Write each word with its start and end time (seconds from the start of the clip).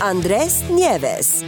Andrés 0.00 0.64
Nieves. 0.70 1.44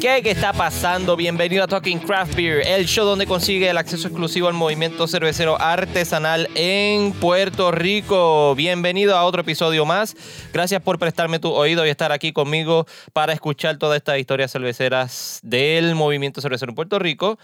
¿Qué, 0.00 0.20
¿Qué 0.22 0.30
está 0.30 0.52
pasando? 0.52 1.16
Bienvenido 1.16 1.64
a 1.64 1.66
Talking 1.66 1.98
Craft 1.98 2.34
Beer, 2.34 2.66
el 2.66 2.86
show 2.86 3.04
donde 3.04 3.26
consigue 3.26 3.68
el 3.68 3.78
acceso 3.78 4.08
exclusivo 4.08 4.48
al 4.48 4.54
movimiento 4.54 5.08
cervecero 5.08 5.60
artesanal 5.60 6.48
en 6.54 7.12
Puerto 7.12 7.70
Rico. 7.72 8.54
Bienvenido 8.54 9.16
a 9.16 9.24
otro 9.24 9.40
episodio 9.40 9.84
más. 9.86 10.14
Gracias 10.52 10.82
por 10.82 10.98
prestarme 10.98 11.38
tu 11.38 11.50
oído 11.52 11.86
y 11.86 11.90
estar 11.90 12.12
aquí 12.12 12.32
conmigo 12.32 12.86
para 13.12 13.32
escuchar 13.32 13.78
todas 13.78 13.96
estas 13.96 14.18
historias 14.18 14.52
cerveceras 14.52 15.40
del 15.42 15.94
movimiento 15.94 16.40
cervecero 16.40 16.70
en 16.70 16.76
Puerto 16.76 16.98
Rico. 16.98 17.38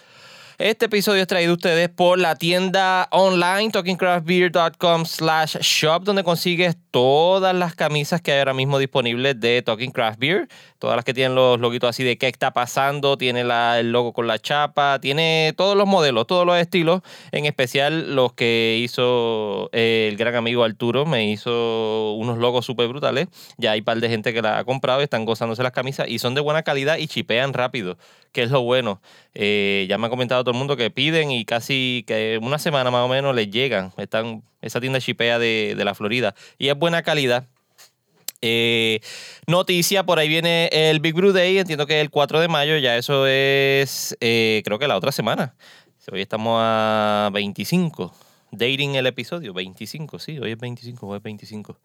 Este 0.59 0.87
episodio 0.87 1.23
es 1.23 1.27
traído 1.27 1.51
a 1.51 1.57
ustedes 1.57 1.89
por 1.89 2.19
la 2.19 2.37
tienda 2.37 3.09
online 3.11 3.71
talkingcraftbeer.com 3.73 5.05
slash 5.05 5.57
shop 5.57 6.05
donde 6.05 6.23
consigues 6.23 6.77
todas 6.95 7.57
las 7.57 7.75
camisas 7.75 8.23
que 8.23 8.31
hay 8.31 8.39
ahora 8.39 8.55
mismo 8.55 8.79
disponibles 8.79 9.41
de 9.41 9.63
Talking 9.63 9.91
Craft 9.91 10.21
Beer. 10.21 10.47
Todas 10.79 10.95
las 10.95 11.05
que 11.05 11.13
tienen 11.13 11.35
los 11.35 11.59
loguitos 11.59 11.91
así 11.91 12.05
de 12.05 12.17
qué 12.19 12.29
está 12.29 12.53
pasando, 12.53 13.19
tiene 13.19 13.41
el 13.41 13.91
logo 13.91 14.13
con 14.13 14.29
la 14.29 14.39
chapa, 14.39 15.01
tiene 15.01 15.55
todos 15.57 15.77
los 15.77 15.89
modelos, 15.89 16.29
todos 16.29 16.47
los 16.47 16.57
estilos, 16.57 17.01
en 17.33 17.47
especial 17.47 18.15
los 18.15 18.35
que 18.35 18.79
hizo 18.81 19.71
eh, 19.73 20.07
el 20.09 20.17
gran 20.17 20.37
amigo 20.37 20.63
Arturo, 20.63 21.05
me 21.05 21.29
hizo 21.29 22.13
unos 22.13 22.39
logos 22.39 22.65
súper 22.65 22.87
brutales. 22.87 23.27
Ya 23.57 23.73
hay 23.73 23.81
un 23.81 23.87
par 23.87 23.99
de 23.99 24.09
gente 24.09 24.33
que 24.33 24.41
la 24.41 24.61
ha 24.61 24.65
comprado 24.65 25.01
y 25.01 25.05
están 25.05 25.25
gozándose 25.25 25.65
las 25.65 25.73
camisas 25.73 26.07
y 26.09 26.21
son 26.21 26.37
de 26.37 26.43
buena 26.43 26.63
calidad 26.63 26.99
y 26.99 27.09
chipean 27.09 27.55
rápido, 27.55 27.99
que 28.31 28.45
es 28.45 28.53
lo 28.53 28.63
bueno. 28.63 29.01
Eh, 29.35 29.87
ya 29.89 29.99
me 29.99 30.07
ha 30.07 30.11
comentado 30.11 30.45
todo 30.45 30.53
el 30.53 30.59
mundo 30.59 30.77
que 30.77 30.93
piden 30.93 31.33
y 31.33 31.45
casi 31.45 32.05
que 32.07 32.39
una 32.41 32.61
semana 32.61 32.93
más 32.93 33.05
o 33.05 33.09
menos 33.09 33.35
les 33.35 33.51
llegan. 33.51 33.93
Están, 33.97 34.45
esa 34.65 34.81
tienda 34.81 35.01
chipea 35.01 35.39
de, 35.39 35.75
de 35.77 35.85
la 35.85 35.95
Florida 35.95 36.35
y 36.59 36.69
es 36.69 36.77
buena 36.77 37.03
calidad. 37.03 37.47
Eh, 38.47 39.01
noticia, 39.47 40.05
por 40.05 40.19
ahí 40.19 40.29
viene 40.29 40.69
el 40.71 41.01
Big 41.01 41.15
Brew 41.15 41.33
Day, 41.33 41.57
entiendo 41.57 41.87
que 41.87 41.99
es 41.99 42.03
el 42.03 42.11
4 42.11 42.41
de 42.41 42.49
mayo, 42.49 42.77
ya 42.77 42.95
eso 42.95 43.27
es, 43.27 44.15
eh, 44.21 44.61
creo 44.67 44.79
que 44.79 44.87
la 44.87 44.99
otra 44.99 45.13
semana. 45.13 45.55
Hoy 46.13 46.21
estamos 46.21 46.59
a 46.63 47.31
25, 47.33 48.15
dating 48.51 48.97
el 48.97 49.07
episodio, 49.07 49.55
25, 49.55 50.19
sí, 50.19 50.39
hoy 50.39 50.51
es 50.51 50.59
25, 50.59 51.07
hoy 51.07 51.17
es 51.17 51.23
25. 51.23 51.81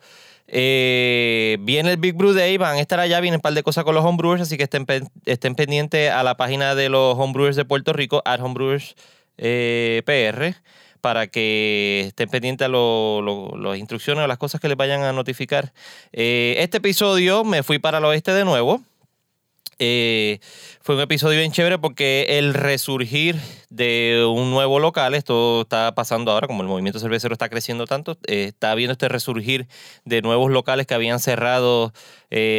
Eh, 0.47 1.58
viene 1.61 1.91
el 1.91 1.97
Big 1.97 2.16
Brew 2.16 2.33
Day, 2.33 2.58
van 2.58 2.75
a 2.75 2.81
estar 2.81 2.99
allá, 2.99 3.21
vienen 3.21 3.38
un 3.38 3.41
par 3.41 3.53
de 3.53 3.64
cosas 3.64 3.86
con 3.86 3.95
los 3.95 4.03
homebrewers, 4.03 4.41
así 4.41 4.58
que 4.58 4.64
estén, 4.64 4.86
estén 5.25 5.55
pendientes 5.55 6.11
a 6.11 6.23
la 6.23 6.36
página 6.36 6.75
de 6.75 6.89
los 6.89 7.17
homebrewers 7.17 7.55
de 7.55 7.64
Puerto 7.64 7.93
Rico, 7.93 8.21
at 8.25 8.41
homebrewers 8.41 8.95
PR 9.38 10.55
para 11.02 11.28
que 11.28 12.05
estén 12.08 12.30
pendientes 12.30 12.67
a 12.67 12.69
las 12.69 13.78
instrucciones 13.78 14.23
o 14.23 14.28
las 14.28 14.38
cosas 14.38 14.61
que 14.61 14.67
les 14.67 14.78
vayan 14.78 15.02
a 15.03 15.14
notificar. 15.14 15.73
Eh, 16.11 16.55
este 16.59 16.78
episodio 16.78 17.44
me 17.44 17.64
fui 17.64 17.80
para 17.80 18.00
el 18.00 18.05
oeste 18.05 18.33
de 18.33 18.45
nuevo. 18.45 18.81
Eh, 19.81 20.39
fue 20.81 20.95
un 20.95 21.02
episodio 21.02 21.39
bien 21.39 21.53
chévere 21.53 21.77
porque 21.77 22.38
el 22.38 22.53
resurgir 22.53 23.39
de 23.70 24.27
un 24.30 24.52
nuevo 24.52 24.77
local, 24.80 25.16
esto 25.16 25.61
está 25.61 25.95
pasando 25.95 26.33
ahora, 26.33 26.48
como 26.48 26.64
el 26.64 26.67
movimiento 26.67 26.99
cervecero 26.99 27.32
está 27.32 27.48
creciendo 27.48 27.86
tanto, 27.86 28.17
eh, 28.27 28.45
está 28.49 28.76
viendo 28.76 28.92
este 28.92 29.08
resurgir 29.08 29.67
de 30.04 30.21
nuevos 30.21 30.52
locales 30.52 30.86
que 30.86 30.95
habían 30.95 31.21
cerrado, 31.21 31.93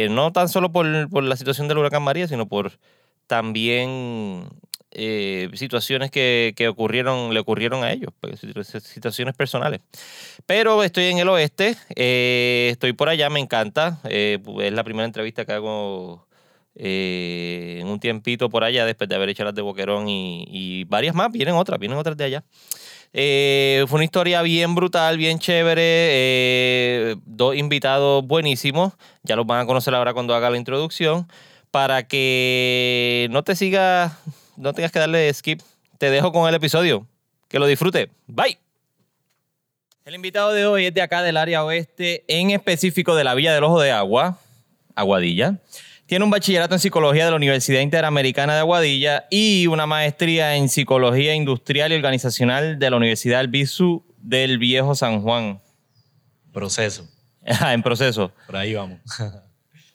no 0.09 0.31
tan 0.31 0.49
solo 0.49 0.71
por, 0.71 1.09
por 1.09 1.23
la 1.23 1.35
situación 1.35 1.67
del 1.67 1.77
huracán 1.77 2.01
María, 2.01 2.27
sino 2.27 2.47
por 2.47 2.79
también 3.27 4.49
eh, 4.93 5.49
situaciones 5.53 6.11
que, 6.11 6.53
que, 6.55 6.67
ocurrieron, 6.67 7.33
le 7.33 7.39
ocurrieron 7.39 7.83
a 7.83 7.93
ellos, 7.93 8.11
pues, 8.19 8.41
situaciones 8.83 9.35
personales. 9.35 9.79
Pero 10.45 10.83
estoy 10.83 11.05
en 11.05 11.17
el 11.17 11.29
oeste, 11.29 11.77
eh, 11.95 12.67
estoy 12.71 12.91
por 12.91 13.07
allá, 13.07 13.29
me 13.29 13.39
encanta. 13.39 13.99
Eh, 14.09 14.39
es 14.59 14.73
la 14.73 14.83
primera 14.83 15.05
entrevista 15.05 15.45
que 15.45 15.53
hago 15.53 16.27
en 16.75 17.87
un 17.87 17.99
tiempito 17.99 18.49
por 18.49 18.63
allá, 18.63 18.85
después 18.85 19.09
de 19.09 19.15
haber 19.15 19.29
hecho 19.29 19.43
las 19.43 19.53
de 19.53 19.61
Boquerón 19.61 20.09
y, 20.09 20.45
y 20.49 20.83
varias 20.85 21.15
más, 21.15 21.31
vienen 21.31 21.55
otras, 21.55 21.79
vienen 21.79 21.97
otras 21.97 22.17
de 22.17 22.23
allá. 22.25 22.43
fue 23.13 23.95
una 23.95 24.03
historia 24.03 24.41
bien 24.41 24.75
brutal, 24.75 25.17
bien 25.17 25.39
chévere. 25.39 27.15
dos 27.25 27.55
invitados 27.55 28.25
buenísimos. 28.25 28.93
Ya 29.23 29.37
los 29.37 29.45
van 29.45 29.61
a 29.61 29.65
conocer 29.65 29.95
ahora 29.95 30.13
cuando 30.13 30.35
haga 30.35 30.49
la 30.49 30.57
introducción. 30.57 31.27
Para 31.71 32.05
que 32.05 33.29
no 33.31 33.43
te 33.43 33.55
sigas 33.55 34.11
no 34.61 34.73
tengas 34.73 34.91
que 34.91 34.99
darle 34.99 35.33
skip. 35.33 35.61
Te 35.97 36.09
dejo 36.09 36.31
con 36.31 36.47
el 36.47 36.55
episodio. 36.55 37.07
Que 37.47 37.59
lo 37.59 37.65
disfrute. 37.65 38.09
Bye. 38.27 38.57
El 40.05 40.15
invitado 40.15 40.53
de 40.53 40.65
hoy 40.65 40.85
es 40.85 40.93
de 40.93 41.01
acá 41.01 41.21
del 41.23 41.35
área 41.35 41.63
oeste, 41.63 42.23
en 42.27 42.51
específico 42.51 43.15
de 43.15 43.23
la 43.23 43.33
Villa 43.33 43.53
del 43.53 43.63
Ojo 43.63 43.81
de 43.81 43.91
Agua, 43.91 44.37
Aguadilla. 44.95 45.59
Tiene 46.05 46.25
un 46.25 46.31
bachillerato 46.31 46.75
en 46.75 46.79
psicología 46.79 47.25
de 47.25 47.31
la 47.31 47.37
Universidad 47.37 47.81
Interamericana 47.81 48.53
de 48.53 48.59
Aguadilla 48.59 49.25
y 49.29 49.67
una 49.67 49.85
maestría 49.85 50.55
en 50.55 50.69
psicología 50.69 51.33
industrial 51.33 51.91
y 51.91 51.95
organizacional 51.95 52.77
de 52.79 52.89
la 52.89 52.97
Universidad 52.97 53.39
Albizu 53.39 54.03
del 54.17 54.57
Viejo 54.57 54.93
San 54.95 55.21
Juan. 55.21 55.59
Proceso. 56.51 57.07
en 57.45 57.81
proceso. 57.81 58.31
Por 58.45 58.57
ahí 58.57 58.75
vamos. 58.75 58.99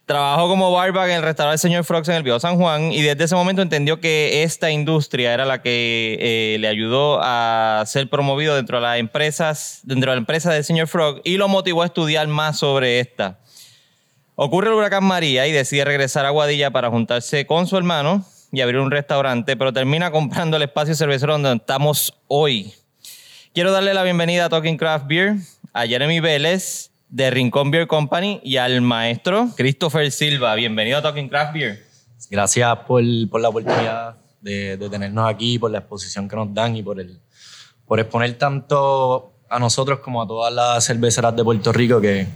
Trabajó 0.07 0.49
como 0.49 0.71
barback 0.71 1.09
en 1.09 1.17
el 1.17 1.23
restaurante 1.23 1.59
Señor 1.59 1.83
Frogs 1.83 2.09
en 2.09 2.15
el 2.15 2.23
Viejo 2.23 2.39
San 2.39 2.59
Juan 2.59 2.93
y 2.93 3.03
desde 3.03 3.25
ese 3.25 3.35
momento 3.35 3.61
entendió 3.61 3.99
que 3.99 4.45
esta 4.45 4.71
industria 4.71 5.35
era 5.35 5.45
la 5.45 5.63
que 5.63 6.17
eh, 6.21 6.59
le 6.61 6.69
ayudó 6.69 7.19
a 7.21 7.83
ser 7.87 8.09
promovido 8.09 8.55
dentro 8.55 8.77
de 8.77 8.83
las 8.83 9.01
empresas, 9.01 9.81
dentro 9.83 10.13
de 10.13 10.17
la 10.17 10.21
empresa 10.21 10.53
del 10.53 10.63
Señor 10.63 10.87
Frog 10.87 11.23
y 11.25 11.39
lo 11.39 11.49
motivó 11.49 11.83
a 11.83 11.87
estudiar 11.87 12.29
más 12.29 12.57
sobre 12.57 13.01
esta. 13.01 13.41
Ocurre 14.37 14.69
el 14.69 14.75
huracán 14.75 15.03
María 15.03 15.49
y 15.49 15.51
decide 15.51 15.85
regresar 15.85 16.25
a 16.25 16.31
Guadilla 16.31 16.71
para 16.71 16.89
juntarse 16.89 17.45
con 17.45 17.67
su 17.67 17.77
hermano 17.77 18.25
y 18.53 18.61
abrir 18.61 18.79
un 18.79 18.93
restaurante, 18.93 19.57
pero 19.57 19.73
termina 19.73 20.13
comprando 20.13 20.57
el 20.57 20.63
espacio 20.63 20.95
cervecero 20.95 21.33
donde 21.33 21.55
estamos 21.55 22.15
hoy. 22.29 22.73
Quiero 23.55 23.73
darle 23.73 23.93
la 23.93 24.05
bienvenida 24.05 24.45
a 24.45 24.49
Talking 24.51 24.77
Craft 24.77 25.09
Beer, 25.09 25.35
a 25.73 25.85
Jeremy 25.85 26.21
Vélez, 26.21 26.93
de 27.09 27.31
Rincón 27.31 27.71
Beer 27.71 27.87
Company 27.87 28.41
y 28.43 28.57
al 28.57 28.81
maestro 28.81 29.49
Christopher 29.57 30.11
Silva. 30.11 30.55
Bienvenido 30.55 30.99
a 30.99 31.03
Talking 31.03 31.29
Craft 31.29 31.55
Beer. 31.55 31.87
Gracias 32.31 32.79
por, 32.87 33.03
por 33.31 33.41
la 33.41 33.49
oportunidad 33.49 34.17
de, 34.41 34.77
de, 34.77 34.89
tenernos 34.91 35.29
aquí, 35.29 35.59
por 35.59 35.71
la 35.71 35.79
exposición 35.79 36.29
que 36.29 36.37
nos 36.37 36.53
dan 36.53 36.77
y 36.77 36.83
por, 36.83 36.99
el, 36.99 37.21
por 37.87 38.01
exponer 38.01 38.37
tanto 38.39 39.35
a 39.49 39.59
nosotros 39.59 40.01
como 40.01 40.23
a 40.23 40.27
todas 40.27 40.53
las 40.53 40.85
cerveceras 40.85 41.37
de 41.37 41.45
Puerto 41.45 41.73
Rico, 41.73 42.01
que, 42.01 42.27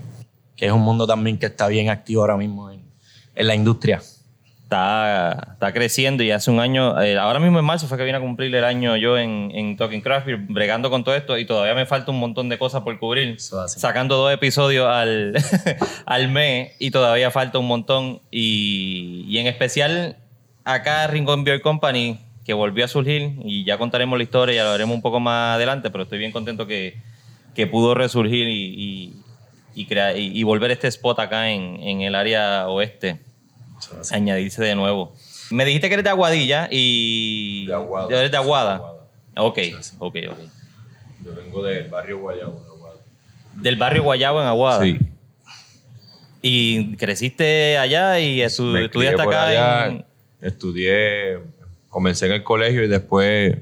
que 0.57 0.67
es 0.67 0.73
un 0.73 0.83
mundo 0.83 1.07
también 1.07 1.39
que 1.39 1.47
está 1.47 1.67
bien 1.67 1.89
activo 1.89 2.23
ahora 2.23 2.37
mismo 2.37 2.71
en, 2.71 2.83
en 3.35 3.47
la 3.47 3.55
industria 3.55 4.01
está, 4.71 5.49
está 5.55 5.73
creciendo 5.73 6.23
y 6.23 6.31
hace 6.31 6.49
un 6.49 6.61
año, 6.61 7.01
eh, 7.03 7.19
ahora 7.19 7.41
mismo 7.41 7.59
en 7.59 7.65
marzo 7.65 7.89
fue 7.89 7.99
que 7.99 8.05
vine 8.05 8.19
a 8.19 8.21
cumplir 8.21 8.55
el 8.55 8.63
año 8.63 8.97
yo 8.97 9.19
en, 9.19 9.51
en 9.53 9.77
Talking 9.77 10.01
Craft 10.01 10.29
bregando 10.49 10.91
con 10.91 11.03
todo 11.03 11.17
esto 11.17 11.37
y 11.39 11.45
todavía 11.45 11.75
me 11.75 11.87
falta 11.87 12.13
un 12.13 12.21
montón 12.21 12.49
de 12.49 12.57
cosas 12.57 12.83
por 12.83 12.97
cubrir, 13.01 13.41
sacando 13.41 14.17
dos 14.17 14.33
episodios 14.33 14.87
al, 14.87 15.35
al 16.07 16.29
mes 16.29 16.77
y 16.79 16.93
todavía 16.93 17.33
falta 17.33 17.59
un 17.59 17.67
montón. 17.67 18.21
Y, 18.31 19.25
y 19.27 19.39
en 19.39 19.49
especial 19.49 20.17
acá 20.63 21.09
Rincón 21.09 21.43
Beer 21.43 21.63
Company 21.63 22.21
que 22.45 22.55
volvió 22.55 22.85
a 22.85 22.89
surgir 22.89 23.41
y 23.45 23.65
ya 23.65 23.77
contaremos 23.77 24.17
la 24.19 24.23
historia 24.23 24.53
y 24.53 24.57
ya 24.57 24.65
lo 24.65 24.71
veremos 24.71 24.95
un 24.95 25.03
poco 25.03 25.19
más 25.19 25.57
adelante, 25.57 25.91
pero 25.91 26.05
estoy 26.05 26.21
bien 26.21 26.31
contento 26.31 26.69
que, 26.69 26.97
que 27.57 27.67
pudo 27.67 27.95
resurgir 27.95 28.47
y, 28.47 29.17
y, 29.75 29.87
crear, 29.87 30.17
y, 30.17 30.43
volver 30.45 30.71
este 30.71 30.87
spot 30.87 31.19
acá 31.19 31.51
en, 31.51 31.77
en 31.83 32.03
el 32.03 32.15
área 32.15 32.69
oeste 32.69 33.19
añadirse 34.11 34.63
de 34.63 34.75
nuevo. 34.75 35.15
Me 35.51 35.65
dijiste 35.65 35.89
que 35.89 35.95
eres 35.95 36.05
de 36.05 36.11
Aguadilla 36.11 36.69
y... 36.71 37.67
De 37.67 37.75
Aguada. 37.75 38.19
Eres 38.19 38.31
de 38.31 38.37
Aguada. 38.37 38.83
Ok, 39.37 39.59
ok, 39.99 40.17
ok. 40.31 40.39
Yo 41.25 41.35
vengo 41.35 41.63
del 41.63 41.89
barrio 41.89 42.19
Guayabo, 42.19 42.61
de 42.61 42.67
Aguada. 42.67 42.97
Del 43.57 43.77
barrio 43.77 44.03
Guayabo 44.03 44.41
en 44.41 44.47
Aguada. 44.47 44.83
Sí. 44.83 44.99
¿Y 46.43 46.97
creciste 46.97 47.77
allá 47.79 48.19
y 48.21 48.41
estudiaste 48.41 49.23
acá? 49.23 49.47
Allá, 49.47 49.87
en... 49.89 50.05
Estudié, 50.41 51.39
comencé 51.89 52.27
en 52.27 52.33
el 52.33 52.43
colegio 52.43 52.83
y 52.83 52.89
después 52.89 53.59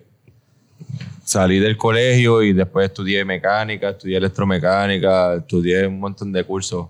salí 1.25 1.59
del 1.59 1.77
colegio 1.77 2.43
y 2.43 2.53
después 2.53 2.87
estudié 2.87 3.25
mecánica, 3.25 3.91
estudié 3.91 4.19
electromecánica, 4.19 5.35
estudié 5.37 5.87
un 5.87 5.99
montón 5.99 6.33
de 6.33 6.45
cursos. 6.45 6.87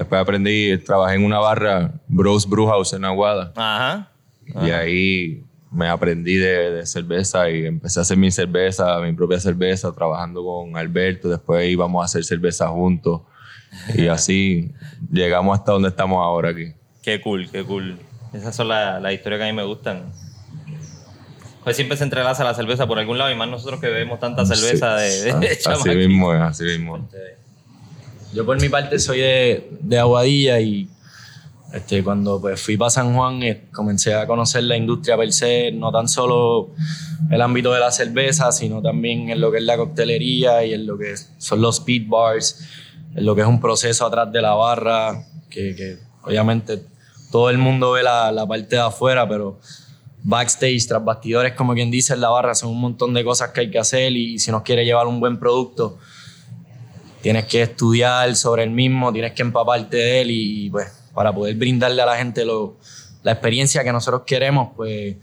Después 0.00 0.18
aprendí, 0.18 0.78
trabajé 0.78 1.16
en 1.16 1.26
una 1.26 1.40
barra 1.40 1.92
Bros 2.08 2.48
Brewhouse 2.48 2.94
en 2.94 3.04
Aguada. 3.04 3.52
Ajá. 3.54 4.10
Y 4.46 4.70
ahí 4.70 5.44
me 5.70 5.88
aprendí 5.88 6.36
de, 6.36 6.70
de 6.70 6.86
cerveza 6.86 7.50
y 7.50 7.66
empecé 7.66 8.00
a 8.00 8.02
hacer 8.02 8.16
mi 8.16 8.30
cerveza, 8.30 8.98
mi 9.00 9.12
propia 9.12 9.38
cerveza, 9.38 9.92
trabajando 9.92 10.42
con 10.42 10.74
Alberto. 10.74 11.28
Después 11.28 11.68
íbamos 11.68 12.00
a 12.00 12.06
hacer 12.06 12.24
cerveza 12.24 12.68
juntos. 12.68 13.20
Y 13.94 14.06
así 14.08 14.72
llegamos 15.12 15.58
hasta 15.58 15.72
donde 15.72 15.90
estamos 15.90 16.16
ahora 16.24 16.48
aquí. 16.48 16.72
Qué 17.02 17.20
cool, 17.20 17.50
qué 17.50 17.62
cool. 17.62 17.98
Esas 18.32 18.56
son 18.56 18.68
las 18.68 19.02
las 19.02 19.12
historias 19.12 19.38
que 19.40 19.44
a 19.44 19.52
mí 19.52 19.52
me 19.52 19.64
gustan. 19.64 20.04
Pues 21.62 21.76
siempre 21.76 21.98
se 21.98 22.04
entrelaza 22.04 22.42
la 22.42 22.54
cerveza 22.54 22.86
por 22.86 22.98
algún 22.98 23.18
lado 23.18 23.30
y 23.30 23.34
más 23.34 23.50
nosotros 23.50 23.80
que 23.80 23.88
bebemos 23.88 24.18
tanta 24.18 24.46
cerveza 24.46 24.96
de, 24.96 25.24
de, 25.24 25.58
Ah, 25.66 25.72
así 25.74 25.90
mismo 25.90 26.32
es, 26.32 26.40
así 26.40 26.64
mismo. 26.64 27.06
Yo 28.32 28.46
por 28.46 28.60
mi 28.60 28.68
parte 28.68 28.98
soy 28.98 29.18
de, 29.18 29.70
de 29.80 29.98
Aguadilla 29.98 30.60
y 30.60 30.88
este, 31.72 32.02
cuando 32.02 32.40
pues, 32.40 32.60
fui 32.60 32.76
para 32.76 32.90
San 32.90 33.14
Juan 33.14 33.42
eh, 33.42 33.68
comencé 33.72 34.14
a 34.14 34.26
conocer 34.26 34.64
la 34.64 34.76
industria 34.76 35.16
per 35.16 35.32
se, 35.32 35.70
no 35.72 35.92
tan 35.92 36.08
solo 36.08 36.70
el 37.30 37.40
ámbito 37.40 37.72
de 37.72 37.80
la 37.80 37.92
cerveza, 37.92 38.50
sino 38.50 38.82
también 38.82 39.30
en 39.30 39.40
lo 39.40 39.52
que 39.52 39.58
es 39.58 39.64
la 39.64 39.76
coctelería 39.76 40.64
y 40.64 40.74
en 40.74 40.86
lo 40.86 40.98
que 40.98 41.14
son 41.38 41.60
los 41.60 41.78
speed 41.78 42.08
bars, 42.08 42.66
en 43.14 43.24
lo 43.24 43.34
que 43.34 43.42
es 43.42 43.46
un 43.46 43.60
proceso 43.60 44.06
atrás 44.06 44.32
de 44.32 44.42
la 44.42 44.54
barra, 44.54 45.24
que, 45.48 45.98
obviamente 46.22 46.82
todo 47.30 47.50
el 47.50 47.58
mundo 47.58 47.92
ve 47.92 48.02
la, 48.02 48.32
la 48.32 48.46
parte 48.46 48.74
de 48.74 48.82
afuera, 48.82 49.28
pero 49.28 49.60
backstage, 50.24 50.86
tras 50.88 51.04
bastidores, 51.04 51.52
como 51.54 51.74
quien 51.74 51.90
dice, 51.90 52.14
en 52.14 52.20
la 52.20 52.30
barra 52.30 52.54
son 52.54 52.70
un 52.70 52.80
montón 52.80 53.14
de 53.14 53.22
cosas 53.22 53.50
que 53.50 53.60
hay 53.60 53.70
que 53.70 53.78
hacer 53.78 54.12
y 54.12 54.38
si 54.38 54.50
nos 54.50 54.62
quiere 54.62 54.84
llevar 54.84 55.06
un 55.06 55.20
buen 55.20 55.38
producto, 55.38 55.98
tienes 57.22 57.44
que 57.46 57.62
estudiar 57.62 58.34
sobre 58.36 58.62
el 58.64 58.70
mismo, 58.70 59.12
tienes 59.12 59.32
que 59.32 59.42
empaparte 59.42 59.96
de 59.96 60.20
él 60.22 60.30
y, 60.30 60.66
y, 60.66 60.70
pues 60.70 60.88
para 61.14 61.32
poder 61.34 61.54
brindarle 61.56 62.00
a 62.02 62.06
la 62.06 62.16
gente 62.16 62.44
lo- 62.44 62.76
la 63.22 63.32
experiencia 63.32 63.84
que 63.84 63.92
nosotros 63.92 64.22
queremos, 64.26 64.70
pues 64.76 65.16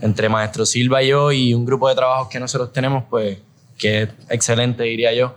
entre 0.00 0.28
Maestro 0.28 0.66
Silva 0.66 1.02
y 1.02 1.08
yo 1.08 1.30
y 1.32 1.54
un 1.54 1.64
grupo 1.64 1.88
de 1.88 1.94
trabajos 1.94 2.28
que 2.28 2.40
nosotros 2.40 2.72
tenemos, 2.72 3.04
pues 3.08 3.38
que 3.78 4.02
es 4.02 4.08
excelente 4.30 4.82
diría 4.84 5.12
yo, 5.14 5.36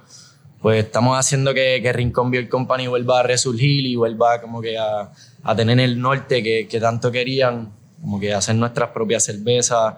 pues 0.61 0.83
estamos 0.85 1.17
haciendo 1.17 1.53
que, 1.53 1.79
que 1.81 1.93
Rincón 1.93 2.31
Beer 2.31 2.49
Company 2.49 2.87
vuelva 2.87 3.19
a 3.19 3.23
resurgir 3.23 3.85
y 3.85 3.95
vuelva 3.95 4.41
como 4.41 4.61
que 4.61 4.77
a, 4.77 5.11
a 5.43 5.55
tener 5.55 5.79
el 5.79 5.99
norte 6.01 6.41
que, 6.43 6.67
que 6.67 6.79
tanto 6.79 7.11
querían, 7.11 7.71
como 8.01 8.19
que 8.19 8.33
hacer 8.33 8.55
nuestras 8.55 8.89
propias 8.89 9.23
cervezas 9.25 9.95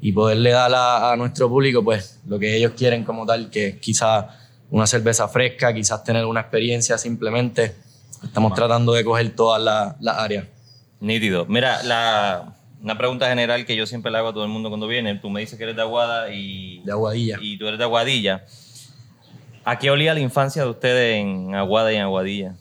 y 0.00 0.12
poderle 0.12 0.50
dar 0.50 0.74
a, 0.74 1.12
a 1.12 1.16
nuestro 1.16 1.48
público 1.48 1.82
pues 1.84 2.18
lo 2.26 2.38
que 2.38 2.56
ellos 2.56 2.72
quieren 2.76 3.04
como 3.04 3.24
tal, 3.24 3.48
que 3.50 3.68
es 3.68 3.76
quizás 3.76 4.26
una 4.72 4.86
cerveza 4.86 5.28
fresca, 5.28 5.72
quizás 5.74 6.02
tener 6.02 6.24
una 6.24 6.40
experiencia 6.40 6.96
simplemente. 6.96 7.76
Estamos 8.24 8.54
tratando 8.54 8.94
de 8.94 9.04
coger 9.04 9.30
todas 9.36 9.62
las 9.62 10.00
las 10.00 10.18
áreas. 10.18 10.46
Nítido. 10.98 11.44
Mira, 11.46 11.82
la, 11.82 12.54
una 12.82 12.96
pregunta 12.96 13.28
general 13.28 13.66
que 13.66 13.76
yo 13.76 13.86
siempre 13.86 14.10
le 14.10 14.18
hago 14.18 14.28
a 14.28 14.32
todo 14.32 14.44
el 14.44 14.50
mundo 14.50 14.70
cuando 14.70 14.86
viene. 14.86 15.14
Tú 15.16 15.28
me 15.28 15.40
dices 15.40 15.58
que 15.58 15.64
eres 15.64 15.76
de 15.76 15.82
Aguada 15.82 16.32
y, 16.32 16.80
De 16.84 16.92
Aguadilla. 16.92 17.38
y 17.40 17.58
tú 17.58 17.66
eres 17.66 17.78
de 17.78 17.84
Aguadilla. 17.84 18.44
¿A 19.64 19.78
qué 19.78 19.90
olía 19.90 20.14
la 20.14 20.20
infancia 20.20 20.62
de 20.62 20.70
ustedes 20.70 21.20
en 21.20 21.54
Aguada 21.54 21.92
y 21.92 21.96
en 21.96 22.02
Aguadilla? 22.02 22.54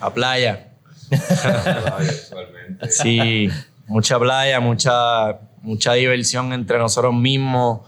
A 0.00 0.12
playa. 0.12 0.68
Sí, 2.88 3.48
mucha 3.86 4.18
playa, 4.18 4.58
mucha, 4.58 5.38
mucha 5.62 5.92
diversión 5.92 6.52
entre 6.52 6.78
nosotros 6.78 7.14
mismos. 7.14 7.80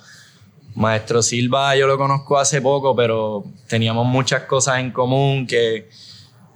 Maestro 0.75 1.23
Silva 1.23 1.77
yo 1.77 1.87
lo 1.87 1.97
conozco 1.97 2.39
hace 2.39 2.61
poco, 2.61 2.97
pero 2.97 3.45
teníamos 3.69 4.07
muchas 4.07 4.43
cosas 4.43 4.79
en 4.81 4.91
común 4.91 5.47
que 5.47 5.89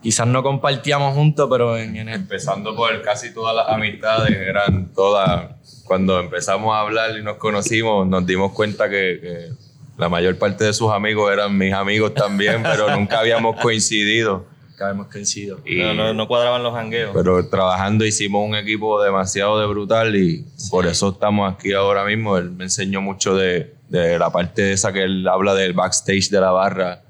quizás 0.02 0.26
no 0.26 0.42
compartíamos 0.42 1.14
juntos, 1.14 1.48
pero 1.50 1.76
en, 1.76 1.96
en 1.96 2.08
el- 2.08 2.14
Empezando 2.16 2.74
por 2.74 3.00
casi 3.02 3.32
todas 3.32 3.54
las 3.54 3.68
amistades, 3.68 4.30
eran 4.36 4.92
todas. 4.92 5.50
Cuando 5.84 6.18
empezamos 6.20 6.74
a 6.74 6.80
hablar 6.80 7.16
y 7.18 7.22
nos 7.22 7.36
conocimos, 7.36 8.06
nos 8.06 8.26
dimos 8.26 8.52
cuenta 8.52 8.88
que, 8.90 9.18
que 9.20 9.48
la 9.96 10.08
mayor 10.08 10.36
parte 10.36 10.64
de 10.64 10.72
sus 10.72 10.90
amigos 10.92 11.32
eran 11.32 11.56
mis 11.56 11.72
amigos 11.72 12.12
también, 12.14 12.62
pero 12.62 12.90
nunca 12.96 13.20
habíamos 13.20 13.56
coincidido. 13.60 14.44
que 14.76 14.84
hemos 14.84 15.06
crecido. 15.08 15.58
Y- 15.64 15.78
No, 15.80 15.94
no, 15.94 16.12
no 16.12 16.28
cuadraban 16.28 16.62
los 16.62 16.74
jangueos. 16.74 17.12
Pero 17.14 17.48
trabajando 17.48 18.04
hicimos 18.04 18.46
un 18.46 18.54
equipo 18.56 19.02
demasiado 19.02 19.58
de 19.60 19.66
brutal 19.66 20.14
y 20.16 20.44
por 20.70 20.86
eso 20.86 21.10
estamos 21.10 21.52
aquí 21.52 21.72
ahora 21.72 22.04
mismo. 22.04 22.36
Él 22.36 22.50
me 22.50 22.64
enseñó 22.64 23.00
mucho 23.00 23.34
de, 23.34 23.74
de 23.88 24.18
la 24.18 24.30
parte 24.30 24.72
esa 24.72 24.92
que 24.92 25.02
él 25.04 25.26
habla 25.28 25.54
del 25.54 25.72
backstage 25.72 26.28
de 26.30 26.40
la 26.40 26.50
barra, 26.50 27.02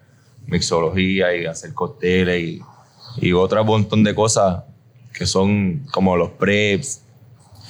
mixología 0.47 1.35
y 1.37 1.47
hacer 1.47 1.75
cócteles 1.75 2.41
y, 2.43 2.61
y 3.21 3.33
otro 3.33 3.65
montón 3.65 4.05
de 4.05 4.15
cosas 4.15 4.63
que 5.13 5.27
son 5.27 5.87
como 5.93 6.17
los 6.17 6.31
preps. 6.31 7.03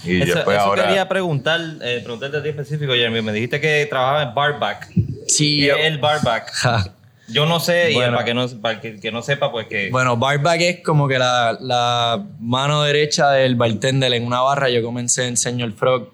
Y 0.05 0.23
Eso, 0.23 0.37
después 0.37 0.57
eso 0.57 0.67
ahora... 0.67 0.85
quería 0.87 1.09
preguntar, 1.09 1.61
eh, 1.83 2.01
preguntarte 2.03 2.37
a 2.37 2.43
ti 2.43 2.51
específico, 2.51 2.93
Jeremy. 2.93 3.21
Me 3.23 3.33
dijiste 3.33 3.61
que 3.61 3.87
trabajaba 3.91 4.23
en 4.23 4.35
barback. 4.35 4.93
Sí, 5.27 5.61
¿Qué 5.61 5.67
yo- 5.69 5.77
el 5.77 5.99
barback? 5.99 6.53
Yo 7.31 7.45
no 7.45 7.61
sé, 7.61 7.93
y 7.93 7.95
para 7.97 8.25
que 8.25 8.33
no, 8.33 8.49
para 8.63 8.81
que, 8.81 8.99
que 8.99 9.13
no 9.13 9.21
sepa, 9.21 9.53
pues 9.53 9.67
que... 9.67 9.91
Bueno, 9.91 10.17
barback 10.17 10.61
es 10.63 10.81
como 10.83 11.07
que 11.07 11.19
la, 11.19 11.59
la 11.61 12.25
mano 12.41 12.83
derecha 12.85 13.33
del 13.33 13.55
bartender 13.55 14.11
en 14.15 14.25
una 14.25 14.41
barra. 14.41 14.71
Yo 14.71 14.83
comencé 14.83 15.27
en 15.27 15.37
Señor 15.37 15.75
Frog 15.75 16.09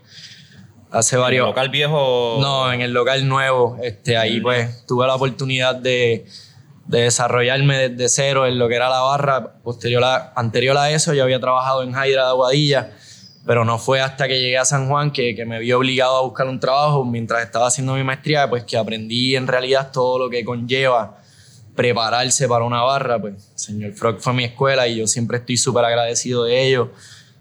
hace 0.94 1.17
el 1.17 1.23
varios... 1.23 1.46
local 1.46 1.69
viejo... 1.69 2.38
No, 2.41 2.73
en 2.73 2.81
el 2.81 2.93
local 2.93 3.26
nuevo. 3.29 3.79
Este, 3.82 4.17
ahí 4.17 4.41
pues 4.41 4.87
tuve 4.87 5.06
la 5.06 5.14
oportunidad 5.14 5.75
de, 5.75 6.26
de 6.87 7.00
desarrollarme 7.02 7.88
desde 7.88 8.08
cero 8.08 8.46
en 8.46 8.58
lo 8.58 8.69
que 8.69 8.76
era 8.76 8.88
la 8.88 9.00
barra. 9.00 9.55
Posterior 9.62 10.05
a, 10.05 10.32
anterior 10.37 10.76
a 10.76 10.91
eso 10.91 11.12
yo 11.12 11.25
había 11.25 11.41
trabajado 11.41 11.82
en 11.82 11.91
Hydra 11.91 12.25
de 12.25 12.29
Aguadilla, 12.31 12.93
pero 13.44 13.64
no 13.64 13.79
fue 13.79 14.00
hasta 14.00 14.29
que 14.29 14.41
llegué 14.41 14.56
a 14.56 14.64
San 14.64 14.88
Juan 14.88 15.11
que, 15.11 15.35
que 15.35 15.44
me 15.44 15.58
vi 15.58 15.73
obligado 15.73 16.17
a 16.17 16.23
buscar 16.23 16.46
un 16.46 16.61
trabajo 16.61 17.05
mientras 17.05 17.43
estaba 17.43 17.67
haciendo 17.67 17.94
mi 17.94 18.05
maestría, 18.05 18.49
pues 18.49 18.64
que 18.64 18.76
aprendí 18.76 19.37
en 19.37 19.47
realidad 19.47 19.90
todo 19.93 20.19
lo 20.19 20.31
que 20.31 20.44
conlleva 20.44 21.19
prepararse 21.75 22.47
para 22.49 22.64
una 22.64 22.82
barra. 22.82 23.20
Pues 23.20 23.50
señor 23.56 23.93
Frog 23.94 24.20
fue 24.20 24.32
mi 24.32 24.44
escuela 24.44 24.87
y 24.87 24.97
yo 24.97 25.06
siempre 25.06 25.38
estoy 25.38 25.56
súper 25.56 25.85
agradecido 25.85 26.44
de 26.44 26.69
ellos 26.69 26.88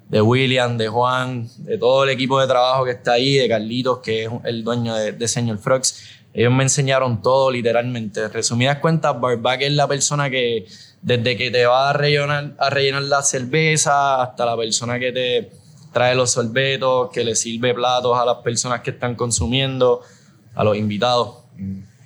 de 0.09 0.21
William, 0.21 0.77
de 0.77 0.87
Juan, 0.87 1.47
de 1.59 1.77
todo 1.77 2.03
el 2.03 2.09
equipo 2.09 2.39
de 2.39 2.47
trabajo 2.47 2.85
que 2.85 2.91
está 2.91 3.13
ahí, 3.13 3.35
de 3.35 3.47
Carlitos, 3.47 3.99
que 3.99 4.25
es 4.25 4.31
el 4.43 4.63
dueño 4.63 4.95
de, 4.95 5.27
Señor 5.27 5.57
Frogs. 5.57 6.03
Ellos 6.33 6.51
me 6.51 6.63
enseñaron 6.63 7.21
todo 7.21 7.51
literalmente. 7.51 8.27
Resumidas 8.27 8.79
cuentas, 8.79 9.19
Barback 9.19 9.61
es 9.61 9.71
la 9.71 9.87
persona 9.87 10.29
que 10.29 10.65
desde 11.01 11.37
que 11.37 11.51
te 11.51 11.65
va 11.65 11.89
a 11.89 11.93
rellenar, 11.93 12.53
a 12.57 12.69
rellenar 12.69 13.03
la 13.03 13.21
cerveza 13.21 14.21
hasta 14.21 14.45
la 14.45 14.55
persona 14.57 14.99
que 14.99 15.11
te 15.11 15.51
trae 15.91 16.15
los 16.15 16.31
sorbetos, 16.31 17.09
que 17.11 17.23
le 17.23 17.35
sirve 17.35 17.73
platos 17.73 18.17
a 18.17 18.25
las 18.25 18.37
personas 18.37 18.81
que 18.81 18.91
están 18.91 19.15
consumiendo, 19.15 20.01
a 20.55 20.63
los 20.63 20.75
invitados. 20.75 21.43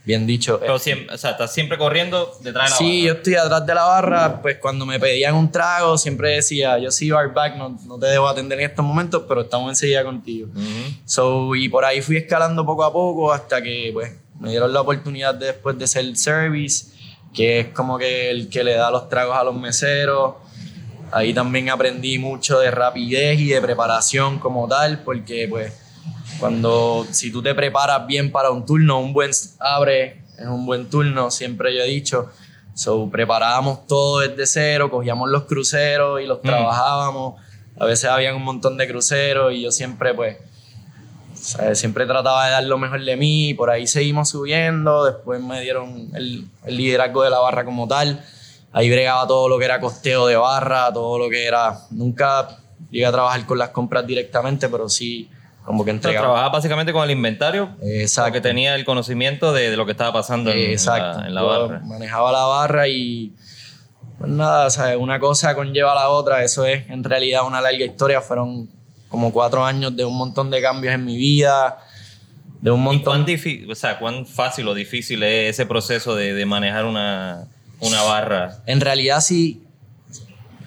Bien 0.07 0.25
dicho. 0.25 0.57
Pero 0.61 0.77
Eh, 0.77 0.79
siempre, 0.79 1.13
o 1.13 1.17
sea, 1.17 1.31
estás 1.31 1.53
siempre 1.53 1.77
corriendo 1.77 2.31
detrás 2.41 2.67
de 2.67 2.69
la 2.71 2.77
Sí, 2.77 3.01
yo 3.01 3.07
barra. 3.09 3.17
estoy 3.17 3.35
atrás 3.35 3.65
de 3.65 3.75
la 3.75 3.83
barra, 3.83 4.41
pues 4.41 4.57
cuando 4.57 4.85
me 4.85 4.99
pedían 5.01 5.35
un 5.35 5.51
trago 5.51 5.97
siempre 5.97 6.29
decía, 6.35 6.77
yo 6.79 6.89
soy 6.91 7.09
barback, 7.11 7.57
no, 7.57 7.77
no 7.85 7.99
te 7.99 8.07
debo 8.07 8.25
atender 8.29 8.57
en 8.61 8.69
estos 8.69 8.85
momentos, 8.85 9.23
pero 9.27 9.41
estamos 9.41 9.69
enseguida 9.69 10.05
contigo. 10.05 10.47
Ujú. 10.55 10.93
So, 11.05 11.55
y 11.55 11.67
por 11.67 11.83
ahí 11.83 12.01
fui 12.01 12.15
escalando 12.15 12.65
poco 12.65 12.85
a 12.85 12.93
poco 12.93 13.33
hasta 13.33 13.61
que 13.61 13.89
pues, 13.91 14.13
me 14.39 14.49
dieron 14.51 14.71
la 14.71 14.79
oportunidad 14.79 15.35
de, 15.35 15.47
después 15.47 15.77
de 15.77 15.85
ser 15.87 16.15
service, 16.15 16.85
que 17.33 17.59
es 17.59 17.67
como 17.67 17.97
que 17.97 18.29
el 18.31 18.47
que 18.47 18.63
le 18.63 18.75
da 18.75 18.89
los 18.89 19.09
tragos 19.09 19.35
a 19.35 19.43
los 19.43 19.55
meseros. 19.55 20.35
Ahí 21.11 21.33
también 21.33 21.69
aprendí 21.69 22.17
mucho 22.17 22.59
de 22.59 22.71
rapidez 22.71 23.39
y 23.41 23.47
de 23.49 23.61
preparación 23.61 24.39
como 24.39 24.67
tal, 24.69 24.99
porque 25.03 25.47
pues 25.49 25.73
cuando 26.39 27.05
si 27.11 27.31
tú 27.31 27.41
te 27.41 27.53
preparas 27.55 28.05
bien 28.07 28.31
para 28.31 28.51
un 28.51 28.65
turno, 28.65 28.99
un 28.99 29.13
buen 29.13 29.31
abre 29.59 30.21
es 30.37 30.45
un 30.45 30.65
buen 30.65 30.89
turno, 30.89 31.31
siempre 31.31 31.75
yo 31.75 31.81
he 31.81 31.87
dicho. 31.87 32.29
So, 32.75 33.09
preparábamos 33.09 33.87
todo 33.87 34.19
desde 34.19 34.45
cero, 34.45 34.91
cogíamos 34.91 35.29
los 35.29 35.45
cruceros 35.45 36.21
y 36.21 36.27
los 36.27 36.41
trabajábamos. 36.41 37.41
A 37.79 37.85
veces 37.85 38.09
habían 38.09 38.35
un 38.35 38.43
montón 38.43 38.77
de 38.77 38.87
cruceros 38.87 39.53
y 39.53 39.63
yo 39.63 39.71
siempre 39.71 40.13
pues 40.13 40.37
sea, 41.33 41.73
siempre 41.75 42.05
trataba 42.05 42.45
de 42.45 42.51
dar 42.51 42.63
lo 42.63 42.77
mejor 42.77 43.03
de 43.03 43.15
mí 43.15 43.53
por 43.53 43.69
ahí 43.71 43.87
seguimos 43.87 44.29
subiendo. 44.29 45.05
Después 45.05 45.41
me 45.41 45.61
dieron 45.61 46.11
el, 46.13 46.47
el 46.65 46.77
liderazgo 46.77 47.23
de 47.23 47.31
la 47.31 47.39
barra 47.39 47.65
como 47.65 47.87
tal. 47.87 48.23
Ahí 48.73 48.89
bregaba 48.91 49.25
todo 49.25 49.49
lo 49.49 49.57
que 49.57 49.65
era 49.65 49.79
costeo 49.79 50.27
de 50.27 50.35
barra, 50.35 50.91
todo 50.93 51.17
lo 51.17 51.29
que 51.29 51.45
era. 51.45 51.79
Nunca 51.89 52.59
llegué 52.91 53.07
a 53.07 53.11
trabajar 53.11 53.45
con 53.47 53.57
las 53.57 53.69
compras 53.69 54.05
directamente, 54.05 54.69
pero 54.69 54.87
sí 54.87 55.29
como 55.67 55.83
que 55.85 55.91
entregaba. 55.91 56.25
trabajaba 56.27 56.49
básicamente 56.49 56.93
con 56.93 57.03
el 57.03 57.11
inventario, 57.11 57.75
Exacto. 57.81 58.29
porque 58.31 58.41
tenía 58.41 58.73
el 58.75 58.85
conocimiento 58.85 59.51
de, 59.53 59.69
de 59.69 59.77
lo 59.77 59.85
que 59.85 59.91
estaba 59.91 60.13
pasando 60.13 60.49
en, 60.49 60.57
en 60.57 60.71
Exacto. 60.71 61.19
la, 61.19 61.27
en 61.27 61.35
la 61.35 61.41
Yo 61.41 61.47
barra. 61.47 61.79
Manejaba 61.85 62.31
la 62.31 62.43
barra 62.45 62.87
y 62.87 63.33
pues 64.17 64.31
nada, 64.31 64.69
sea, 64.69 64.97
una 64.97 65.19
cosa 65.19 65.53
conlleva 65.55 65.91
a 65.91 65.95
la 65.95 66.09
otra. 66.09 66.43
Eso 66.43 66.65
es 66.65 66.89
en 66.89 67.03
realidad 67.03 67.45
una 67.45 67.59
larga 67.61 67.85
historia. 67.85 68.21
Fueron 68.21 68.69
como 69.09 69.31
cuatro 69.31 69.63
años 69.65 69.95
de 69.95 70.05
un 70.05 70.17
montón 70.17 70.49
de 70.49 70.61
cambios 70.61 70.93
en 70.93 71.03
mi 71.05 71.17
vida, 71.17 71.77
de 72.61 72.71
un 72.71 72.79
¿Y 72.79 72.83
montón 72.83 73.23
cuán, 73.23 73.25
difí- 73.27 73.69
o 73.69 73.75
sea, 73.75 73.99
cuán 73.99 74.25
fácil 74.25 74.67
o 74.69 74.73
difícil 74.73 75.21
es 75.21 75.51
ese 75.51 75.65
proceso 75.65 76.15
de, 76.15 76.33
de 76.33 76.45
manejar 76.45 76.85
una, 76.85 77.45
una 77.81 78.01
barra? 78.03 78.63
En 78.65 78.79
realidad 78.81 79.19
sí, 79.21 79.63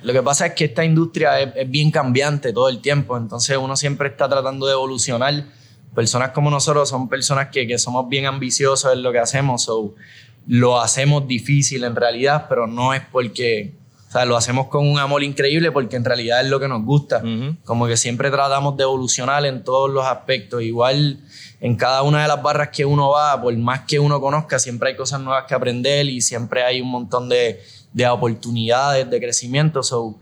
Lo 0.02 0.12
que 0.12 0.23
pasa 0.23 0.47
es 0.47 0.54
que 0.54 0.64
esta 0.64 0.85
industria 0.85 1.40
es, 1.40 1.52
es 1.54 1.71
bien 1.71 1.90
cambiante 1.90 2.52
todo 2.52 2.69
el 2.69 2.80
tiempo, 2.80 3.16
entonces 3.16 3.57
uno 3.57 3.76
siempre 3.76 4.09
está 4.09 4.28
tratando 4.28 4.66
de 4.66 4.73
evolucionar. 4.73 5.45
Personas 5.95 6.30
como 6.30 6.50
nosotros 6.50 6.88
son 6.88 7.09
personas 7.09 7.49
que, 7.49 7.66
que 7.66 7.78
somos 7.78 8.09
bien 8.09 8.26
ambiciosos 8.26 8.92
en 8.92 9.02
lo 9.02 9.12
que 9.12 9.19
hacemos, 9.19 9.64
so, 9.64 9.95
lo 10.47 10.80
hacemos 10.80 11.26
difícil 11.26 11.85
en 11.85 11.97
realidad, 11.97 12.47
pero 12.49 12.66
no 12.66 12.95
es 12.95 13.02
porque, 13.12 13.75
o 14.09 14.12
sea, 14.12 14.25
lo 14.25 14.37
hacemos 14.37 14.69
con 14.69 14.88
un 14.88 14.99
amor 14.99 15.23
increíble 15.23 15.71
porque 15.71 15.97
en 15.97 16.04
realidad 16.04 16.40
es 16.40 16.49
lo 16.49 16.59
que 16.59 16.69
nos 16.69 16.85
gusta. 16.85 17.23
Como 17.64 17.87
que 17.87 17.97
siempre 17.97 18.30
tratamos 18.30 18.76
de 18.76 18.85
evolucionar 18.85 19.45
en 19.47 19.62
todos 19.62 19.90
los 19.90 20.04
aspectos. 20.04 20.62
Igual 20.62 21.21
en 21.61 21.76
cada 21.76 22.02
una 22.02 22.23
de 22.23 22.28
las 22.28 22.42
barras 22.42 22.71
que 22.71 22.85
uno 22.85 23.11
va, 23.11 23.40
por 23.40 23.57
más 23.59 23.80
que 23.80 23.99
uno 23.99 24.21
conozca, 24.21 24.59
siempre 24.59 24.90
hay 24.90 24.97
cosas 24.97 25.21
nuevas 25.21 25.45
que 25.47 25.54
aprender 25.54 26.07
y 26.07 26.21
siempre 26.21 26.64
hay 26.64 26.80
un 26.80 26.90
montón 26.90 27.28
de, 27.28 27.61
de 27.92 28.06
oportunidades 28.06 29.09
de 29.11 29.20
crecimiento. 29.20 29.82
So, 29.82 30.18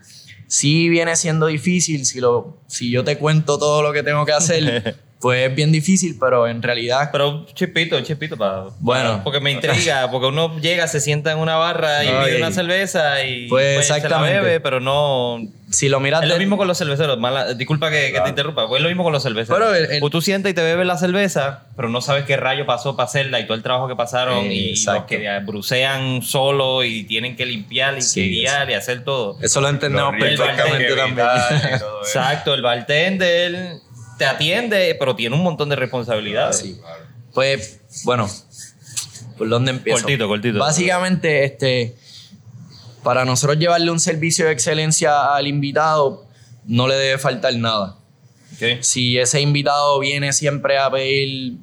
sí 0.46 0.88
viene 0.88 1.14
siendo 1.16 1.46
difícil, 1.46 2.04
si, 2.04 2.20
lo, 2.20 2.58
si 2.66 2.90
yo 2.90 3.04
te 3.04 3.18
cuento 3.18 3.58
todo 3.58 3.82
lo 3.82 3.92
que 3.92 4.02
tengo 4.02 4.24
que 4.24 4.32
hacer, 4.32 4.96
pues 5.20 5.48
es 5.48 5.54
bien 5.54 5.72
difícil, 5.72 6.16
pero 6.20 6.46
en 6.46 6.62
realidad 6.62 7.08
Pero 7.10 7.28
un 7.30 7.46
chispito, 7.46 7.96
un 7.96 8.04
chispito 8.04 8.36
para. 8.36 8.66
Bueno. 8.78 9.20
Porque 9.24 9.40
me 9.40 9.50
intriga, 9.50 10.08
porque 10.12 10.28
uno 10.28 10.58
llega, 10.60 10.86
se 10.86 11.00
sienta 11.00 11.32
en 11.32 11.38
una 11.38 11.56
barra 11.56 12.04
y 12.04 12.08
pide 12.24 12.36
una 12.36 12.52
cerveza 12.52 13.24
y 13.24 13.48
Pues, 13.48 13.84
se 13.86 13.92
la 13.92 13.96
exactamente. 13.98 14.40
bebe, 14.40 14.60
pero 14.60 14.78
no. 14.80 15.38
si 15.70 15.88
lo 15.88 15.98
miras 16.00 16.22
Es 16.22 16.28
lo 16.28 16.38
mismo 16.38 16.56
con 16.56 16.66
los 16.68 16.78
cerveceros. 16.78 17.18
mala- 17.18 17.52
disculpa 17.54 17.90
que, 17.90 18.12
que 18.12 18.20
te 18.20 18.28
interrumpa. 18.30 18.68
Pues 18.68 18.78
es 18.78 18.82
lo 18.84 18.88
mismo 18.88 19.02
con 19.04 19.12
los 19.12 19.22
cerveceros. 19.22 19.58
Pero 19.58 19.74
el- 19.74 19.90
el- 19.90 20.00
Pues 20.00 20.10
tú 20.12 20.20
sientas 20.22 20.52
y 20.52 20.54
te 20.54 20.62
bebes 20.62 20.86
la 20.86 20.96
cerveza, 20.96 21.64
pero 21.76 21.88
no 21.88 22.00
sabes 22.00 22.24
qué 22.24 22.36
rayo 22.36 22.64
pasó 22.64 22.96
para 22.96 23.06
hacerla 23.08 23.40
y 23.40 23.44
todo 23.44 23.54
el 23.54 23.62
trabajo 23.64 23.88
que 23.88 23.96
pasaron 23.96 24.44
Eh, 24.46 24.54
y 24.54 24.70
los 24.70 24.78
exacto. 24.78 25.06
que 25.08 25.38
brucean 25.44 26.22
solo 26.22 26.84
y 26.84 27.02
tienen 27.04 27.34
que 27.36 27.44
limpiar 27.44 27.98
y 27.98 28.02
Sí, 28.02 28.22
que 28.22 28.28
guiar 28.28 28.70
y 28.70 28.74
hacer 28.74 29.02
todo. 29.04 29.36
Eso 29.42 29.60
lo 29.60 29.68
entendemos 29.68 30.14
Los 30.16 30.22
perfectamente 30.22 30.94
también. 30.94 31.26
Exacto, 32.02 32.54
el 32.54 32.62
bartender 32.62 33.80
te 34.18 34.26
atiende, 34.26 34.94
pero 34.98 35.16
tiene 35.16 35.34
un 35.36 35.42
montón 35.42 35.68
de 35.68 35.76
responsabilidades. 35.76 36.58
Sí. 36.58 36.80
Pues, 37.32 37.80
bueno, 38.04 38.28
¿por 39.36 39.48
dónde 39.48 39.70
empiezo? 39.70 40.02
Cortito, 40.02 40.28
cortito. 40.28 40.58
Básicamente, 40.58 41.44
este, 41.44 41.96
para 43.02 43.24
nosotros 43.24 43.58
llevarle 43.58 43.90
un 43.90 44.00
servicio 44.00 44.46
de 44.46 44.52
excelencia 44.52 45.34
al 45.34 45.46
invitado, 45.46 46.26
no 46.66 46.88
le 46.88 46.96
debe 46.96 47.18
faltar 47.18 47.54
nada. 47.54 47.96
Ok. 48.54 48.82
Si 48.82 49.18
ese 49.18 49.40
invitado 49.40 49.98
viene 50.00 50.32
siempre 50.32 50.78
a 50.78 50.90
pedir 50.90 51.54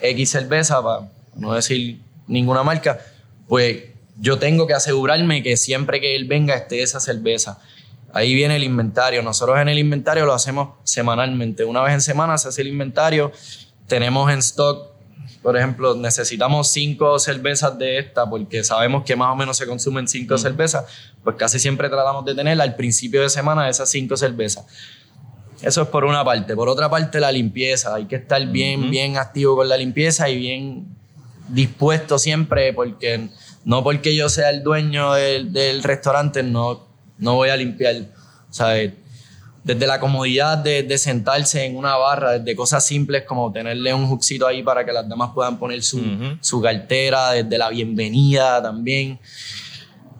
X 0.00 0.30
cerveza, 0.30 0.82
para 0.82 1.08
no 1.36 1.54
decir 1.54 2.00
ninguna 2.26 2.62
marca, 2.62 2.98
pues 3.48 3.84
yo 4.18 4.38
tengo 4.38 4.66
que 4.66 4.74
asegurarme 4.74 5.42
que 5.42 5.56
siempre 5.56 6.00
que 6.00 6.16
él 6.16 6.24
venga 6.24 6.54
esté 6.54 6.82
esa 6.82 7.00
cerveza. 7.00 7.58
Ahí 8.12 8.34
viene 8.34 8.56
el 8.56 8.64
inventario. 8.64 9.22
Nosotros 9.22 9.58
en 9.60 9.68
el 9.68 9.78
inventario 9.78 10.26
lo 10.26 10.34
hacemos 10.34 10.70
semanalmente. 10.84 11.64
Una 11.64 11.82
vez 11.82 11.94
en 11.94 12.00
semana 12.00 12.38
se 12.38 12.48
hace 12.48 12.62
el 12.62 12.68
inventario. 12.68 13.32
Tenemos 13.86 14.30
en 14.32 14.38
stock, 14.40 14.88
por 15.42 15.56
ejemplo, 15.56 15.94
necesitamos 15.94 16.68
cinco 16.68 17.18
cervezas 17.18 17.78
de 17.78 17.98
esta 17.98 18.28
porque 18.28 18.64
sabemos 18.64 19.04
que 19.04 19.16
más 19.16 19.32
o 19.32 19.36
menos 19.36 19.56
se 19.56 19.66
consumen 19.66 20.08
cinco 20.08 20.38
cervezas. 20.38 20.84
Pues 21.22 21.36
casi 21.36 21.58
siempre 21.58 21.88
tratamos 21.88 22.24
de 22.24 22.34
tener 22.34 22.60
al 22.60 22.74
principio 22.74 23.22
de 23.22 23.30
semana 23.30 23.68
esas 23.68 23.88
cinco 23.88 24.16
cervezas. 24.16 24.66
Eso 25.62 25.82
es 25.82 25.88
por 25.88 26.04
una 26.04 26.24
parte. 26.24 26.56
Por 26.56 26.68
otra 26.68 26.88
parte, 26.88 27.20
la 27.20 27.30
limpieza. 27.30 27.94
Hay 27.94 28.06
que 28.06 28.16
estar 28.16 28.44
bien, 28.46 28.90
bien 28.90 29.18
activo 29.18 29.56
con 29.56 29.68
la 29.68 29.76
limpieza 29.76 30.28
y 30.28 30.38
bien 30.38 30.86
dispuesto 31.48 32.18
siempre, 32.18 32.72
porque 32.72 33.28
no 33.64 33.82
porque 33.84 34.14
yo 34.14 34.28
sea 34.28 34.50
el 34.50 34.62
dueño 34.62 35.12
del, 35.12 35.52
del 35.52 35.82
restaurante, 35.82 36.42
no, 36.42 36.89
no 37.20 37.34
voy 37.36 37.50
a 37.50 37.56
limpiar. 37.56 37.96
¿sabes? 38.50 38.92
Desde 39.62 39.86
la 39.86 40.00
comodidad 40.00 40.58
de, 40.58 40.82
de 40.82 40.98
sentarse 40.98 41.64
en 41.66 41.76
una 41.76 41.94
barra, 41.96 42.38
desde 42.38 42.56
cosas 42.56 42.84
simples 42.84 43.24
como 43.24 43.52
tenerle 43.52 43.92
un 43.94 44.06
juxito 44.08 44.46
ahí 44.46 44.62
para 44.62 44.84
que 44.86 44.92
las 44.92 45.08
damas 45.08 45.30
puedan 45.34 45.58
poner 45.58 45.82
su, 45.82 45.98
Ujú. 45.98 46.38
su 46.40 46.60
cartera, 46.62 47.32
desde 47.32 47.58
la 47.58 47.68
bienvenida 47.68 48.62
también. 48.62 49.20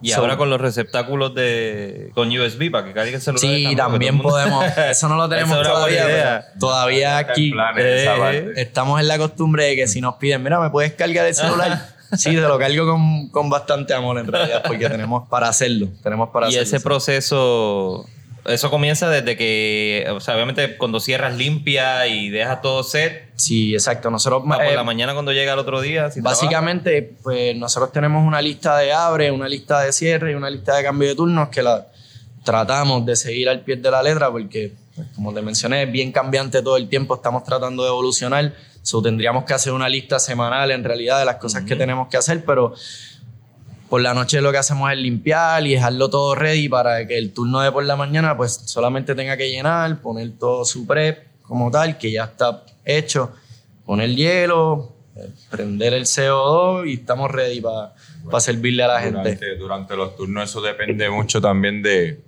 Y 0.03 0.09
So- 0.11 0.21
ahora 0.21 0.37
con 0.37 0.49
los 0.49 0.61
receptáculos 0.61 1.33
de 1.35 2.11
con 2.15 2.29
USB 2.29 2.71
para 2.71 2.87
que 2.87 2.93
cargue 2.93 3.15
el 3.15 3.21
celular. 3.21 3.41
Sí, 3.41 3.75
también 3.75 4.19
podemos. 4.19 4.63
Eso 4.77 5.09
no 5.09 5.15
lo 5.17 5.27
tenemos 5.29 5.61
todavía. 5.61 6.45
Todavía 6.59 7.17
aquí 7.17 7.51
Eh, 7.77 8.53
estamos 8.57 8.99
en 9.01 9.07
la 9.07 9.17
costumbre 9.17 9.65
de 9.65 9.75
que 9.75 9.87
si 9.87 10.01
nos 10.01 10.15
piden, 10.15 10.41
mira, 10.43 10.59
¿me 10.59 10.69
puedes 10.69 10.93
cargar 10.93 11.25
el 11.27 11.35
celular? 11.35 11.95
sí, 12.17 12.35
te 12.35 12.41
lo 12.41 12.57
cargo 12.57 12.85
con, 12.87 13.29
con 13.29 13.49
bastante 13.49 13.93
amor 13.93 14.17
en 14.19 14.27
realidad, 14.27 14.63
porque 14.65 14.89
tenemos 14.89 15.27
para 15.29 15.49
hacerlo. 15.49 15.87
Tenemos 16.03 16.29
para 16.29 16.47
Y 16.47 16.49
hacerlo. 16.49 16.63
ese 16.63 16.79
proceso, 16.79 18.05
eso 18.45 18.69
comienza 18.69 19.09
desde 19.09 19.37
que, 19.37 20.07
o 20.11 20.19
sea, 20.19 20.35
obviamente 20.35 20.77
cuando 20.77 20.99
cierras 20.99 21.35
limpia 21.35 22.07
y 22.07 22.29
dejas 22.29 22.61
todo 22.61 22.83
set, 22.83 23.31
Sí, 23.41 23.73
exacto. 23.73 24.11
Nosotros 24.11 24.43
para 24.47 24.63
por 24.63 24.73
eh, 24.73 24.75
la 24.75 24.83
mañana 24.83 25.13
cuando 25.13 25.31
llega 25.31 25.53
el 25.53 25.59
otro 25.59 25.81
día. 25.81 26.11
si 26.11 26.21
Básicamente, 26.21 27.15
pues 27.23 27.55
nosotros 27.55 27.91
tenemos 27.91 28.25
una 28.25 28.39
lista 28.39 28.77
de 28.77 28.93
abre, 28.93 29.31
una 29.31 29.47
lista 29.47 29.81
de 29.81 29.91
cierre 29.91 30.33
y 30.33 30.35
una 30.35 30.49
lista 30.49 30.75
de 30.75 30.83
cambio 30.83 31.09
de 31.09 31.15
turnos 31.15 31.49
que 31.49 31.63
la 31.63 31.87
tratamos 32.43 33.03
de 33.05 33.15
seguir 33.15 33.49
al 33.49 33.61
pie 33.61 33.77
de 33.77 33.89
la 33.89 34.03
letra 34.03 34.29
porque, 34.31 34.73
pues, 34.95 35.07
como 35.15 35.33
te 35.33 35.41
mencioné, 35.41 35.83
es 35.83 35.91
bien 35.91 36.11
cambiante 36.11 36.61
todo 36.61 36.77
el 36.77 36.87
tiempo, 36.87 37.15
estamos 37.15 37.43
tratando 37.43 37.81
de 37.83 37.89
evolucionar, 37.89 38.53
so, 38.81 39.01
tendríamos 39.01 39.45
que 39.45 39.53
hacer 39.53 39.73
una 39.73 39.87
lista 39.89 40.19
semanal 40.19 40.71
en 40.71 40.83
realidad 40.83 41.19
de 41.19 41.25
las 41.25 41.35
cosas 41.35 41.63
que 41.63 41.75
tenemos 41.75 42.07
que 42.07 42.17
hacer, 42.17 42.43
pero 42.45 42.73
por 43.89 44.01
la 44.01 44.13
noche 44.13 44.41
lo 44.41 44.51
que 44.51 44.57
hacemos 44.57 44.91
es 44.91 44.97
limpiar 44.97 45.67
y 45.67 45.73
dejarlo 45.73 46.09
todo 46.09 46.33
ready 46.33 46.69
para 46.69 47.05
que 47.05 47.17
el 47.17 47.33
turno 47.33 47.59
de 47.59 47.71
por 47.71 47.83
la 47.83 47.95
mañana 47.95 48.37
pues 48.37 48.53
solamente 48.53 49.15
tenga 49.15 49.35
que 49.35 49.49
llenar, 49.49 50.01
poner 50.01 50.31
todo 50.39 50.63
su 50.63 50.87
prep 50.87 51.27
como 51.41 51.69
tal, 51.69 51.97
que 51.97 52.11
ya 52.11 52.23
está 52.23 52.63
hecho, 52.85 53.33
poner 53.85 54.15
hielo, 54.15 54.93
eh, 55.15 55.27
prender 55.49 55.93
el 55.93 56.05
CO2 56.05 56.89
y 56.89 56.93
estamos 56.93 57.29
ready 57.29 57.59
para 57.59 57.93
servirle 58.39 58.83
a 58.83 58.87
la 58.87 59.01
gente. 59.01 59.19
Durante, 59.19 59.55
durante 59.57 59.95
los 59.97 60.15
turnos 60.15 60.49
eso 60.49 60.61
depende 60.61 61.09
mucho 61.09 61.41
también 61.41 61.83
de, 61.83 62.21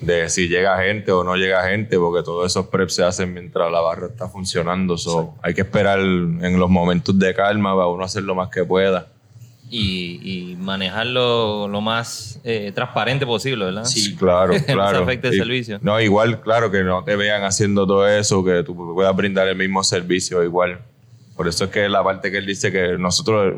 de 0.00 0.28
si 0.28 0.48
llega 0.48 0.78
gente 0.82 1.10
o 1.12 1.24
no 1.24 1.36
llega 1.36 1.66
gente, 1.68 1.98
porque 1.98 2.22
todos 2.24 2.46
esos 2.52 2.66
preps 2.66 2.94
se 2.94 3.04
hacen 3.04 3.32
mientras 3.32 3.70
la 3.72 3.80
barra 3.80 4.08
está 4.08 4.28
funcionando. 4.28 4.96
So, 4.98 5.34
hay 5.42 5.54
que 5.54 5.62
esperar 5.62 5.98
en 6.00 6.58
los 6.58 6.68
momentos 6.70 7.18
de 7.18 7.34
calma 7.34 7.74
para 7.74 7.86
uno 7.88 8.04
hacer 8.04 8.22
lo 8.22 8.34
más 8.34 8.48
que 8.50 8.64
pueda. 8.64 9.08
Y, 9.68 10.20
y 10.52 10.56
manejarlo 10.56 11.66
lo 11.66 11.80
más 11.80 12.38
eh, 12.44 12.70
transparente 12.72 13.26
posible, 13.26 13.64
¿verdad? 13.64 13.84
Sí, 13.84 14.14
claro, 14.14 14.52
No 14.52 14.58
se 14.60 14.64
claro. 14.72 14.98
afecte 15.02 15.28
el 15.28 15.34
Y- 15.34 15.38
servicio. 15.38 15.78
No, 15.82 16.00
igual, 16.00 16.40
claro, 16.40 16.70
que 16.70 16.84
no 16.84 17.02
te 17.02 17.16
vean 17.16 17.42
haciendo 17.42 17.84
todo 17.86 18.06
eso, 18.06 18.44
que 18.44 18.62
tú 18.62 18.76
puedas 18.94 19.16
brindar 19.16 19.48
el 19.48 19.56
mismo 19.56 19.82
servicio 19.82 20.44
igual. 20.44 20.78
Por 21.36 21.48
eso 21.48 21.64
es 21.64 21.70
que 21.70 21.88
la 21.88 22.04
parte 22.04 22.30
que 22.30 22.38
él 22.38 22.46
dice 22.46 22.70
que 22.70 22.96
nosotros 22.96 23.54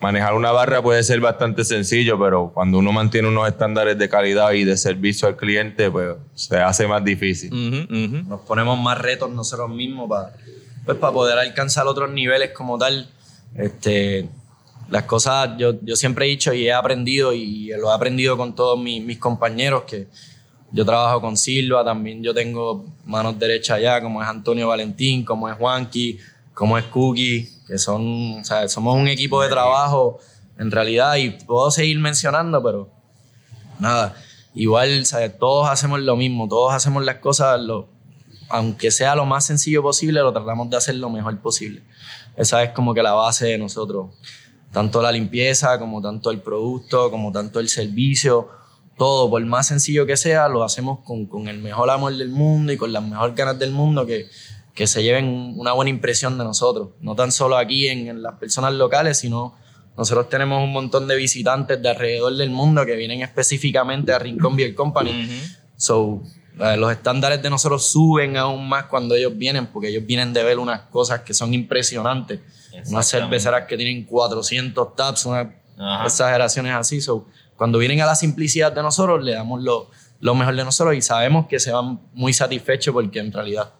manejar 0.00 0.34
una 0.34 0.52
barra 0.52 0.82
puede 0.82 1.02
ser 1.02 1.20
bastante 1.20 1.64
sencillo, 1.64 2.18
pero 2.18 2.50
cuando 2.54 2.78
uno 2.78 2.92
mantiene 2.92 3.28
unos 3.28 3.48
estándares 3.48 3.98
de 3.98 4.08
calidad 4.08 4.52
y 4.52 4.64
de 4.64 4.76
servicio 4.76 5.28
al 5.28 5.36
cliente, 5.36 5.90
pues 5.90 6.16
se 6.34 6.58
hace 6.58 6.86
más 6.86 7.04
difícil. 7.04 7.52
Ujú, 7.52 7.92
ujú. 7.92 8.28
Nos 8.28 8.40
ponemos 8.42 8.78
más 8.78 8.98
retos 8.98 9.30
nosotros 9.30 9.70
mismos 9.70 10.08
para 10.08 10.32
pues, 10.88 10.96
para 10.96 11.12
poder 11.12 11.38
alcanzar 11.38 11.86
otros 11.86 12.10
niveles 12.10 12.52
como 12.52 12.78
tal. 12.78 13.10
Este, 13.54 14.26
las 14.88 15.02
cosas, 15.02 15.50
yo, 15.58 15.74
yo 15.82 15.96
siempre 15.96 16.24
he 16.24 16.30
dicho 16.30 16.54
y 16.54 16.66
he 16.66 16.72
aprendido 16.72 17.34
y 17.34 17.68
lo 17.78 17.90
he 17.90 17.94
aprendido 17.94 18.38
con 18.38 18.54
todos 18.54 18.78
mis, 18.80 19.04
mis 19.04 19.18
compañeros 19.18 19.82
que 19.82 20.06
yo 20.72 20.86
trabajo 20.86 21.20
con 21.20 21.36
Silva, 21.36 21.84
también 21.84 22.22
yo 22.22 22.32
tengo 22.32 22.86
manos 23.04 23.38
derechas 23.38 23.76
allá, 23.76 24.00
como 24.00 24.22
es 24.22 24.28
Antonio 24.28 24.68
Valentín, 24.68 25.26
como 25.26 25.48
es 25.50 25.56
Juanqui, 25.56 26.18
como 26.58 26.76
es 26.76 26.86
Cookie, 26.86 27.48
que 27.68 27.78
son, 27.78 28.40
o 28.40 28.44
sea, 28.44 28.66
somos 28.66 28.96
un 28.96 29.06
equipo 29.06 29.40
de 29.40 29.48
trabajo 29.48 30.18
en 30.58 30.72
realidad 30.72 31.14
y 31.14 31.30
puedo 31.30 31.70
seguir 31.70 32.00
mencionando, 32.00 32.60
pero 32.60 32.90
nada, 33.78 34.16
igual, 34.56 35.06
¿sabes? 35.06 35.38
todos 35.38 35.68
hacemos 35.68 36.00
lo 36.00 36.16
mismo, 36.16 36.48
todos 36.48 36.74
hacemos 36.74 37.04
las 37.04 37.18
cosas, 37.18 37.60
lo, 37.60 37.86
aunque 38.48 38.90
sea 38.90 39.14
lo 39.14 39.24
más 39.24 39.44
sencillo 39.44 39.82
posible, 39.82 40.18
lo 40.18 40.32
tratamos 40.32 40.68
de 40.68 40.76
hacer 40.76 40.96
lo 40.96 41.10
mejor 41.10 41.38
posible. 41.38 41.84
Esa 42.36 42.64
es 42.64 42.70
como 42.70 42.92
que 42.92 43.04
la 43.04 43.12
base 43.12 43.46
de 43.46 43.58
nosotros. 43.58 44.08
Tanto 44.72 45.00
la 45.00 45.12
limpieza, 45.12 45.78
como 45.78 46.02
tanto 46.02 46.32
el 46.32 46.40
producto, 46.40 47.08
como 47.12 47.30
tanto 47.30 47.60
el 47.60 47.68
servicio, 47.68 48.48
todo, 48.96 49.30
por 49.30 49.46
más 49.46 49.68
sencillo 49.68 50.06
que 50.06 50.16
sea, 50.16 50.48
lo 50.48 50.64
hacemos 50.64 50.98
con, 51.04 51.26
con 51.26 51.46
el 51.46 51.58
mejor 51.58 51.88
amor 51.88 52.16
del 52.16 52.30
mundo 52.30 52.72
y 52.72 52.76
con 52.76 52.92
las 52.92 53.04
mejores 53.04 53.36
ganas 53.36 53.60
del 53.60 53.70
mundo 53.70 54.04
que, 54.04 54.28
que 54.78 54.86
se 54.86 55.02
lleven 55.02 55.54
una 55.56 55.72
buena 55.72 55.90
impresión 55.90 56.38
de 56.38 56.44
nosotros. 56.44 56.90
No 57.00 57.16
tan 57.16 57.32
solo 57.32 57.56
aquí 57.56 57.88
en, 57.88 58.06
en 58.06 58.22
las 58.22 58.34
personas 58.34 58.72
locales, 58.74 59.18
sino 59.18 59.56
nosotros 59.96 60.28
tenemos 60.28 60.62
un 60.62 60.72
montón 60.72 61.08
de 61.08 61.16
visitantes 61.16 61.82
de 61.82 61.88
alrededor 61.88 62.36
del 62.36 62.50
mundo 62.50 62.86
que 62.86 62.94
vienen 62.94 63.20
específicamente 63.22 64.12
a 64.12 64.20
Rincón 64.20 64.54
Beer 64.54 64.76
Company. 64.76 65.10
Ujú. 65.10 65.34
So, 65.76 66.22
eh, 66.60 66.76
los 66.76 66.92
estándares 66.92 67.42
de 67.42 67.50
nosotros 67.50 67.90
suben 67.90 68.36
aún 68.36 68.68
más 68.68 68.84
cuando 68.84 69.16
ellos 69.16 69.36
vienen, 69.36 69.66
porque 69.66 69.88
ellos 69.88 70.06
vienen 70.06 70.32
de 70.32 70.44
ver 70.44 70.60
unas 70.60 70.82
cosas 70.82 71.22
que 71.22 71.34
son 71.34 71.52
impresionantes. 71.54 72.38
Unas 72.86 73.10
cerveceras 73.10 73.66
que 73.66 73.76
tienen 73.76 74.04
400 74.04 74.94
taps, 74.94 75.26
unas 75.26 75.48
Ajá. 75.76 76.04
exageraciones 76.04 76.72
así. 76.74 77.00
So, 77.00 77.26
cuando 77.56 77.80
vienen 77.80 78.00
a 78.00 78.06
la 78.06 78.14
simplicidad 78.14 78.70
de 78.70 78.84
nosotros, 78.84 79.24
le 79.24 79.32
damos 79.32 79.60
lo, 79.60 79.90
lo 80.20 80.36
mejor 80.36 80.54
de 80.54 80.62
nosotros 80.62 80.94
y 80.94 81.02
sabemos 81.02 81.48
que 81.48 81.58
se 81.58 81.72
van 81.72 81.98
muy 82.14 82.32
satisfechos 82.32 82.92
porque 82.92 83.18
en 83.18 83.32
realidad 83.32 83.72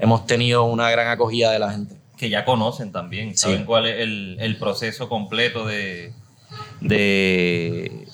hemos 0.00 0.26
tenido 0.26 0.64
una 0.64 0.90
gran 0.90 1.08
acogida 1.08 1.52
de 1.52 1.58
la 1.58 1.70
gente. 1.72 1.94
Que 2.16 2.28
ya 2.28 2.44
conocen 2.44 2.92
también, 2.92 3.36
saben 3.36 3.64
cuál 3.64 3.86
es 3.86 4.00
el, 4.00 4.36
el 4.40 4.56
proceso 4.58 5.08
completo 5.08 5.64
de, 5.66 6.12
de, 6.80 8.06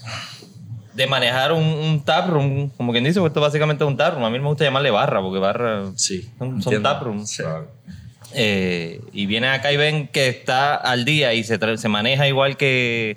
de 0.95 1.07
manejar 1.07 1.53
un, 1.53 1.65
un 1.65 2.05
taproom, 2.05 2.71
como 2.77 2.93
quien 2.93 3.03
dice, 3.05 3.21
pues 3.21 3.31
esto 3.31 3.41
básicamente 3.41 3.83
es 3.85 3.89
un 3.89 3.97
taproom. 3.97 4.25
A 4.25 4.31
mí 4.31 4.39
me 4.39 4.47
gusta 4.47 4.65
llamarle 4.65 4.91
barra, 4.91 5.21
porque 5.21 5.39
barra 5.41 5.87
Sí, 5.97 6.29
son, 6.39 6.63
son 6.63 6.83
taprooms. 6.83 7.43
Eh, 8.35 9.01
y 9.13 9.27
vienen 9.27 9.51
acá 9.51 9.73
y 9.73 9.77
ven 9.77 10.09
que 10.09 10.29
está 10.29 10.75
al 10.75 11.05
día 11.05 11.33
y 11.35 11.43
se, 11.45 11.59
se 11.79 11.89
maneja 11.89 12.29
igual 12.29 12.57
que, 12.57 13.17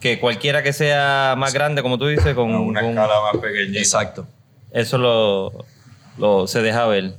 que 0.00 0.18
cualquiera 0.20 0.62
que 0.62 0.72
sea 0.72 1.34
más 1.38 1.54
grande, 1.54 1.82
como 1.82 1.98
tú 1.98 2.06
dices, 2.06 2.34
con, 2.34 2.52
A 2.54 2.60
una 2.60 2.80
con- 2.80 2.90
escala 2.90 3.14
más 3.32 3.40
pequeñita. 3.42 3.78
Exacto. 3.78 4.26
eso 4.70 4.98
lo, 4.98 5.64
lo- 6.18 6.46
se 6.46 6.62
deja 6.62 6.86
ver. 6.86 7.14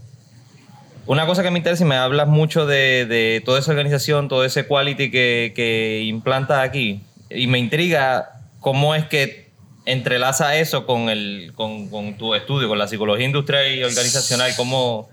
Una 1.07 1.25
cosa 1.25 1.43
que 1.43 1.51
me 1.51 1.57
interesa 1.59 1.83
y 1.83 1.87
me 1.87 1.95
hablas 1.95 2.27
mucho 2.27 2.65
de, 2.65 3.05
de 3.05 3.41
toda 3.43 3.59
esa 3.59 3.71
organización, 3.71 4.27
todo 4.27 4.45
ese 4.45 4.65
quality 4.67 5.09
que, 5.11 5.51
que 5.55 6.01
implantas 6.05 6.59
aquí, 6.63 7.01
y 7.29 7.47
me 7.47 7.59
intriga 7.59 8.29
cómo 8.59 8.93
es 8.95 9.05
que 9.05 9.49
entrelaza 9.85 10.55
eso 10.57 10.85
con, 10.85 11.09
el, 11.09 11.53
con, 11.55 11.89
con 11.89 12.13
tu 12.17 12.35
estudio, 12.35 12.67
con 12.69 12.77
la 12.77 12.87
psicología 12.87 13.25
industrial 13.25 13.73
y 13.73 13.83
organizacional, 13.83 14.51
cómo, 14.55 15.09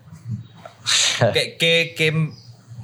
¿Qué, 1.33 1.57
qué, 1.59 1.95
qué- 1.97 2.31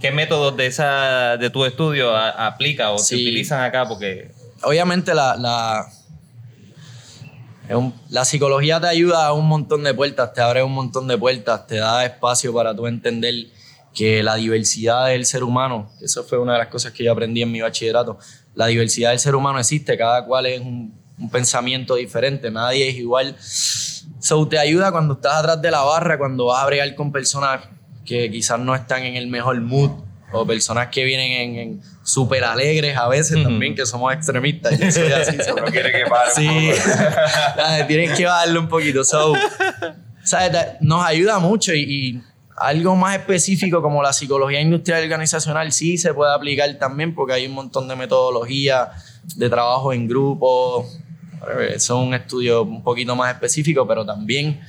qué 0.01 0.11
métodos 0.11 0.57
de, 0.57 0.67
esa, 0.67 1.37
de 1.37 1.51
tu 1.51 1.65
estudio 1.65 2.15
a- 2.17 2.47
aplica 2.47 2.91
o 2.91 2.99
se 2.99 3.17
Sí. 3.17 3.23
utilizan 3.23 3.63
acá? 3.63 3.87
Porque 3.87 4.31
obviamente 4.63 5.15
la, 5.15 5.37
la, 5.37 5.87
la 8.11 8.25
psicología 8.25 8.81
te 8.81 8.89
ayuda 8.89 9.27
a 9.27 9.33
un 9.33 9.47
montón 9.47 9.85
de 9.85 9.95
puertas, 9.95 10.33
te 10.33 10.41
abre 10.41 10.63
un 10.63 10.73
montón 10.73 11.09
de 11.09 11.17
puertas, 11.17 11.67
te 11.67 11.77
da 11.77 12.05
espacio 12.05 12.53
para 12.53 12.75
tú 12.75 12.87
entender 12.87 13.47
que 13.95 14.23
la 14.23 14.35
diversidad 14.35 15.07
del 15.07 15.25
ser 15.25 15.45
humano, 15.45 15.91
que 15.99 16.05
eso 16.05 16.25
fue 16.25 16.39
una 16.39 16.55
de 16.55 16.59
las 16.59 16.69
cosas 16.69 16.93
que 16.93 17.05
yo 17.05 17.13
aprendí 17.13 17.43
en 17.43 17.53
mi 17.53 17.61
bachillerato, 17.61 18.19
la 18.55 18.67
diversidad 18.67 19.11
del 19.11 19.19
ser 19.19 19.35
humano 19.35 19.59
existe, 19.59 19.97
cada 19.97 20.25
cual 20.27 20.47
es 20.47 20.61
un, 20.61 20.93
un 21.19 21.31
pensamiento 21.31 21.95
diferente, 21.95 22.51
nadie 22.51 22.89
es 22.89 22.97
igual. 22.97 23.37
So, 23.39 24.47
te 24.49 24.59
ayuda 24.59 24.91
cuando 24.91 25.15
estás 25.15 25.37
atrás 25.37 25.63
de 25.63 25.71
la 25.71 25.83
barra, 25.83 26.19
cuando 26.19 26.47
vas 26.47 26.63
a 26.63 26.67
bregar 26.67 26.95
con 26.95 27.13
personas 27.13 27.61
que 28.05 28.31
quizás 28.31 28.59
no 28.59 28.75
están 28.75 29.05
en 29.05 29.17
el 29.17 29.29
mejor 29.29 29.61
mood 29.61 30.04
o 30.35 30.47
personas 30.47 30.89
que 30.89 31.05
vienen 31.05 31.33
en, 31.33 31.59
en 31.59 31.83
súper 32.03 32.45
alegres 32.45 32.97
a 32.97 33.09
veces 33.09 33.43
también, 33.43 33.75
que 33.75 33.87
somos 33.87 34.13
extremistas. 34.13 34.79
Yo 34.79 34.91
soy 34.91 35.13
así, 35.13 35.37
No 35.57 35.65
quiere 35.67 35.93
que 35.93 36.11
pare. 36.11 36.31
Sí, 36.35 36.71
Dale, 37.57 37.85
tienes 37.85 38.17
que 38.17 38.27
bajarle 38.27 38.59
un 38.59 38.69
poquito. 38.69 39.05
So, 39.05 39.35
¿sabes? 40.25 40.53
Nos 40.81 41.05
ayuda 41.05 41.39
mucho 41.39 41.73
y, 41.73 41.83
y 41.83 42.23
algo 42.57 42.95
más 42.97 43.17
específico 43.17 43.83
como 43.83 44.03
la 44.03 44.13
psicología 44.13 44.61
industrial 44.61 45.03
organizacional 45.03 45.73
sí 45.73 45.99
se 45.99 46.15
puede 46.15 46.33
aplicar 46.33 46.73
también 46.79 47.15
porque 47.15 47.35
hay 47.35 47.47
un 47.47 47.53
montón 47.53 47.89
de 47.89 47.97
metodología 47.97 48.91
de 49.37 49.49
trabajo 49.49 49.93
en 49.93 50.09
grupo. 50.09 50.87
Eso 51.69 52.01
es 52.01 52.07
un 52.07 52.15
estudio 52.15 52.63
un 52.63 52.83
poquito 52.83 53.15
más 53.15 53.33
específico, 53.33 53.87
pero 53.87 54.05
también 54.05 54.61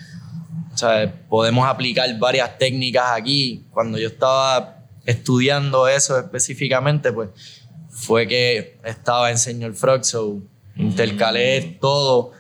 ¿sabes? 0.76 1.10
podemos 1.30 1.68
aplicar 1.68 2.08
varias 2.20 2.58
técnicas 2.58 3.12
aquí. 3.12 3.66
Cuando 3.72 3.98
yo 3.98 4.08
estaba 4.08 4.75
estudiando 5.06 5.88
eso 5.88 6.20
específicamente, 6.20 7.12
pues 7.12 7.30
fue 7.90 8.28
que 8.28 8.78
estaba 8.84 9.32
en 9.32 9.38
Señor 9.38 9.74
Frog, 9.74 10.04
so 10.04 10.42
intercalé 10.76 11.78
todo, 11.80 12.32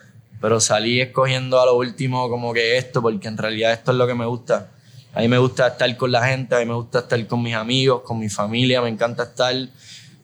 pero 0.41 0.59
salí 0.59 0.99
escogiendo 0.99 1.61
a 1.61 1.65
lo 1.65 1.75
último 1.75 2.29
como 2.29 2.53
que 2.53 2.77
esto, 2.77 3.01
porque 3.01 3.27
en 3.27 3.37
realidad 3.37 3.71
esto 3.71 3.91
es 3.91 3.97
lo 3.97 4.05
que 4.05 4.15
me 4.15 4.25
gusta. 4.25 4.71
A 5.13 5.21
mí 5.21 5.29
me 5.29 5.37
gusta 5.37 5.67
estar 5.67 5.95
con 5.95 6.11
la 6.11 6.27
gente, 6.27 6.55
a 6.55 6.59
mí 6.59 6.65
me 6.65 6.73
gusta 6.73 6.99
estar 6.99 7.25
con 7.25 7.41
mis 7.41 7.55
amigos, 7.55 8.01
con 8.01 8.19
mi 8.19 8.27
familia, 8.27 8.81
me 8.81 8.89
encanta 8.89 9.23
estar. 9.23 9.55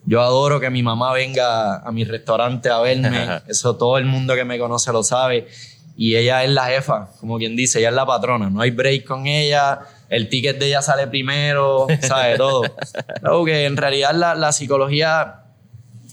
Yo 0.04 0.20
adoro 0.20 0.60
que 0.60 0.68
mi 0.68 0.82
mamá 0.82 1.12
venga 1.14 1.78
a 1.78 1.90
mi 1.92 2.04
restaurante 2.04 2.68
a 2.68 2.80
verme, 2.80 3.40
eso 3.48 3.76
todo 3.76 3.96
el 3.96 4.04
mundo 4.04 4.34
que 4.34 4.44
me 4.44 4.58
conoce 4.58 4.92
lo 4.92 5.02
sabe. 5.02 5.48
Y 5.96 6.16
ella 6.16 6.44
es 6.44 6.50
la 6.50 6.66
jefa, 6.66 7.10
como 7.20 7.38
quien 7.38 7.56
dice, 7.56 7.78
ella 7.78 7.88
es 7.88 7.94
la 7.94 8.04
patrona, 8.04 8.50
no 8.50 8.60
hay 8.60 8.70
break 8.70 9.04
con 9.04 9.26
ella, 9.26 9.80
el 10.12 10.28
ticket 10.28 10.58
de 10.58 10.66
ella 10.66 10.82
sale 10.82 11.06
primero, 11.06 11.86
sabe 12.02 12.36
todo. 12.36 12.62
Luego 13.22 13.46
que 13.46 13.64
en 13.64 13.78
realidad 13.78 14.14
la, 14.14 14.34
la 14.34 14.52
psicología 14.52 15.44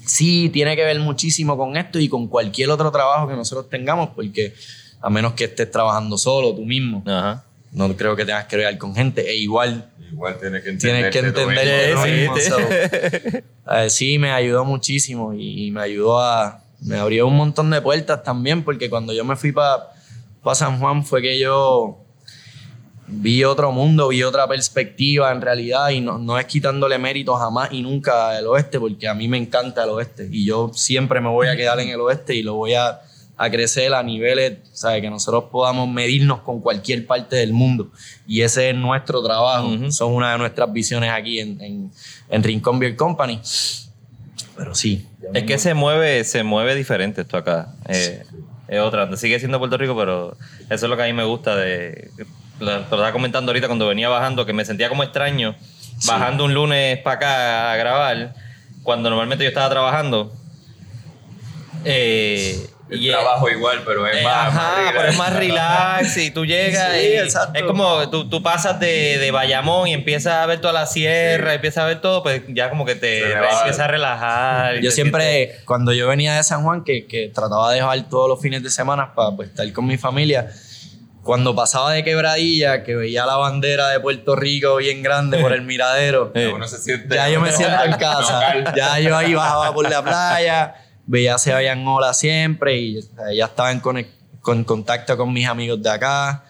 sí 0.05 0.49
tiene 0.53 0.77
que 0.77 0.85
ver 0.85 0.97
muchísimo 0.99 1.57
con 1.57 1.75
esto 1.75 1.99
y 1.99 2.07
con 2.07 2.27
cualquier 2.27 2.69
otro 2.69 2.91
trabajo 2.91 3.27
que 3.27 3.35
nosotros 3.35 3.69
tengamos, 3.69 4.11
porque 4.15 4.53
a 5.01 5.09
menos 5.09 5.33
que 5.33 5.43
estés 5.45 5.69
trabajando 5.69 6.17
solo 6.17 6.55
tú 6.55 6.65
mismo, 6.65 7.03
Ajá. 7.05 7.43
no 7.73 7.95
creo 7.97 8.15
que 8.15 8.23
tengas 8.25 8.45
que 8.45 8.55
ver 8.55 8.77
con 8.77 8.95
gente. 8.95 9.29
E 9.29 9.35
igual 9.35 9.89
Igual 10.11 10.39
tienes 10.39 10.63
que 10.63 10.69
entender. 10.69 11.11
tienes 11.11 11.33
que 11.33 11.41
entender 11.41 11.97
mismo. 11.97 12.37
so, 12.37 12.57
eh, 13.75 13.89
sí, 13.89 14.17
me 14.17 14.31
ayudó 14.31 14.65
muchísimo 14.65 15.33
y, 15.33 15.67
y 15.67 15.71
me 15.71 15.81
ayudó 15.81 16.19
a... 16.19 16.63
Me 16.81 16.97
abrió 16.97 17.27
un 17.27 17.35
montón 17.35 17.69
de 17.69 17.81
puertas 17.81 18.23
también, 18.23 18.63
porque 18.63 18.89
cuando 18.89 19.11
yo 19.11 19.25
me 19.25 19.35
fui 19.35 19.51
para 19.51 19.89
San 20.55 20.79
Juan 20.79 21.05
fue 21.05 21.21
que 21.21 21.37
yo 21.37 22.05
vi 23.11 23.43
otro 23.43 23.71
mundo, 23.71 24.09
vi 24.09 24.23
otra 24.23 24.47
perspectiva 24.47 25.31
en 25.31 25.41
realidad 25.41 25.89
y 25.89 25.99
no, 26.01 26.17
no 26.17 26.37
es 26.37 26.45
quitándole 26.45 26.97
mérito 26.97 27.35
jamás 27.35 27.69
y 27.71 27.81
nunca 27.81 28.29
al 28.29 28.47
oeste, 28.47 28.79
porque 28.79 29.07
a 29.07 29.13
mí 29.13 29.27
me 29.27 29.37
encanta 29.37 29.83
el 29.83 29.89
oeste 29.89 30.29
y 30.31 30.45
yo 30.45 30.71
siempre 30.73 31.19
me 31.19 31.29
voy 31.29 31.47
a 31.47 31.55
quedar 31.55 31.79
en 31.79 31.89
el 31.89 31.99
oeste 31.99 32.35
y 32.35 32.43
lo 32.43 32.53
voy 32.55 32.75
a, 32.75 33.01
a 33.37 33.49
crecer 33.49 33.93
a 33.93 34.03
niveles, 34.03 34.59
¿sabes? 34.73 35.01
que 35.01 35.09
nosotros 35.09 35.45
podamos 35.51 35.89
medirnos 35.89 36.41
con 36.41 36.61
cualquier 36.61 37.05
parte 37.07 37.35
del 37.35 37.51
mundo 37.53 37.91
y 38.27 38.41
ese 38.41 38.69
es 38.69 38.75
nuestro 38.75 39.23
trabajo, 39.23 39.67
Ujú. 39.69 39.91
son 39.91 40.13
una 40.13 40.33
de 40.33 40.37
nuestras 40.37 40.71
visiones 40.71 41.11
aquí 41.11 41.39
en, 41.39 41.59
en, 41.61 41.91
en 42.29 42.43
Rincón 42.43 42.79
Beer 42.79 42.95
Company. 42.95 43.41
Pero 44.55 44.75
sí. 44.75 45.07
Es 45.33 45.43
que 45.43 45.57
se 45.57 45.73
mueve, 45.73 46.23
se 46.25 46.43
mueve 46.43 46.75
diferente 46.75 47.21
esto 47.21 47.37
acá. 47.37 47.73
Eh, 47.87 48.23
es 48.67 48.79
otra. 48.81 49.15
Sigue 49.15 49.39
siendo 49.39 49.57
Puerto 49.57 49.77
Rico, 49.77 49.95
pero 49.97 50.35
eso 50.69 50.85
es 50.85 50.89
lo 50.89 50.97
que 50.97 51.03
a 51.03 51.05
mí 51.05 51.13
me 51.13 51.23
gusta 51.23 51.55
de. 51.55 52.11
Lo, 52.59 52.65
te 52.65 52.71
lo 52.71 52.79
estaba 52.81 53.11
comentando 53.11 53.51
ahorita 53.51 53.67
cuando 53.67 53.87
venía 53.87 54.09
bajando, 54.09 54.45
que 54.45 54.53
me 54.53 54.65
sentía 54.65 54.89
como 54.89 55.03
extraño 55.03 55.55
bajando 56.05 56.45
un 56.45 56.53
lunes 56.53 56.97
para 56.99 57.15
acá 57.17 57.71
a 57.73 57.75
grabar, 57.77 58.33
cuando 58.83 59.09
normalmente 59.09 59.43
yo 59.43 59.49
estaba 59.49 59.69
trabajando. 59.69 60.33
Eh, 61.85 62.67
El 62.89 63.03
y- 63.05 63.09
trabajo 63.11 63.49
igual, 63.49 63.81
pero 63.85 64.05
es 64.07 64.17
eh, 64.17 64.23
más. 64.23 64.47
ajá, 64.47 64.53
más 64.53 64.75
relax. 64.77 64.97
pero 64.97 65.09
es 65.09 65.17
más 65.17 65.33
relax 65.35 66.17
y 66.17 66.31
tú 66.31 66.45
llegas 66.45 66.91
Sí, 66.93 66.99
y 67.07 67.17
exacto. 67.17 67.57
es 67.59 67.63
como 67.65 68.09
tú, 68.09 68.27
tú 68.29 68.41
pasas 68.41 68.79
de, 68.79 69.17
de 69.19 69.31
Bayamón 69.31 69.87
y 69.87 69.93
empiezas 69.93 70.33
a 70.33 70.45
ver 70.45 70.59
toda 70.59 70.73
la 70.73 70.85
sierra, 70.87 71.49
Sí. 71.51 71.55
empiezas 71.55 71.83
a 71.83 71.87
ver 71.87 72.01
todo, 72.01 72.23
pues 72.23 72.41
ya 72.49 72.69
como 72.69 72.85
que 72.85 72.95
te 72.95 73.31
empiezas 73.31 73.79
a 73.79 73.87
relajar. 73.87 74.79
Yo 74.79 74.91
siempre, 74.91 75.59
cuando 75.65 75.93
yo 75.93 76.07
venía 76.07 76.35
de 76.35 76.43
San 76.43 76.63
Juan, 76.63 76.83
que, 76.83 77.05
que 77.07 77.29
trataba 77.33 77.69
de 77.71 77.75
dejar 77.81 78.09
todos 78.09 78.27
los 78.27 78.41
fines 78.41 78.63
de 78.63 78.69
semana 78.69 79.13
para 79.13 79.31
pues, 79.35 79.49
estar 79.49 79.71
con 79.71 79.85
mi 79.85 79.97
familia, 79.97 80.49
cuando 81.29 81.53
pasaba 81.53 81.93
de 81.93 82.03
quebradilla, 82.03 82.83
que 82.83 82.95
veía 82.95 83.23
la 83.23 83.35
bandera 83.35 83.89
de 83.89 83.99
Puerto 83.99 84.35
Rico 84.35 84.77
bien 84.77 85.03
grande 85.03 85.37
por 85.37 85.53
el 85.53 85.61
miradero, 85.71 86.31
Eh. 86.33 86.51
Uno 86.51 86.67
se 86.67 86.79
siente. 86.79 87.13
ya 87.13 87.29
yo 87.29 87.39
me 87.39 87.51
siento 87.51 87.83
en 87.83 87.91
casa. 87.93 88.41
Ya 88.75 88.99
yo 88.99 89.15
ahí 89.15 89.35
bajaba 89.35 89.71
por 89.71 89.87
la 89.87 90.03
playa, 90.03 90.73
veía 91.05 91.37
se 91.37 91.53
habían 91.53 91.87
olas 91.87 92.17
siempre 92.17 92.77
y 92.77 92.99
ya 93.35 93.45
estaba 93.45 93.71
en 93.71 93.79
conec- 93.79 94.09
con 94.41 94.63
contacto 94.63 95.15
con 95.17 95.31
mis 95.31 95.47
amigos 95.47 95.79
de 95.83 95.89
acá. 95.91 96.45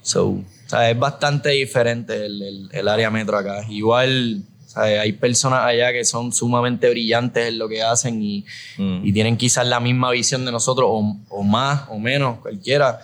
So, 0.00 0.28
o 0.28 0.44
sea, 0.66 0.88
es 0.90 0.98
bastante 0.98 1.50
diferente 1.50 2.24
el, 2.24 2.40
el- 2.42 2.68
el 2.72 2.88
área 2.88 3.10
metro 3.10 3.36
acá. 3.36 3.62
Igual, 3.68 4.42
o 4.66 4.70
sea, 4.70 4.84
hay 5.02 5.12
personas 5.12 5.66
allá 5.66 5.92
que 5.92 6.02
son 6.06 6.32
sumamente 6.32 6.88
brillantes 6.88 7.48
en 7.48 7.58
lo 7.58 7.68
que 7.68 7.82
hacen 7.82 8.22
y, 8.22 8.46
Mm. 8.78 9.04
y 9.04 9.12
tienen 9.12 9.36
quizás 9.36 9.66
la 9.66 9.80
misma 9.80 10.10
visión 10.12 10.46
de 10.46 10.50
nosotros 10.52 10.88
o, 10.90 11.16
o 11.28 11.42
más 11.42 11.82
o 11.90 11.98
menos, 11.98 12.38
cualquiera. 12.38 13.00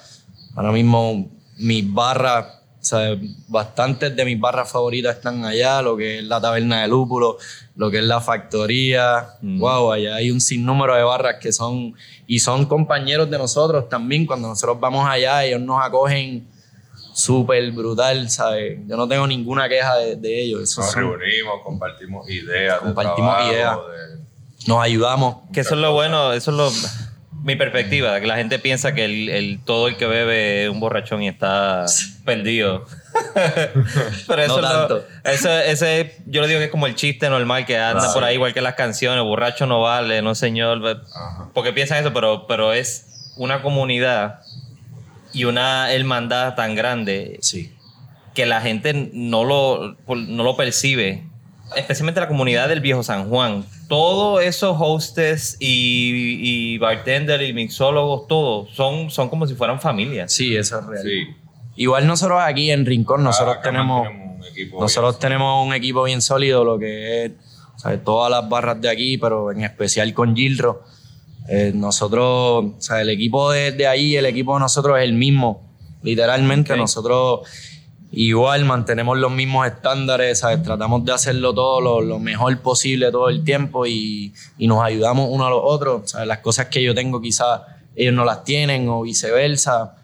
Ahora 0.57 0.73
mismo 0.73 1.31
mis 1.59 1.93
barras, 1.93 2.47
o 2.81 2.85
sea, 2.85 3.17
bastantes 3.49 4.15
de 4.15 4.25
mis 4.25 4.39
barras 4.39 4.71
favoritas 4.71 5.17
están 5.17 5.45
allá, 5.45 5.83
lo 5.83 5.97
que 5.97 6.19
es 6.19 6.25
la 6.25 6.41
taberna 6.41 6.83
de 6.83 6.89
lúpulo, 6.89 7.37
lo 7.77 7.91
que 7.91 7.99
es 7.99 8.05
la 8.05 8.21
factoría. 8.21 9.31
Mm. 9.43 9.59
Wow, 9.61 9.93
allá 9.93 10.15
hay 10.17 10.31
un 10.31 10.41
sinnúmero 10.41 10.95
de 10.95 11.03
barras 11.03 11.37
que 11.41 11.53
son, 11.53 11.95
y 12.27 12.39
son 12.39 12.67
compañeros 12.67 13.29
de 13.31 13.39
nosotros 13.39 13.89
también. 13.89 14.27
Cuando 14.27 14.49
nosotros 14.49 14.79
vamos 14.81 15.09
allá, 15.09 15.45
ellos 15.45 15.61
nos 15.61 15.85
acogen 15.85 16.47
súper 17.13 17.73
brutal, 17.73 18.31
¿sabes? 18.31 18.79
Yo 18.87 18.97
no 18.97 19.09
tengo 19.09 19.27
ninguna 19.27 19.69
queja 19.69 19.97
de, 19.97 20.17
de 20.17 20.43
ellos. 20.43 20.61
Nos 20.61 20.73
son- 20.93 20.95
reunimos, 20.95 21.63
compartimos 21.65 22.29
ideas. 22.31 22.77
de 22.81 22.87
Compartimos 22.87 23.35
trabajo, 23.37 23.53
ideas. 23.53 23.77
de- 23.77 24.69
nos 24.69 24.83
ayudamos. 24.83 25.37
Que 25.53 25.61
eso 25.61 25.75
es 25.75 25.81
lo 25.81 25.93
bueno, 25.95 26.33
eso 26.33 26.51
es 26.53 26.57
lo 26.57 26.71
mi 27.49 27.57
perspectiva, 27.57 28.21
que 28.21 28.27
la 28.27 28.37
gente 28.37 28.59
piensa 28.61 28.95
que 28.95 29.05
el, 29.05 29.29
el- 29.29 29.61
todo 29.65 29.89
el 29.89 29.97
que 29.97 30.07
bebe 30.07 30.65
es 30.65 30.71
un 30.71 30.79
borrachón 30.79 31.23
y 31.23 31.29
está 31.29 31.85
perdido. 32.25 32.87
Pero 34.27 34.43
eso, 34.43 34.61
No 34.61 34.69
tanto. 34.69 35.05
eso- 35.25 35.59
ese, 35.59 36.17
yo 36.27 36.41
le 36.43 36.49
digo 36.49 36.59
que 36.61 36.67
es 36.67 36.71
como 36.71 36.87
el 36.87 36.95
chiste 36.95 37.29
normal 37.29 37.67
que 37.67 37.77
anda 37.79 38.01
Claro. 38.01 38.15
por 38.15 38.25
ahí, 38.25 38.35
igual 38.35 38.55
que 38.55 38.61
las 38.61 38.75
canciones, 38.75 39.23
borracho 39.25 39.67
no 39.67 39.81
vale, 39.83 40.23
no 40.23 40.35
señor. 40.35 40.81
Ajá. 40.87 41.49
Porque 41.55 41.73
piensan 41.73 41.99
eso, 41.99 42.13
pero, 42.13 42.47
pero 42.47 42.73
es 42.73 43.33
una 43.37 43.63
comunidad 43.63 44.41
y 45.33 45.45
una 45.45 45.93
hermandad 45.93 46.55
tan 46.55 46.75
grande 46.75 47.39
Sí. 47.43 47.75
que 48.35 48.47
la 48.47 48.61
gente 48.61 49.11
no 49.13 49.45
lo, 49.45 49.97
no 50.07 50.43
lo 50.45 50.57
percibe, 50.57 51.25
especialmente 51.77 52.21
la 52.21 52.29
comunidad 52.29 52.69
del 52.69 52.81
viejo 52.81 53.03
San 53.03 53.29
Juan. 53.29 53.65
Todos 53.89 54.43
esos 54.43 54.77
hostes 54.79 55.57
y, 55.61 56.39
y 56.41 56.79
bartender 56.79 57.43
y 57.43 57.53
mixólogos, 57.53 58.27
todos, 58.29 58.71
son, 58.75 59.11
son 59.11 59.29
como 59.29 59.47
si 59.47 59.55
fueran 59.55 59.81
familias. 59.81 60.33
Sí, 60.33 60.57
eso 60.57 60.79
es 60.81 60.87
real. 60.87 61.05
Sí. 61.05 61.27
Igual 61.77 62.07
nosotros 62.07 62.41
aquí 62.43 62.71
en 62.71 62.85
Rincón, 62.85 63.23
nosotros 63.23 63.59
tenemos, 63.63 64.09
un 64.09 64.45
equipo 64.45 64.81
nosotros 64.81 65.15
bien. 65.15 65.21
tenemos 65.21 65.67
un 65.67 65.73
equipo 65.75 66.03
bien 66.03 66.21
sólido, 66.21 66.65
lo 66.65 66.79
que 66.79 67.25
es 67.25 67.33
¿sabes? 67.77 68.03
todas 68.03 68.31
las 68.31 68.49
barras 68.49 68.81
de 68.81 68.91
aquí, 68.91 69.17
pero 69.17 69.53
en 69.53 69.63
especial 69.63 70.13
con 70.13 70.35
Gilro. 70.35 70.83
Eh, 71.49 71.73
nosotros, 71.75 72.65
o 72.65 72.75
sea, 72.79 73.01
el 73.01 73.09
equipo 73.09 73.53
de, 73.53 73.73
de 73.73 73.87
ahí, 73.87 74.17
el 74.17 74.27
equipo 74.27 74.55
de 74.55 74.61
nosotros 74.61 74.99
es 74.99 75.05
el 75.05 75.15
mismo, 75.15 75.63
literalmente. 76.03 76.77
Nosotros 76.77 77.49
igual 78.11 78.65
mantenemos 78.65 79.19
los 79.19 79.31
mismos 79.31 79.67
estándares, 79.67 80.39
¿sabes? 80.41 80.63
tratamos 80.63 81.05
de 81.05 81.13
hacerlo 81.13 81.55
todo 81.55 81.81
lo, 81.81 82.01
lo 82.01 82.19
mejor 82.19 82.59
posible 82.61 83.11
todo 83.11 83.29
el 83.29 83.45
tiempo 83.45 83.87
y, 83.87 84.33
y 84.57 84.67
nos 84.67 84.83
ayudamos 84.83 85.29
uno 85.31 85.47
a 85.47 85.51
los 85.51 85.61
otros. 85.63 86.11
¿sabes? 86.11 86.27
Las 86.27 86.39
cosas 86.39 86.67
que 86.67 86.83
yo 86.83 86.95
tengo 86.95 87.21
quizás 87.21 87.61
ellos 87.95 88.15
no 88.15 88.25
las 88.25 88.45
tienen 88.45 88.89
o 88.89 89.03
viceversa. 89.03 89.97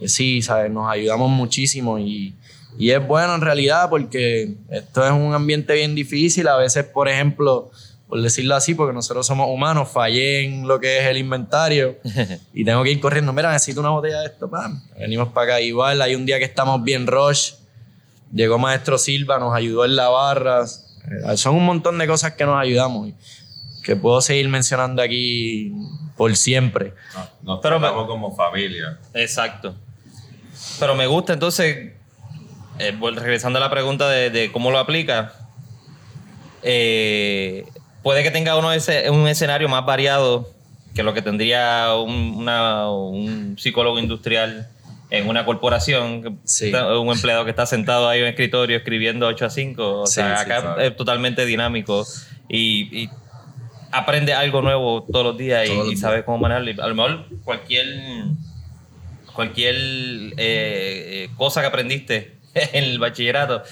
Eh, 0.00 0.08
Sí, 0.08 0.42
¿sabes? 0.42 0.70
nos 0.70 0.90
ayudamos 0.90 1.30
muchísimo 1.30 1.98
y, 1.98 2.34
y 2.78 2.90
es 2.90 3.06
bueno 3.06 3.34
en 3.34 3.40
realidad 3.40 3.90
porque 3.90 4.54
esto 4.70 5.04
es 5.04 5.12
un 5.12 5.34
ambiente 5.34 5.74
bien 5.74 5.94
difícil. 5.94 6.48
A 6.48 6.56
veces, 6.56 6.84
por 6.84 7.08
ejemplo, 7.08 7.70
por 8.12 8.20
decirlo 8.20 8.54
así, 8.54 8.74
porque 8.74 8.92
nosotros 8.92 9.26
somos 9.26 9.48
humanos, 9.48 9.88
fallé 9.88 10.44
en 10.44 10.68
lo 10.68 10.78
que 10.78 10.98
es 10.98 11.06
el 11.06 11.16
inventario 11.16 11.96
y 12.52 12.62
tengo 12.62 12.82
que 12.84 12.90
ir 12.90 13.00
corriendo. 13.00 13.32
Mira, 13.32 13.50
necesito 13.50 13.80
una 13.80 13.88
botella 13.88 14.20
de 14.20 14.26
esto. 14.26 14.50
pam. 14.50 14.82
Venimos 14.98 15.28
para 15.30 15.54
acá. 15.54 15.60
Igual 15.62 16.02
hay 16.02 16.14
un 16.14 16.26
día 16.26 16.38
que 16.38 16.44
estamos 16.44 16.84
bien 16.84 17.06
rush. 17.06 17.52
Llegó 18.30 18.58
Maestro 18.58 18.98
Silva, 18.98 19.38
nos 19.38 19.54
ayudó 19.54 19.86
en 19.86 19.96
la 19.96 20.10
barra. 20.10 20.62
Eh, 20.62 21.36
Son 21.38 21.54
un 21.54 21.64
montón 21.64 21.96
de 21.96 22.06
cosas 22.06 22.32
que 22.34 22.44
nos 22.44 22.60
ayudamos 22.60 23.08
y 23.08 23.14
que 23.82 23.96
puedo 23.96 24.20
seguir 24.20 24.46
mencionando 24.50 25.00
aquí 25.00 25.72
por 26.14 26.36
siempre. 26.36 26.92
Nos 27.42 27.60
Pero 27.62 27.80
me- 27.80 27.88
como 27.88 28.36
familia. 28.36 28.98
Exacto. 29.14 29.74
Pero 30.78 30.94
me 30.96 31.06
gusta 31.06 31.32
entonces, 31.32 31.92
eh, 32.78 32.98
regresando 33.16 33.56
a 33.58 33.60
la 33.60 33.70
pregunta 33.70 34.10
de, 34.10 34.28
de 34.28 34.52
cómo 34.52 34.70
lo 34.70 34.78
aplica, 34.78 35.32
eh, 36.62 37.64
puede 38.02 38.22
que 38.22 38.30
tenga 38.30 38.56
uno 38.56 38.72
ese, 38.72 39.08
un 39.10 39.26
escenario 39.28 39.68
más 39.68 39.84
variado 39.86 40.48
que 40.94 41.02
lo 41.02 41.14
que 41.14 41.22
tendría 41.22 41.94
un, 41.94 42.34
una- 42.36 42.90
un 42.90 43.56
psicólogo 43.58 43.98
industrial 43.98 44.68
en 45.10 45.28
una 45.28 45.44
corporación, 45.44 46.38
Sí. 46.44 46.72
un 46.72 47.08
empleado 47.12 47.44
que 47.44 47.50
está 47.50 47.66
sentado 47.66 48.08
ahí 48.08 48.18
en 48.18 48.24
un 48.24 48.30
escritorio 48.30 48.76
escribiendo 48.78 49.26
8 49.26 49.44
a 49.46 49.50
5. 49.50 50.00
O 50.02 50.06
Sí, 50.06 50.14
sea, 50.14 50.36
sí, 50.38 50.42
acá 50.44 50.60
claro. 50.62 50.80
es 50.80 50.96
totalmente 50.96 51.44
dinámico 51.46 52.06
y, 52.48 53.02
y 53.04 53.10
aprende 53.90 54.32
algo 54.32 54.62
nuevo 54.62 55.06
todos 55.10 55.24
los 55.26 55.36
días 55.38 55.68
y, 55.68 55.92
y 55.92 55.96
sabe 55.96 56.24
cómo 56.24 56.38
manejarlo. 56.38 56.70
Y 56.70 56.80
A 56.80 56.86
lo 56.88 56.94
mejor 56.94 57.26
cualquier 57.44 57.86
cualquier 59.34 59.74
eh, 59.76 60.34
eh, 60.36 61.28
cosa 61.36 61.60
que 61.62 61.66
aprendiste 61.66 62.36
en 62.54 62.84
el 62.84 62.98
bachillerato, 62.98 63.62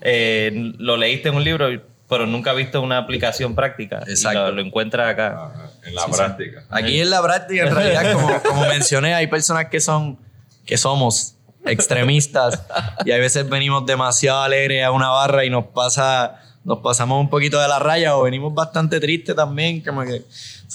eh, 0.00 0.72
lo 0.78 0.96
leíste 0.96 1.28
en 1.28 1.34
un 1.36 1.44
libro, 1.44 1.68
pero 2.08 2.26
nunca 2.26 2.52
viste 2.52 2.78
una 2.78 2.98
aplicación 2.98 3.54
práctica. 3.54 4.02
Y 4.06 4.10
Exacto. 4.10 4.46
lo, 4.46 4.52
lo 4.52 4.62
encuentras 4.62 5.08
acá. 5.10 5.34
ah, 5.36 5.70
En 5.84 5.94
la 5.94 6.06
práctica. 6.06 6.64
Aquí 6.70 7.00
en 7.00 7.10
la 7.10 7.22
práctica, 7.22 7.66
en 7.66 7.74
realidad, 7.74 8.12
como, 8.12 8.42
como 8.42 8.66
mencioné, 8.66 9.14
hay 9.14 9.26
personas 9.26 9.66
que 9.66 9.80
son, 9.80 10.18
que 10.64 10.76
somos 10.76 11.34
extremistas 11.64 12.62
y 13.04 13.10
a 13.10 13.18
veces 13.18 13.48
venimos 13.48 13.84
demasiado 13.86 14.42
alegres 14.42 14.84
a 14.84 14.92
una 14.92 15.08
barra 15.08 15.44
y 15.44 15.50
nos 15.50 15.66
pasa, 15.66 16.40
nos 16.64 16.78
pasamos 16.78 17.20
un 17.20 17.28
poquito 17.28 17.60
de 17.60 17.66
la 17.66 17.78
raya 17.80 18.16
o 18.16 18.22
venimos 18.22 18.54
bastante 18.54 19.00
tristes 19.00 19.34
también, 19.34 19.80
como 19.80 20.02
que 20.04 20.22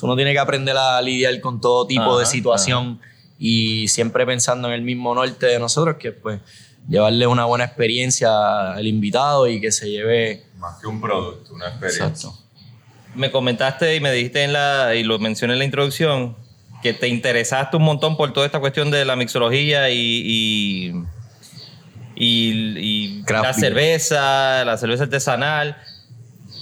uno 0.01 0.15
tiene 0.15 0.33
que 0.33 0.39
aprender 0.39 0.75
a 0.75 1.01
lidiar 1.01 1.39
con 1.39 1.61
todo 1.61 1.87
tipo 1.87 2.17
de 2.17 2.23
Ajá, 2.23 2.31
situación 2.31 2.99
y 3.39 3.87
siempre 3.87 4.25
pensando 4.25 4.67
en 4.67 4.73
el 4.73 4.81
mismo 4.81 5.15
norte 5.15 5.45
de 5.45 5.59
nosotros, 5.59 5.95
que 5.97 6.11
pues 6.11 6.39
llevarle 6.89 7.25
una 7.27 7.45
buena 7.45 7.63
experiencia 7.65 8.73
al 8.73 8.85
invitado 8.87 9.47
y 9.47 9.61
que 9.61 9.71
se 9.71 9.89
lleve... 9.89 10.43
Más 10.61 10.79
que 10.79 10.87
un 10.87 11.01
producto, 11.01 11.53
una 11.53 11.67
experiencia. 11.69 12.05
Exacto. 12.05 12.37
Me 13.15 13.29
comentaste 13.31 13.95
y 13.95 13.99
me 13.99 14.11
dijiste 14.13 14.43
en 14.43 14.53
la, 14.53 14.93
y 14.95 15.03
lo 15.03 15.19
mencioné 15.19 15.53
en 15.53 15.59
la 15.59 15.65
introducción, 15.65 16.37
que 16.81 16.93
te 16.93 17.07
interesaste 17.09 17.75
un 17.77 17.83
montón 17.83 18.15
por 18.15 18.31
toda 18.31 18.45
esta 18.45 18.59
cuestión 18.59 18.89
de 18.91 19.03
la 19.03 19.15
mixología 19.15 19.89
y, 19.89 20.93
y, 22.15 22.77
y- 22.77 23.23
la 23.27 23.53
cerveza, 23.53 24.63
la 24.65 24.77
cerveza 24.77 25.03
artesanal. 25.03 25.77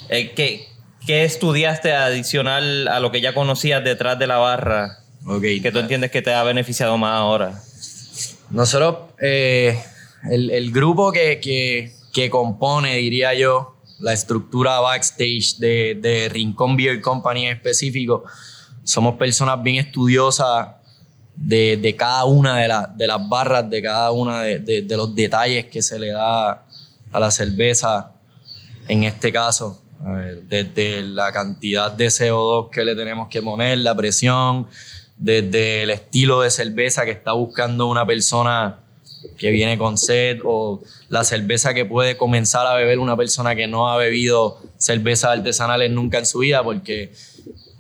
Eh, 0.10 0.32
¿qué, 0.36 0.66
qué 1.06 1.24
estudiaste 1.24 1.94
adicional 1.94 2.88
a 2.88 3.00
lo 3.00 3.12
que 3.12 3.22
ya 3.22 3.34
conocías 3.34 3.84
detrás 3.84 4.18
de 4.18 4.28
la 4.28 4.38
barra? 4.38 5.00
Ok. 5.26 5.42
que 5.62 5.72
tú 5.72 5.80
entiendes 5.80 6.12
que 6.12 6.22
te 6.22 6.34
ha 6.34 6.44
beneficiado 6.44 6.98
más 6.98 7.14
ahora. 7.18 7.62
Nosotros, 8.50 9.12
eh, 9.22 9.80
el, 10.32 10.50
el 10.50 10.72
grupo 10.72 11.12
que, 11.12 11.40
que, 11.40 11.94
que 12.14 12.30
compone, 12.30 12.96
diría 12.96 13.34
yo, 13.36 13.76
la 14.00 14.14
estructura 14.14 14.80
backstage 14.80 15.58
de, 15.58 15.98
de 16.02 16.30
Rincón 16.30 16.76
Beer 16.78 17.02
Company 17.02 17.46
en 17.48 17.56
específico, 17.58 18.24
somos 18.84 19.16
personas 19.16 19.62
bien 19.62 19.76
estudiosas 19.78 20.70
de, 21.36 21.78
de 21.78 21.96
cada 21.96 22.26
una 22.26 22.58
de, 22.58 22.68
la- 22.68 22.88
de 22.96 23.08
las 23.08 23.28
barras, 23.30 23.70
de 23.70 23.82
cada 23.82 24.12
una 24.12 24.42
de, 24.42 24.60
de- 24.60 24.98
los 24.98 25.14
detalles 25.16 25.66
que 25.68 25.82
se 25.82 25.98
le 26.00 26.10
da 26.12 26.66
a 27.12 27.20
la 27.20 27.32
cerveza, 27.32 28.12
en 28.88 29.04
este 29.04 29.32
caso, 29.32 29.82
a 30.06 30.12
desde 30.48 31.02
la 31.02 31.32
cantidad 31.32 31.92
de 31.92 32.08
CO2 32.08 32.70
que 32.70 32.84
le 32.86 32.96
tenemos 32.96 33.28
que 33.30 33.42
poner, 33.42 33.78
la 33.80 33.96
presión, 33.96 34.68
desde 35.18 35.84
el 35.84 35.90
estilo 35.90 36.42
de 36.42 36.50
cerveza 36.52 37.04
que 37.06 37.12
está 37.12 37.34
buscando 37.34 37.88
una 37.88 38.06
persona 38.06 38.80
que 39.38 39.52
viene 39.52 39.78
con 39.78 39.98
sed 39.98 40.40
o 40.44 40.82
la 41.10 41.24
cerveza 41.24 41.74
que 41.74 41.86
puede 41.86 42.18
comenzar 42.18 42.66
a 42.68 42.74
beber 42.74 43.00
una 43.00 43.18
persona 43.18 43.56
que 43.56 43.68
no 43.68 43.90
ha 43.90 43.98
bebido 43.98 44.60
cervezas 44.78 45.38
artesanales 45.38 45.92
nunca 45.92 46.20
en 46.20 46.26
su 46.26 46.40
vida 46.40 46.64
porque 46.64 47.12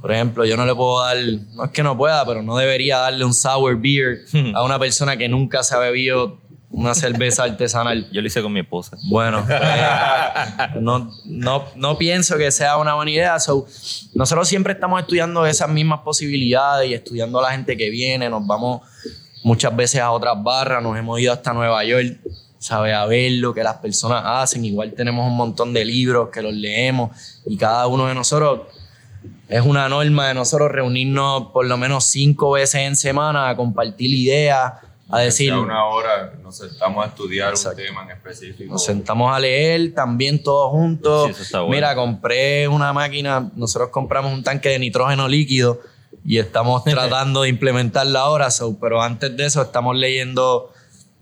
por 0.01 0.11
ejemplo 0.11 0.45
yo 0.45 0.57
no 0.57 0.65
le 0.65 0.75
puedo 0.75 1.03
dar 1.03 1.17
no 1.53 1.65
es 1.65 1.71
que 1.71 1.83
no 1.83 1.97
pueda 1.97 2.25
pero 2.25 2.41
no 2.41 2.57
debería 2.57 2.97
darle 2.97 3.25
un 3.25 3.33
sour 3.33 3.79
beer 3.79 4.19
a 4.53 4.63
una 4.63 4.79
persona 4.79 5.17
que 5.17 5.29
nunca 5.29 5.63
se 5.63 5.75
ha 5.75 5.79
bebido 5.79 6.37
una 6.71 6.93
cerveza 6.93 7.43
artesanal 7.43 8.07
Yo 8.11 8.21
lo 8.21 8.27
hice 8.27 8.41
con 8.41 8.53
mi 8.53 8.59
esposa. 8.59 8.95
bueno, 9.09 9.45
eh, 9.49 10.79
no, 10.79 11.11
no, 11.25 11.65
no 11.75 11.97
pienso 11.97 12.37
que 12.37 12.51
sea 12.51 12.77
una 12.77 12.93
buena 12.93 13.11
idea. 13.11 13.39
So, 13.39 13.65
nosotros 14.13 14.47
siempre 14.47 14.73
estamos 14.73 15.01
estudiando 15.01 15.45
esas 15.45 15.69
mismas 15.69 16.01
posibilidades 16.01 16.89
y 16.89 16.93
estudiando 16.93 17.39
a 17.39 17.43
la 17.43 17.51
gente 17.51 17.75
que 17.75 17.89
viene. 17.89 18.29
Nos 18.29 18.45
vamos 18.45 18.81
muchas 19.43 19.75
veces 19.75 20.01
a 20.01 20.11
otras 20.11 20.41
barras, 20.41 20.81
nos 20.83 20.97
hemos 20.97 21.19
ido 21.19 21.33
hasta 21.33 21.53
Nueva 21.53 21.83
York, 21.83 22.17
¿sabe? 22.57 22.93
A 22.93 23.05
ver 23.05 23.31
lo 23.33 23.53
que 23.53 23.63
las 23.63 23.77
personas 23.77 24.23
hacen. 24.25 24.65
Igual 24.65 24.93
tenemos 24.93 25.25
un 25.27 25.35
montón 25.35 25.73
de 25.73 25.85
libros 25.85 26.29
que 26.29 26.41
los 26.41 26.53
leemos 26.53 27.11
y 27.45 27.57
cada 27.57 27.87
uno 27.87 28.07
de 28.07 28.15
nosotros 28.15 28.61
es 29.47 29.65
una 29.65 29.89
norma 29.89 30.27
de 30.27 30.33
nosotros 30.33 30.71
reunirnos 30.71 31.47
por 31.51 31.65
lo 31.65 31.77
menos 31.77 32.05
cinco 32.05 32.51
veces 32.51 32.81
en 32.81 32.95
semana 32.95 33.49
a 33.49 33.55
compartir 33.55 34.13
ideas, 34.13 34.73
a 35.09 35.19
decir, 35.19 35.51
A 35.51 35.59
una 35.59 35.85
hora 35.85 36.33
nos 36.43 36.57
sentamos 36.57 37.03
a 37.03 37.07
estudiar 37.07 37.49
Exacto. 37.49 37.81
un 37.81 37.87
tema 37.87 38.03
en 38.03 38.11
específico. 38.11 38.71
nos 38.71 38.83
sentamos 38.83 39.35
a 39.35 39.39
leer 39.39 39.93
también 39.95 40.43
todos 40.43 40.69
juntos. 40.71 41.25
Sí, 41.25 41.31
eso 41.31 41.41
está 41.41 41.59
bueno. 41.61 41.75
Mira, 41.75 41.95
compré 41.95 42.67
una 42.67 42.93
máquina, 42.93 43.49
nosotros 43.55 43.89
compramos 43.89 44.31
un 44.31 44.43
tanque 44.43 44.69
de 44.69 44.77
nitrógeno 44.79 45.27
líquido 45.27 45.81
y 46.25 46.37
estamos 46.37 46.83
tratando 46.83 47.43
de 47.43 47.49
implementarla 47.49 48.19
ahora, 48.21 48.51
so, 48.51 48.77
pero 48.79 49.01
antes 49.01 49.35
de 49.35 49.45
eso 49.45 49.61
estamos 49.61 49.95
leyendo 49.95 50.71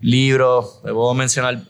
libros, 0.00 0.80
te 0.82 0.92
puedo 0.92 1.14
mencionar 1.14 1.60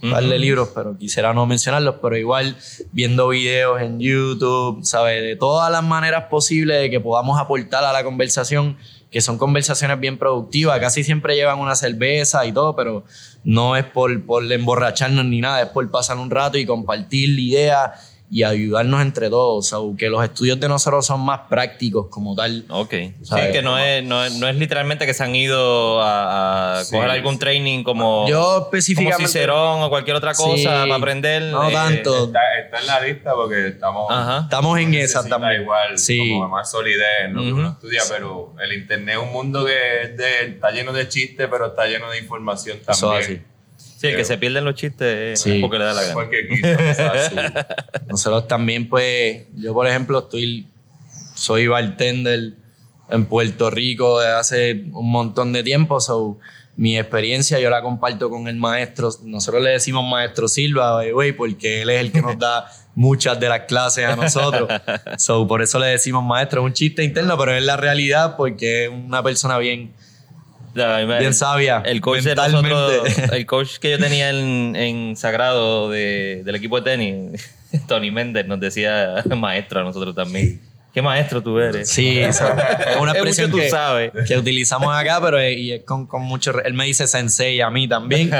un 0.00 0.12
par 0.12 0.22
de 0.22 0.38
libros, 0.38 0.70
pero 0.74 0.96
quisiera 0.96 1.34
no 1.34 1.44
mencionarlos, 1.44 1.96
pero 2.00 2.16
igual 2.16 2.56
viendo 2.92 3.28
videos 3.28 3.82
en 3.82 3.98
YouTube, 3.98 4.84
¿sabes? 4.84 5.22
De 5.22 5.34
todas 5.34 5.72
las 5.72 5.82
maneras 5.82 6.26
posibles 6.30 6.80
de 6.80 6.88
que 6.88 7.00
podamos 7.00 7.40
aportar 7.40 7.82
a 7.84 7.92
la 7.92 8.04
conversación, 8.04 8.76
que 9.10 9.20
son 9.20 9.38
conversaciones 9.38 9.98
bien 9.98 10.16
productivas, 10.16 10.78
casi 10.78 11.02
siempre 11.02 11.34
llevan 11.34 11.58
una 11.58 11.74
cerveza 11.74 12.46
y 12.46 12.52
todo, 12.52 12.76
pero 12.76 13.04
no 13.42 13.76
es 13.76 13.84
por, 13.84 14.24
por 14.24 14.50
emborracharnos 14.52 15.24
ni 15.24 15.40
nada, 15.40 15.62
es 15.62 15.68
por 15.68 15.90
pasar 15.90 16.18
un 16.18 16.30
rato 16.30 16.58
y 16.58 16.66
compartir 16.66 17.36
ideas 17.38 18.07
y 18.30 18.42
ayudarnos 18.42 19.00
entre 19.00 19.30
todos. 19.30 19.72
O 19.72 19.90
sea, 19.90 19.96
que 19.98 20.08
los 20.10 20.22
estudios 20.22 20.60
de 20.60 20.68
nosotros 20.68 21.06
son 21.06 21.20
más 21.20 21.40
prácticos 21.48 22.08
como 22.10 22.34
tal. 22.34 22.64
Ok. 22.68 22.90
Sí, 23.22 23.34
que 23.52 23.62
no 23.62 23.78
es, 23.78 24.04
no, 24.04 24.24
es, 24.24 24.34
no 24.34 24.46
es 24.48 24.56
literalmente 24.56 25.06
que 25.06 25.14
se 25.14 25.24
han 25.24 25.34
ido 25.34 26.02
a, 26.02 26.80
a 26.80 26.84
Sí, 26.84 26.94
coger 26.94 27.10
algún 27.10 27.38
training 27.38 27.82
como, 27.84 28.28
Yo 28.28 28.42
como 28.42 28.64
específicamente... 28.66 29.26
Cicerón 29.26 29.82
o 29.82 29.88
cualquier 29.88 30.16
otra 30.16 30.34
cosa 30.34 30.56
Sí, 30.56 30.64
para 30.66 30.94
aprender. 30.94 31.42
no 31.44 31.68
eh, 31.68 31.72
tanto. 31.72 32.24
Está, 32.26 32.40
está 32.64 32.80
en 32.80 32.86
la 32.86 33.00
lista 33.00 33.32
porque 33.34 33.68
estamos. 33.68 34.06
Ajá. 34.10 34.40
Estamos 34.44 34.78
en 34.78 34.94
esa 34.94 35.26
también. 35.26 35.62
igual, 35.62 35.98
Sí. 35.98 36.18
como 36.18 36.48
más 36.48 36.70
solidez 36.70 37.06
en 37.24 37.34
lo 37.34 37.42
que 37.42 37.52
uno 37.52 37.68
estudia, 37.70 38.02
pero 38.10 38.54
el 38.62 38.72
internet 38.74 39.16
es 39.16 39.22
un 39.22 39.32
mundo 39.32 39.64
que 39.64 40.02
es 40.02 40.16
de- 40.16 40.44
está 40.48 40.70
lleno 40.70 40.92
de 40.92 41.08
chistes, 41.08 41.48
pero 41.50 41.66
está 41.68 41.86
lleno 41.86 42.10
de 42.10 42.18
información 42.18 42.78
Eso 42.86 43.08
también. 43.08 43.22
así. 43.22 43.42
Sí, 43.98 44.06
el 44.06 44.16
que 44.16 44.24
se 44.24 44.38
pierden 44.38 44.64
los 44.64 44.76
chistes 44.76 45.40
Sí. 45.40 45.56
es 45.56 45.60
porque 45.60 45.76
le 45.78 45.84
da 45.84 45.92
la 45.92 46.02
gana. 46.02 46.14
Porque 46.14 46.48
quizás, 46.48 47.32
Nosotros 48.06 48.46
también, 48.46 48.88
pues, 48.88 49.46
yo 49.56 49.74
por 49.74 49.88
ejemplo 49.88 50.20
estoy, 50.20 50.68
soy 51.34 51.66
bartender 51.66 52.52
en 53.10 53.26
Puerto 53.26 53.70
Rico 53.70 54.20
desde 54.20 54.32
hace 54.34 54.84
un 54.92 55.10
montón 55.10 55.52
de 55.52 55.64
tiempo, 55.64 56.00
so 56.00 56.38
mi 56.76 56.96
experiencia 56.96 57.58
yo 57.58 57.70
la 57.70 57.82
comparto 57.82 58.30
con 58.30 58.46
el 58.46 58.54
maestro, 58.54 59.10
nosotros 59.24 59.64
le 59.64 59.70
decimos 59.70 60.08
maestro 60.08 60.46
Silva, 60.46 61.02
güey, 61.10 61.32
porque 61.32 61.82
él 61.82 61.90
es 61.90 62.00
el 62.00 62.12
que 62.12 62.22
nos 62.22 62.38
da 62.38 62.70
muchas 62.94 63.40
de 63.40 63.48
las 63.48 63.62
clases 63.62 64.04
a 64.04 64.14
nosotros, 64.14 64.68
so 65.18 65.44
por 65.48 65.60
eso 65.60 65.80
le 65.80 65.88
decimos 65.88 66.22
maestro, 66.22 66.60
es 66.60 66.66
un 66.66 66.72
chiste 66.72 67.02
interno, 67.02 67.36
pero 67.36 67.52
es 67.52 67.64
la 67.64 67.76
realidad 67.76 68.36
porque 68.36 68.84
es 68.84 68.90
una 68.90 69.24
persona 69.24 69.58
bien, 69.58 69.92
Me- 70.86 71.18
bien 71.18 71.34
sabia. 71.34 71.82
El 71.84 72.00
coach 72.00 72.20
de 72.22 72.30
mentalmente. 72.34 72.68
nosotros, 72.70 73.18
el 73.32 73.46
coach 73.46 73.78
que 73.78 73.90
yo 73.92 73.98
tenía 73.98 74.30
en, 74.30 74.74
en 74.76 75.16
Sagrado 75.16 75.90
de- 75.90 76.42
del 76.44 76.54
equipo 76.54 76.80
de 76.80 76.90
tenis, 76.90 77.50
Tony 77.88 78.10
Méndez, 78.10 78.46
nos 78.46 78.60
decía 78.60 79.22
maestro 79.36 79.80
a 79.80 79.84
nosotros 79.84 80.14
también. 80.14 80.60
¿Qué 80.94 81.02
maestro 81.02 81.42
tú 81.42 81.58
eres? 81.60 81.88
Sí, 81.90 82.18
es 82.18 82.40
una 82.98 83.12
Es 83.12 83.16
expresión 83.18 83.50
tú 83.50 83.58
que, 83.58 83.68
sabes. 83.70 84.10
que 84.26 84.36
utilizamos 84.36 84.92
acá, 84.96 85.20
pero 85.20 85.38
es, 85.38 85.56
y 85.56 85.72
es 85.72 85.82
con, 85.84 86.06
con 86.06 86.22
mucho... 86.22 86.58
Él 86.64 86.72
me 86.74 86.86
dice 86.86 87.06
sensei 87.06 87.60
a 87.60 87.70
mí 87.70 87.86
también. 87.86 88.30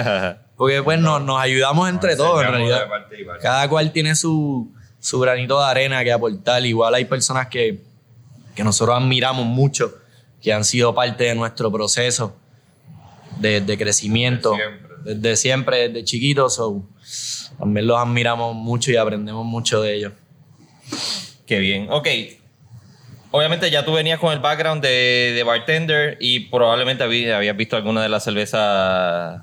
Porque 0.57 0.83
pues 0.83 0.98
nos, 0.98 1.22
nos 1.22 1.40
ayudamos 1.40 1.88
entre 1.88 2.16
todos 2.16 2.42
en 2.42 2.51
realidad. 2.51 2.88
parte 2.88 3.22
parte. 3.24 3.42
Cada 3.42 3.68
cual 3.68 3.92
tiene 3.92 4.16
su, 4.16 4.72
su 4.98 5.20
granito 5.20 5.59
de 5.61 5.66
arena 5.70 6.03
que 6.03 6.11
aportar. 6.11 6.64
Igual 6.64 6.94
hay 6.94 7.05
personas 7.05 7.46
que, 7.48 7.81
que 8.57 8.64
nosotros 8.64 8.96
admiramos 8.96 9.44
mucho, 9.46 9.94
que 10.42 10.53
han 10.53 10.64
sido 10.64 10.94
parte 10.94 11.24
de 11.24 11.35
nuestro 11.35 11.70
proceso 11.72 12.37
de, 13.40 13.61
de 13.61 13.79
crecimiento. 13.79 14.53
Desde 14.53 14.64
siempre. 14.66 14.88
Desde 15.05 15.37
siempre, 15.37 15.88
desde 15.88 16.05
chiquitos. 16.05 16.55
so, 16.55 16.83
también 17.59 17.87
los 17.87 17.98
admiramos 17.98 18.55
mucho 18.55 18.90
y 18.90 18.96
aprendemos 18.96 19.44
mucho 19.44 19.81
de 19.83 19.94
ellos. 19.94 20.12
Qué 21.46 21.59
bien. 21.59 21.88
Ok. 21.90 22.09
Obviamente 23.31 23.70
ya 23.70 23.85
tú 23.85 23.92
venías 23.92 24.18
con 24.18 24.33
el 24.33 24.38
background 24.38 24.83
de, 24.83 25.33
de 25.35 25.42
bartender 25.42 26.16
y 26.20 26.40
probablemente 26.48 27.05
habí- 27.05 27.31
habías 27.31 27.57
visto 27.57 27.77
alguna 27.77 28.03
de 28.03 28.09
las 28.09 28.24
cervezas 28.24 29.42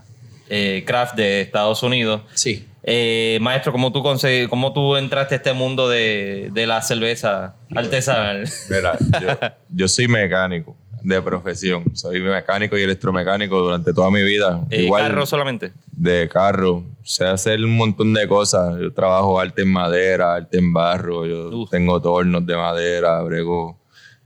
eh, 0.49 0.83
craft 0.87 1.15
de 1.15 1.41
Estados 1.41 1.83
Unidos. 1.83 2.21
Sí. 2.33 2.67
Eh, 2.83 3.37
maestro, 3.41 3.71
¿cómo 3.71 3.91
tú, 3.91 4.03
¿cómo 4.49 4.73
tú 4.73 4.95
entraste 4.95 5.35
a 5.35 5.37
este 5.37 5.53
mundo 5.53 5.87
de, 5.89 6.49
de 6.51 6.67
la 6.67 6.81
cerveza 6.81 7.55
artesanal? 7.75 8.47
Mira, 8.69 8.97
yo, 9.21 9.27
yo 9.69 9.87
soy 9.87 10.07
mecánico 10.07 10.75
de 11.05 11.21
profesión. 11.21 11.83
Soy 11.95 12.19
mecánico 12.21 12.77
y 12.77 12.81
electromecánico 12.81 13.59
durante 13.61 13.93
toda 13.93 14.09
mi 14.09 14.23
vida. 14.23 14.65
Igual 14.71 15.07
¿Carro 15.09 15.25
solamente? 15.25 15.71
de 15.91 16.27
carro. 16.27 16.83
Sé 17.03 17.25
hacer 17.25 17.63
un 17.63 17.77
montón 17.77 18.13
de 18.13 18.27
cosas. 18.27 18.77
Yo 18.79 18.91
trabajo 18.91 19.39
arte 19.39 19.61
en 19.61 19.71
madera, 19.71 20.35
arte 20.35 20.57
en 20.57 20.73
barro. 20.73 21.25
Yo 21.25 21.49
Uf. 21.49 21.69
tengo 21.69 22.01
tornos 22.01 22.45
de 22.45 22.55
madera, 22.55 23.21
brego 23.21 23.79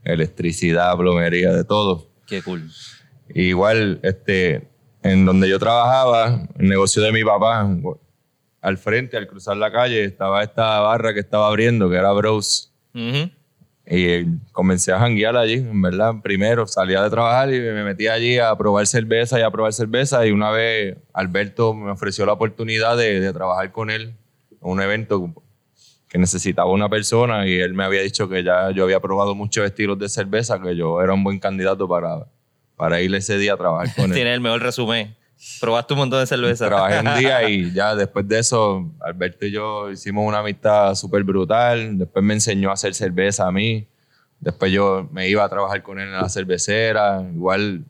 electricidad, 0.04 0.96
plomería, 0.96 1.52
de 1.52 1.64
todo. 1.64 2.06
Qué 2.26 2.42
cool. 2.42 2.70
Igual, 3.34 4.00
este, 4.02 4.66
en 5.02 5.26
donde 5.26 5.48
yo 5.48 5.58
trabajaba, 5.58 6.46
el 6.58 6.68
negocio 6.68 7.02
de 7.02 7.12
mi 7.12 7.22
papá, 7.22 7.68
al 8.62 8.78
frente, 8.78 9.16
al 9.18 9.26
cruzar 9.26 9.56
la 9.58 9.70
calle, 9.70 10.04
estaba 10.04 10.42
esta 10.42 10.80
barra 10.80 11.12
que 11.12 11.20
estaba 11.20 11.46
abriendo, 11.46 11.90
que 11.90 11.96
era 11.96 12.10
Bros. 12.12 12.72
Y 13.92 14.24
comencé 14.52 14.92
a 14.92 15.00
janguear 15.00 15.36
allí, 15.36 15.54
en 15.54 15.82
verdad. 15.82 16.14
Primero 16.22 16.64
salía 16.68 17.02
de 17.02 17.10
trabajar 17.10 17.52
y 17.52 17.58
me 17.58 17.82
metí 17.82 18.06
allí 18.06 18.38
a 18.38 18.56
probar 18.56 18.86
cerveza 18.86 19.40
y 19.40 19.42
a 19.42 19.50
probar 19.50 19.72
cerveza. 19.72 20.24
Y 20.24 20.30
una 20.30 20.50
vez 20.50 20.96
Alberto 21.12 21.74
me 21.74 21.90
ofreció 21.90 22.24
la 22.24 22.34
oportunidad 22.34 22.96
de, 22.96 23.18
de 23.18 23.32
trabajar 23.32 23.72
con 23.72 23.90
él 23.90 24.14
en 24.52 24.58
un 24.60 24.80
evento 24.80 25.34
que 26.08 26.18
necesitaba 26.18 26.70
una 26.70 26.88
persona 26.88 27.46
y 27.46 27.54
él 27.54 27.72
me 27.72 27.84
había 27.84 28.02
dicho 28.02 28.28
que 28.28 28.42
ya 28.42 28.72
yo 28.72 28.82
había 28.84 29.00
probado 29.00 29.34
muchos 29.34 29.64
estilos 29.64 29.98
de 29.98 30.08
cerveza, 30.08 30.60
que 30.60 30.76
yo 30.76 31.00
era 31.00 31.14
un 31.14 31.22
buen 31.22 31.38
candidato 31.38 31.88
para, 31.88 32.26
para 32.76 33.00
ir 33.00 33.14
ese 33.14 33.38
día 33.38 33.54
a 33.54 33.56
trabajar 33.56 33.94
con 33.94 34.04
él. 34.06 34.12
Tiene 34.12 34.34
el 34.34 34.40
mejor 34.40 34.62
resumen. 34.62 35.16
Probaste 35.60 35.94
un 35.94 36.00
montón 36.00 36.20
de 36.20 36.26
cerveza. 36.26 36.66
Trabajé 36.66 37.00
un 37.00 37.18
día 37.18 37.48
y 37.48 37.72
ya 37.74 37.94
después 37.94 38.26
de 38.28 38.38
eso, 38.38 38.90
Alberto 39.00 39.46
y 39.46 39.52
yo 39.52 39.90
hicimos 39.90 40.26
una 40.26 40.38
amistad 40.38 40.94
súper 40.94 41.24
brutal. 41.24 41.98
Después 41.98 42.24
me 42.24 42.34
enseñó 42.34 42.70
a 42.70 42.74
hacer 42.74 42.94
cerveza 42.94 43.46
a 43.46 43.52
mí. 43.52 43.86
Después 44.38 44.72
yo 44.72 45.08
me 45.12 45.28
iba 45.28 45.44
a 45.44 45.48
trabajar 45.48 45.82
con 45.82 45.98
él 45.98 46.08
en 46.08 46.14
la 46.14 46.28
cervecera. 46.28 47.22
Igual 47.34 47.84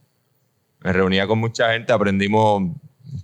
me 0.80 0.92
reunía 0.92 1.26
con 1.26 1.38
mucha 1.38 1.72
gente. 1.72 1.92
Aprendimos 1.92 2.70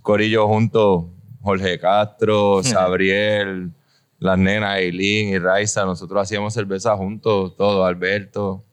corillo 0.01 0.47
juntos. 0.47 1.05
Jorge 1.47 1.79
Castro, 1.79 2.61
Sabriel, 2.61 3.71
las 4.19 4.37
nenas 4.37 4.79
Eileen 4.79 5.29
y 5.29 5.39
Raiza. 5.39 5.85
Nosotros 5.85 6.21
hacíamos 6.21 6.53
cerveza 6.53 6.97
juntos, 6.97 7.55
todo, 7.55 7.85
Alberto. 7.85 8.65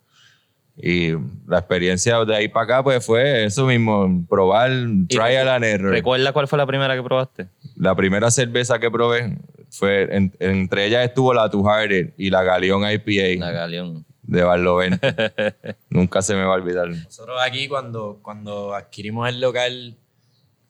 Y 0.76 1.12
la 1.46 1.58
experiencia 1.58 2.24
de 2.24 2.34
ahí 2.34 2.48
para 2.48 2.64
acá 2.64 2.82
pues 2.82 3.04
fue 3.06 3.44
eso 3.44 3.64
mismo, 3.66 4.24
probar, 4.28 4.70
trial 5.08 5.48
and 5.48 5.64
error. 5.64 5.90
¿Recuerda 5.92 6.32
cuál 6.32 6.48
fue 6.48 6.58
la 6.58 6.66
primera 6.66 6.96
que 6.96 7.02
probaste? 7.02 7.46
La 7.76 7.94
primera 7.94 8.28
cerveza 8.30 8.78
que 8.80 8.90
probé 8.90 9.38
fue, 9.70 10.08
en- 10.16 10.32
entre 10.40 10.86
ellas 10.86 11.04
estuvo 11.04 11.32
la 11.32 11.48
Two 11.48 11.62
Hearted 11.64 12.14
y 12.18 12.28
la 12.30 12.42
Galeón 12.42 12.82
IPA 12.90 13.44
La 13.46 13.52
Galeón. 13.52 14.04
de 14.24 14.42
Barlovento. 14.42 14.98
Nunca 15.90 16.22
se 16.22 16.34
me 16.34 16.42
va 16.42 16.54
a 16.54 16.56
olvidar. 16.56 16.88
Nosotros 16.88 17.38
aquí 17.40 17.68
cuando, 17.68 18.18
cuando 18.20 18.74
adquirimos 18.74 19.28
el 19.28 19.40
local, 19.40 19.94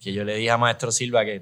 que 0.00 0.12
yo 0.12 0.22
le 0.24 0.36
dije 0.36 0.50
a 0.50 0.58
Maestro 0.58 0.92
Silva 0.92 1.24
que 1.24 1.40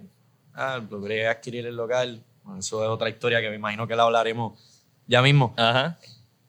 ah, 0.54 0.80
logré 0.88 1.26
adquirir 1.26 1.66
el 1.66 1.74
local, 1.74 2.22
bueno, 2.44 2.60
eso 2.60 2.80
es 2.84 2.88
otra 2.88 3.08
historia 3.08 3.40
que 3.40 3.50
me 3.50 3.56
imagino 3.56 3.88
que 3.88 3.96
la 3.96 4.04
hablaremos 4.04 4.52
ya 5.08 5.20
mismo. 5.20 5.52
Ajá. 5.56 5.98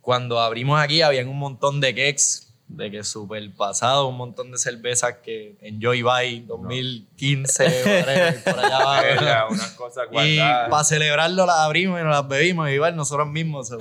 Cuando 0.04 0.40
abrimos 0.42 0.80
aquí 0.80 1.02
habían 1.02 1.28
un 1.30 1.40
montón 1.40 1.80
de 1.80 1.96
cakes 1.96 2.50
de 2.68 2.92
que 2.92 3.04
super 3.04 3.42
pasado, 3.56 4.08
un 4.08 4.18
montón 4.18 4.52
de 4.52 4.58
cervezas 4.58 5.16
que 5.24 5.56
en 5.62 5.80
Joy 5.80 6.02
Buy 6.02 6.42
2015, 6.42 7.64
whatever, 7.86 8.44
por 8.44 8.60
allá 8.60 8.78
abajo. 8.78 9.54
unas 9.54 9.72
cosas 9.72 10.08
Y 10.12 10.38
para 10.40 10.84
celebrarlo 10.84 11.46
las 11.46 11.58
abrimos 11.60 12.00
y 12.02 12.04
nos 12.04 12.12
las 12.12 12.28
bebimos, 12.28 12.70
igual 12.70 12.96
nosotros 12.98 13.28
mismos. 13.30 13.72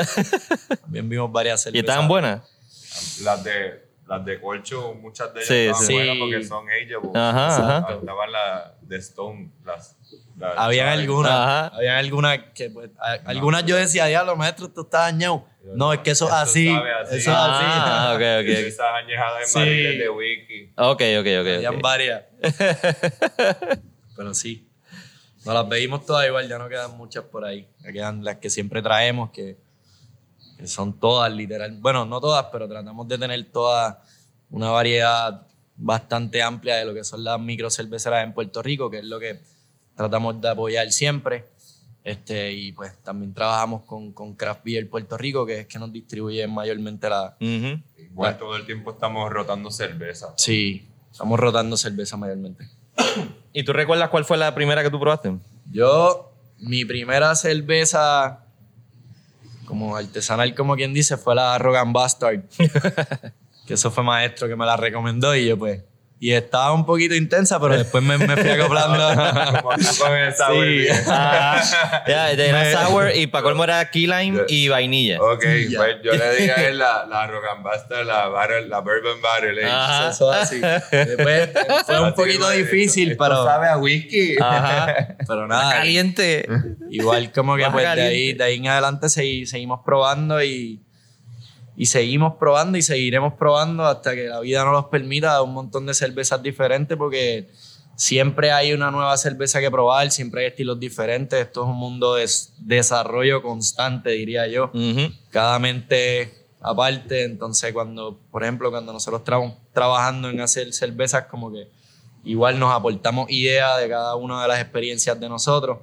También 0.82 1.08
vimos 1.08 1.30
varias 1.32 1.60
¿Y 1.62 1.64
cervezas. 1.64 1.88
estaban 1.88 2.06
buenas? 2.08 2.42
Las 3.22 3.42
de, 3.42 3.82
las 4.06 4.24
de 4.24 4.40
Colcho, 4.40 4.94
muchas 4.94 5.34
de 5.34 5.40
ellas 5.40 5.48
Sí, 5.48 5.54
estaban 5.54 5.86
sí. 5.86 5.92
buenas 5.94 6.16
porque 6.20 6.44
son 6.44 6.66
ageable. 6.68 7.10
Ajá, 7.14 7.78
ajá. 7.80 7.94
Estaban 7.94 8.32
las 8.32 8.88
de 8.88 8.96
Stone, 8.98 9.50
las... 9.64 9.96
las 10.48 10.58
Habían 10.58 10.88
algunas, 10.88 11.32
Ajá. 11.32 11.66
habían 11.68 11.96
algunas 11.96 12.38
que, 12.54 12.70
pues, 12.70 12.90
a- 12.98 13.18
algunas 13.30 13.64
yo 13.64 13.76
decía, 13.76 14.06
diablo, 14.06 14.36
maestro, 14.36 14.66
esto 14.66 14.82
está 14.82 15.00
dañado. 15.00 15.46
No, 15.74 15.92
es 15.92 16.00
que 16.00 16.10
eso 16.10 16.26
es 16.26 16.32
así, 16.32 16.68
así. 16.68 17.16
eso 17.16 17.16
es 17.16 17.28
así. 17.28 17.34
Ah, 17.36 18.12
ok, 18.14 18.20
ok. 18.20 18.48
Esas 18.66 18.86
añejadas 19.04 19.40
en 19.42 19.46
Sí. 19.48 19.58
barriles 19.58 19.98
de 19.98 20.08
wiki. 20.10 20.72
Ok, 20.76 21.02
ok, 21.20 21.26
ok. 21.40 21.46
Habían 21.56 21.78
varias. 21.80 22.22
Pero 24.16 24.34
sí. 24.34 24.68
Nos 25.44 25.54
las 25.54 25.68
bebimos 25.68 26.06
todas 26.06 26.26
igual, 26.26 26.48
ya 26.48 26.58
no 26.58 26.68
quedan 26.68 26.96
muchas 26.96 27.24
por 27.24 27.44
ahí. 27.44 27.68
Ya 27.80 27.92
quedan 27.92 28.24
las 28.24 28.36
que 28.36 28.48
siempre 28.50 28.80
traemos, 28.82 29.30
que, 29.30 29.56
que 30.58 30.66
son 30.66 30.98
todas 31.00 31.32
literal. 31.32 31.76
Bueno, 31.80 32.04
no 32.06 32.20
todas, 32.20 32.46
pero 32.52 32.68
tratamos 32.68 33.08
de 33.08 33.18
tener 33.18 33.44
todas 33.50 33.96
una 34.50 34.70
variedad 34.70 35.46
bastante 35.74 36.42
amplia 36.42 36.76
de 36.76 36.84
lo 36.84 36.94
que 36.94 37.02
son 37.02 37.24
las 37.24 37.40
micro 37.40 37.70
cerveceras 37.70 38.22
en 38.22 38.32
Puerto 38.34 38.62
Rico, 38.62 38.88
que 38.90 38.98
es 38.98 39.04
lo 39.04 39.18
que 39.18 39.40
tratamos 39.96 40.40
de 40.40 40.48
apoyar 40.48 40.90
siempre. 40.92 41.44
Este, 42.04 42.52
y 42.52 42.72
pues 42.72 42.96
también 43.02 43.32
trabajamos 43.32 43.82
con, 43.82 44.12
con 44.12 44.34
Craft 44.34 44.64
Beer 44.64 44.90
Puerto 44.90 45.16
Rico, 45.16 45.46
que 45.46 45.60
es 45.60 45.66
que 45.66 45.78
nos 45.78 45.92
distribuye 45.92 46.46
mayormente 46.48 47.08
la... 47.08 47.36
Ujú. 47.40 47.80
Igual 47.96 48.38
todo 48.38 48.56
el 48.56 48.66
tiempo 48.66 48.90
estamos 48.90 49.30
rotando 49.30 49.70
cerveza. 49.70 50.34
Sí, 50.36 50.88
estamos 51.10 51.38
rotando 51.38 51.76
cerveza 51.76 52.16
mayormente. 52.16 52.68
¿Y 53.52 53.64
tú 53.64 53.72
recuerdas 53.72 54.08
cuál 54.10 54.24
fue 54.24 54.36
la 54.36 54.54
primera 54.54 54.82
que 54.82 54.90
tú 54.90 54.98
probaste? 54.98 55.36
Yo, 55.70 56.32
mi 56.58 56.84
primera 56.84 57.34
cerveza, 57.36 58.46
como 59.64 59.96
artesanal, 59.96 60.54
como 60.54 60.74
quien 60.74 60.92
dice, 60.92 61.16
fue 61.16 61.34
la 61.34 61.56
Rogan 61.58 61.92
Bastard. 61.92 62.42
que 63.66 63.74
eso 63.74 63.90
fue 63.90 64.02
maestro 64.02 64.48
que 64.48 64.56
me 64.56 64.66
la 64.66 64.76
recomendó 64.76 65.34
y 65.36 65.46
yo, 65.46 65.58
pues, 65.58 65.84
y 66.22 66.34
estaba 66.34 66.72
un 66.72 66.86
poquito 66.86 67.16
intensa, 67.16 67.58
pero 67.58 67.76
después 67.76 68.04
me, 68.04 68.16
me 68.16 68.36
fui 68.36 68.48
acoplando. 68.48 68.96
Con 69.98 70.16
el 70.16 70.32
sour 70.32 70.64
Sí. 70.64 70.86
Ajá. 70.88 72.04
Ya, 72.06 72.30
era 72.30 72.86
sour 72.86 73.10
y 73.12 73.26
para 73.26 73.42
colmo 73.42 73.64
era 73.64 73.90
key 73.90 74.06
lime 74.06 74.42
y 74.46 74.68
vainilla. 74.68 75.20
Ok, 75.20 75.42
pues 75.76 75.96
yo 76.04 76.12
le 76.12 76.36
dije 76.36 76.52
a 76.52 76.68
él 76.68 76.78
la, 76.78 77.06
la 77.06 77.26
Rock 77.26 77.42
and 77.50 78.06
la, 78.06 78.28
barrel, 78.28 78.70
la 78.70 78.78
Bourbon 78.78 79.20
Barrel. 79.20 79.64
Ajá. 79.66 80.10
Eso 80.10 80.30
así. 80.30 80.60
Después 80.60 81.50
fue 81.86 82.00
un 82.00 82.14
poquito 82.14 82.48
difícil, 82.50 83.10
esto 83.10 83.24
pero, 83.24 83.44
sabe 83.44 83.66
a 83.66 83.78
whisky. 83.78 84.36
Ajá. 84.40 85.16
pero 85.26 85.48
nada. 85.48 85.72
Caliente. 85.72 86.46
Igual 86.88 87.32
como 87.32 87.56
que 87.56 87.68
pues 87.68 87.96
de 87.96 88.02
ahí, 88.02 88.32
de 88.34 88.44
ahí 88.44 88.58
en 88.58 88.68
adelante 88.68 89.08
segui- 89.08 89.44
seguimos 89.46 89.80
probando 89.84 90.40
y, 90.40 90.80
y 91.82 91.86
seguimos 91.86 92.34
probando 92.38 92.78
y 92.78 92.82
seguiremos 92.82 93.34
probando 93.34 93.84
hasta 93.84 94.14
que 94.14 94.28
la 94.28 94.38
vida 94.38 94.64
nos 94.64 94.72
los 94.72 94.84
permita 94.84 95.42
un 95.42 95.52
montón 95.52 95.84
de 95.84 95.94
cervezas 95.94 96.40
diferentes 96.40 96.96
porque 96.96 97.50
siempre 97.96 98.52
hay 98.52 98.72
una 98.72 98.92
nueva 98.92 99.16
cerveza 99.16 99.58
que 99.58 99.68
probar, 99.68 100.12
siempre 100.12 100.42
hay 100.42 100.46
estilos 100.46 100.78
diferentes. 100.78 101.40
Esto 101.40 101.64
es 101.64 101.70
un 101.70 101.74
mundo 101.74 102.14
de 102.14 102.30
desarrollo 102.60 103.42
constante, 103.42 104.10
diría 104.10 104.46
yo. 104.46 104.66
Ujú. 104.66 105.12
Cada 105.30 105.58
mente 105.58 106.46
aparte, 106.60 107.24
entonces 107.24 107.72
cuando, 107.72 108.16
por 108.30 108.44
ejemplo, 108.44 108.70
cuando 108.70 108.92
nosotros 108.92 109.22
estamos 109.22 109.54
trabajando 109.72 110.30
en 110.30 110.40
hacer 110.40 110.72
cervezas, 110.72 111.24
como 111.24 111.50
que 111.50 111.66
igual 112.22 112.60
nos 112.60 112.72
aportamos 112.72 113.28
ideas 113.28 113.80
de 113.80 113.88
cada 113.88 114.14
una 114.14 114.40
de 114.40 114.46
las 114.46 114.60
experiencias 114.60 115.18
de 115.18 115.28
nosotros 115.28 115.78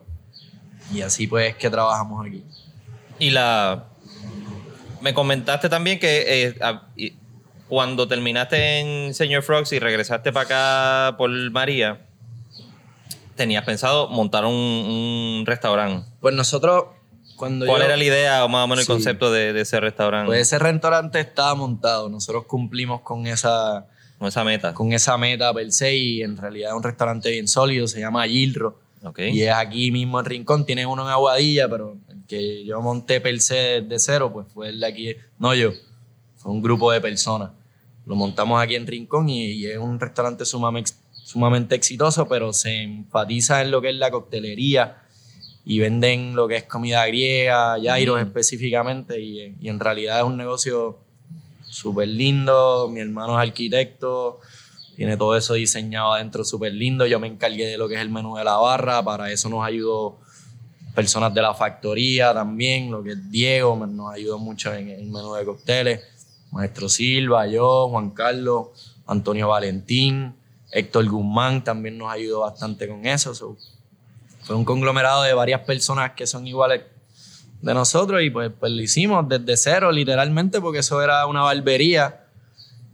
y 0.94 1.02
así 1.02 1.28
pues 1.28 1.50
es 1.50 1.56
que 1.58 1.70
trabajamos 1.70 2.26
aquí. 2.26 2.46
Y 3.20 3.32
la. 3.32 3.90
Me 5.02 5.14
comentaste 5.14 5.70
también 5.70 6.00
que 6.00 6.44
eh, 6.48 6.56
a- 6.62 6.84
y- 6.96 7.14
cuando 7.68 8.08
terminaste 8.08 8.80
en 8.80 9.14
Señor 9.14 9.44
Frogs 9.44 9.72
y 9.74 9.80
regresaste 9.80 10.32
para 10.34 10.46
acá 11.10 11.18
por 11.18 11.30
María, 11.52 12.02
tenías 13.36 13.64
pensado 13.64 14.10
montar 14.10 14.46
un, 14.46 14.54
un 14.54 15.44
restaurante. 15.46 16.08
Pues 16.20 16.34
nosotros, 16.36 16.86
cuando 17.36 17.66
¿Cuál 17.66 17.80
yo- 17.82 17.86
era 17.86 17.98
la 17.98 18.04
idea 18.04 18.44
o 18.46 18.50
más 18.50 18.66
o 18.66 18.68
menos 18.68 18.86
Sí. 18.86 18.92
el 18.92 18.96
concepto 18.98 19.32
de, 19.32 19.54
de 19.54 19.62
ese 19.62 19.80
restaurante? 19.80 20.28
Pues 20.28 20.42
ese 20.42 20.60
restaurante 20.60 21.20
estaba 21.20 21.56
montado, 21.56 22.10
nosotros 22.10 22.46
cumplimos 22.46 23.02
con 23.02 23.28
esa, 23.28 23.86
con 24.18 24.28
esa 24.28 24.44
meta. 24.44 24.74
con 24.74 24.92
esa 24.92 25.18
meta 25.18 25.54
per 25.54 25.72
se 25.72 25.96
y 25.96 26.22
en 26.24 26.38
realidad 26.38 26.72
es 26.72 26.76
un 26.76 26.84
restaurante 26.84 27.30
bien 27.32 27.48
sólido, 27.48 27.88
se 27.88 28.00
llama 28.00 28.28
Gilro. 28.28 28.80
Ok. 29.04 29.20
Y 29.32 29.44
es 29.44 29.54
aquí 29.54 29.92
mismo 29.92 30.20
en 30.20 30.26
Rincón, 30.26 30.66
tiene 30.66 30.86
uno 30.86 31.04
en 31.04 31.10
Aguadilla, 31.10 31.70
pero 31.70 31.96
que 32.30 32.64
yo 32.64 32.80
monté 32.80 33.20
per 33.20 33.42
se 33.42 33.82
de 33.82 34.00
cero, 34.00 34.32
pues 34.32 34.48
fue 34.54 34.70
el 34.70 34.80
de 34.80 34.88
aquí, 34.88 35.16
no 35.40 35.54
yo, 35.56 35.72
fue 36.38 36.52
un 36.52 36.62
grupo 36.62 36.92
de 36.92 37.02
personas. 37.02 37.52
Lo 38.06 38.16
montamos 38.16 38.62
aquí 38.62 38.76
en 38.76 38.88
Rincón 38.88 39.28
y, 39.28 39.52
y 39.52 39.66
es 39.66 39.78
un 39.78 40.00
restaurante 40.00 40.46
sumamente, 40.46 40.92
sumamente 41.12 41.76
exitoso, 41.76 42.28
pero 42.28 42.54
se 42.54 42.84
enfatiza 42.84 43.62
en 43.62 43.72
lo 43.72 43.82
que 43.82 43.90
es 43.90 43.96
la 43.96 44.12
coctelería 44.12 45.02
y 45.66 45.80
venden 45.80 46.36
lo 46.36 46.48
que 46.48 46.58
es 46.58 46.64
comida 46.64 47.06
griega, 47.08 47.78
gyros 47.78 48.22
específicamente, 48.22 49.20
y, 49.20 49.56
y 49.60 49.70
en 49.70 49.80
realidad 49.80 50.20
es 50.20 50.26
un 50.26 50.38
negocio 50.38 51.00
súper 51.64 52.08
lindo. 52.08 52.90
Mi 52.90 53.02
hermano 53.02 53.40
es 53.40 53.48
arquitecto, 53.48 54.40
tiene 54.96 55.18
todo 55.18 55.36
eso 55.36 55.56
diseñado 55.56 56.14
adentro 56.14 56.44
súper 56.44 56.74
lindo. 56.74 57.06
Yo 57.06 57.20
me 57.20 57.28
encargué 57.28 57.66
de 57.68 57.78
lo 57.78 57.88
que 57.88 57.96
es 57.96 58.02
el 58.02 58.10
menú 58.10 58.38
de 58.38 58.44
la 58.44 58.58
barra, 58.58 59.04
para 59.04 59.32
eso 59.32 59.50
nos 59.50 59.66
ayudó 59.66 60.20
personas 60.94 61.34
de 61.34 61.42
la 61.42 61.54
factoría 61.54 62.34
también, 62.34 62.92
lo 62.92 63.04
que 63.04 63.12
es 63.12 63.32
Diego, 63.32 63.76
nos 63.86 64.14
ayudó 64.14 64.38
mucho 64.38 64.74
en 64.74 64.90
el 64.90 65.06
menú 65.06 65.34
de 65.34 65.46
cócteles. 65.46 66.02
Maestro 66.52 66.90
Silva, 66.90 67.48
yo, 67.48 67.90
Juan 67.90 68.10
Carlos, 68.12 68.98
Antonio 69.06 69.48
Valentín, 69.48 70.36
Héctor 70.72 71.08
Guzmán 71.08 71.64
también 71.64 71.98
nos 71.98 72.12
ayudó 72.12 72.42
bastante 72.42 72.88
con 72.88 73.06
eso. 73.06 73.36
so, 73.36 73.56
fue 74.42 74.56
un 74.56 74.66
conglomerado 74.66 75.24
de 75.24 75.34
varias 75.34 75.62
personas 75.62 76.14
que 76.14 76.26
son 76.26 76.48
iguales 76.48 76.82
de 77.62 77.74
nosotros 77.74 78.22
y 78.24 78.30
pues, 78.30 78.52
pues 78.58 78.72
lo 78.72 78.82
hicimos 78.82 79.28
desde 79.28 79.58
cero 79.58 79.92
literalmente 79.92 80.62
porque 80.62 80.80
eso 80.80 81.02
era 81.04 81.26
una 81.28 81.42
barbería 81.42 82.26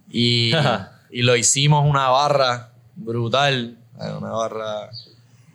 y, 0.10 0.52
y 1.12 1.22
lo 1.22 1.36
hicimos 1.36 1.88
una 1.88 2.10
barra 2.10 2.74
brutal, 2.96 3.78
una 3.98 4.32
barra 4.32 4.90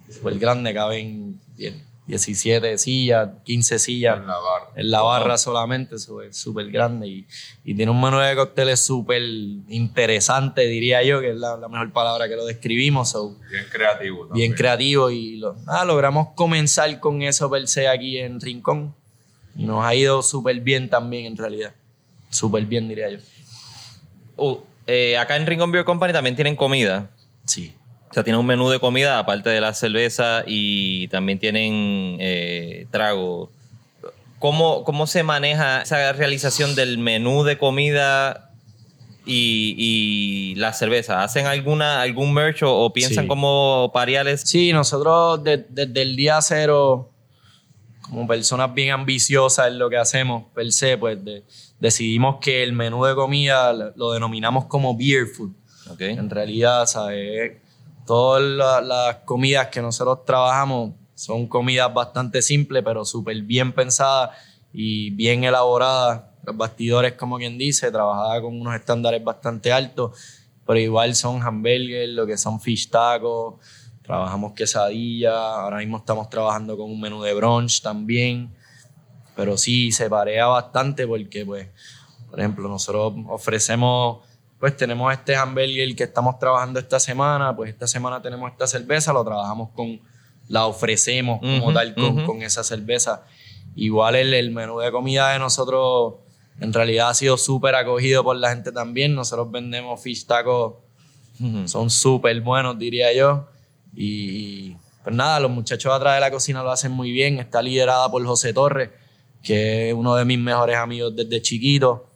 súper 0.09 0.38
grande, 0.38 0.72
caben 0.72 1.40
10 1.57 1.89
17 2.11 2.77
sillas, 2.79 3.31
15 3.44 3.79
sillas 3.79 4.18
En 4.18 4.27
la 4.27 4.37
barra. 4.38 4.66
en 4.77 4.90
la 4.90 5.01
barra 5.03 5.38
solamente, 5.38 5.96
súper 5.99 6.70
grande 6.70 7.07
y, 7.09 7.27
y 7.64 7.75
tiene 7.75 7.90
un 7.90 8.01
menú 8.01 8.18
de 8.18 8.35
cócteles 8.37 8.81
súper 8.81 9.23
interesante, 9.23 10.62
diría 10.66 11.03
yo, 11.03 11.20
que 11.20 11.31
es 11.31 11.37
la, 11.37 11.57
la 11.57 11.68
mejor 11.68 11.92
palabra 11.92 12.29
que 12.29 12.37
lo 12.37 12.44
describimos. 12.44 13.11
so, 13.11 13.37
Bien 13.51 13.64
creativo. 13.70 14.16
bien 14.16 14.29
también. 14.29 14.53
creativo 14.55 15.11
y 15.11 15.37
lo- 15.37 15.55
nada, 15.66 15.85
logramos 15.85 16.29
comenzar 16.35 17.01
con 17.01 17.23
eso 17.23 17.51
per 17.51 17.66
se 17.68 17.88
aquí 17.88 18.18
en 18.18 18.40
Rincón. 18.40 18.94
Y 19.57 19.64
nos 19.64 19.85
ha 19.85 19.94
ido 19.94 20.23
súper 20.23 20.61
bien 20.61 20.88
también 20.88 21.27
en 21.27 21.37
realidad. 21.37 21.75
Súper 22.31 22.64
bien 22.66 22.88
diría 22.88 23.11
yo. 23.11 23.18
Uh, 24.37 24.59
eh, 24.87 25.16
acá 25.18 25.37
en 25.37 25.46
Rincon 25.46 25.70
Beer 25.73 25.85
Company 25.85 26.12
también 26.12 26.35
tienen 26.37 26.57
comida. 26.57 27.11
Sí. 27.44 27.75
O 28.11 28.14
sea, 28.14 28.25
tienen 28.25 28.40
un 28.40 28.46
menú 28.46 28.68
de 28.70 28.81
comida 28.81 29.18
aparte 29.20 29.51
de 29.51 29.61
la 29.61 29.73
cerveza 29.73 30.42
y 30.46 31.07
también 31.09 31.38
tienen 31.38 32.16
eh, 32.18 32.87
trago. 32.90 33.51
¿Cómo, 34.40 34.83
¿Cómo 34.85 35.07
se 35.07 35.23
maneja 35.23 35.83
esa 35.83 36.12
realización 36.12 36.75
del 36.75 36.99
menú 36.99 37.44
de 37.44 37.57
comida 37.59 38.51
y, 39.25 39.75
y 39.79 40.55
la 40.57 40.73
cerveza? 40.73 41.23
¿Hacen 41.23 41.46
alguna, 41.46 42.01
algún 42.03 42.33
merch 42.35 42.62
o, 42.64 42.75
o 42.85 42.92
piensan 42.92 43.25
Sí. 43.25 43.29
como 43.29 43.90
pariales? 43.94 44.40
Sí, 44.44 44.73
nosotros 44.73 45.44
de- 45.44 45.66
desde 45.68 46.03
el 46.03 46.16
día 46.16 46.40
cero, 46.42 47.11
como 48.03 48.27
personas 48.27 48.75
bien 48.75 48.90
ambiciosas 48.90 49.68
en 49.68 49.79
lo 49.79 49.88
que 49.88 49.99
hacemos, 49.99 50.44
per 50.53 50.73
se, 50.73 50.96
pues 50.99 51.23
de- 51.25 51.44
decidimos 51.79 52.38
que 52.40 52.64
el 52.64 52.73
menú 52.73 53.05
de 53.05 53.14
comida 53.14 53.73
lo- 53.94 54.11
denominamos 54.12 54.64
como 54.64 54.96
beer 54.96 55.27
food. 55.29 55.53
Ok. 55.90 56.01
En 56.01 56.29
realidad, 56.31 56.87
¿sabes? 56.87 57.53
Todas 58.11 58.42
la- 58.42 58.81
las 58.81 59.16
comidas 59.25 59.68
que 59.68 59.81
nosotros 59.81 60.25
trabajamos 60.25 60.94
son 61.14 61.46
comidas 61.46 61.94
bastante 61.94 62.42
simples, 62.42 62.83
pero 62.85 63.05
súper 63.05 63.40
bien 63.42 63.73
pensadas 63.73 64.31
y 64.73 65.11
bien 65.11 65.44
elaboradas. 65.44 66.23
Los 66.42 66.57
bastidores, 66.57 67.12
como 67.12 67.38
quien 67.38 67.57
dice, 67.57 67.88
trabajada 67.92 68.42
con 68.42 68.61
unos 68.61 68.75
estándares 68.75 69.23
bastante 69.23 69.73
altos, 69.73 70.18
pero 70.66 70.81
igual 70.81 71.14
son 71.14 71.40
hamburgers, 71.40 72.11
lo 72.12 72.27
que 72.27 72.37
son 72.37 72.61
fish 72.61 72.90
tacos, 72.90 73.61
trabajamos 74.03 74.55
quesadillas, 74.55 75.33
ahora 75.33 75.77
mismo 75.77 75.99
estamos 75.99 76.29
trabajando 76.29 76.77
con 76.77 76.90
un 76.90 77.01
menú 77.01 77.23
de 77.23 77.33
brunch 77.33 77.81
también, 77.81 78.53
pero 79.37 79.57
sí 79.57 79.92
se 79.92 80.11
parea 80.11 80.49
bastante 80.49 81.07
porque, 81.07 81.46
pues, 81.46 81.68
por 82.29 82.40
ejemplo, 82.40 82.68
nosotros 82.68 83.12
ofrecemos, 83.29 84.27
pues 84.61 84.77
tenemos 84.77 85.12
este 85.12 85.35
hamburger 85.35 85.96
que 85.96 86.05
estamos 86.05 86.38
trabajando 86.38 86.79
esta 86.79 87.01
semana, 87.01 87.57
pues 87.57 87.70
esta 87.70 87.87
semana 87.87 88.20
tenemos 88.23 88.53
esta 88.53 88.66
cerveza, 88.66 89.12
lo 89.12 89.25
trabajamos 89.25 89.70
con, 89.70 89.99
la 90.49 90.66
ofrecemos 90.66 91.40
como 91.40 91.64
Ujú, 91.66 91.73
tal 91.73 91.94
con, 91.94 92.18
ujú. 92.18 92.27
con 92.27 92.42
esa 92.42 92.62
cerveza. 92.62 93.25
Igual 93.77 94.16
el, 94.16 94.35
el 94.35 94.51
menú 94.51 94.79
de 94.81 94.90
comida 94.92 95.31
de 95.33 95.38
nosotros 95.38 96.14
en 96.61 96.73
realidad 96.73 97.09
ha 97.09 97.14
sido 97.14 97.37
súper 97.38 97.75
acogido 97.75 98.23
por 98.23 98.37
la 98.37 98.51
gente 98.51 98.70
también. 98.73 99.14
Nosotros 99.14 99.51
vendemos 99.51 100.03
fish 100.03 100.27
tacos, 100.27 100.75
Ujú. 101.40 101.66
son 101.68 101.88
súper 101.88 102.38
buenos, 102.42 102.79
diría 102.79 103.14
yo. 103.14 103.46
Y 103.94 104.77
pues 105.03 105.14
nada, 105.16 105.40
los 105.40 105.51
muchachos 105.51 105.92
atrás 105.94 106.16
de 106.16 106.20
la 106.20 106.31
cocina 106.31 106.62
lo 106.62 106.70
hacen 106.70 106.92
muy 106.92 107.12
bien. 107.12 107.38
Está 107.38 107.62
liderada 107.62 108.11
por 108.11 108.23
José 108.27 108.53
Torres, 108.53 108.90
que 109.42 109.88
es 109.88 109.94
uno 109.94 110.14
de 110.16 110.25
mis 110.27 110.38
mejores 110.38 110.77
amigos 110.77 111.14
desde 111.16 111.40
chiquito. 111.40 112.10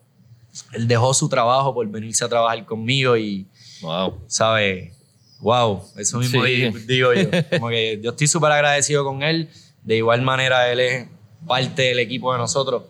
Él 0.72 0.86
dejó 0.88 1.12
su 1.14 1.28
trabajo 1.28 1.74
por 1.74 1.86
venirse 1.88 2.24
a 2.24 2.28
trabajar 2.28 2.64
conmigo 2.64 3.16
y, 3.16 3.46
Wow. 3.82 4.18
¿sabes? 4.28 4.92
Wow, 5.40 5.82
eso 5.98 6.18
mismo 6.18 6.44
Sí. 6.44 6.50
di- 6.52 6.70
digo 6.86 7.12
yo. 7.12 7.28
Como 7.50 7.68
que 7.68 8.00
yo 8.02 8.10
estoy 8.10 8.26
súper 8.28 8.52
agradecido 8.52 9.04
con 9.04 9.22
él. 9.22 9.50
De 9.82 9.96
igual 9.96 10.22
manera, 10.22 10.70
él 10.72 10.80
es 10.80 11.08
parte 11.46 11.82
del 11.82 11.98
equipo 11.98 12.32
de 12.32 12.38
nosotros. 12.38 12.84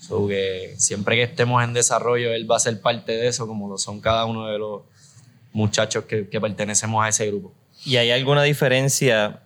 So 0.00 0.26
que 0.26 0.74
siempre 0.78 1.16
que 1.16 1.22
estemos 1.24 1.62
en 1.62 1.74
desarrollo, 1.74 2.32
él 2.32 2.50
va 2.50 2.56
a 2.56 2.60
ser 2.60 2.80
parte 2.80 3.12
de 3.12 3.28
eso, 3.28 3.46
como 3.46 3.68
lo 3.68 3.78
son 3.78 4.00
cada 4.00 4.24
uno 4.24 4.46
de 4.48 4.58
los 4.58 4.82
muchachos 5.52 6.04
que, 6.06 6.28
que 6.28 6.40
pertenecemos 6.40 7.04
a 7.04 7.08
ese 7.08 7.26
grupo. 7.26 7.52
¿Y 7.84 7.96
hay 7.96 8.10
alguna 8.10 8.42
diferencia 8.42 9.42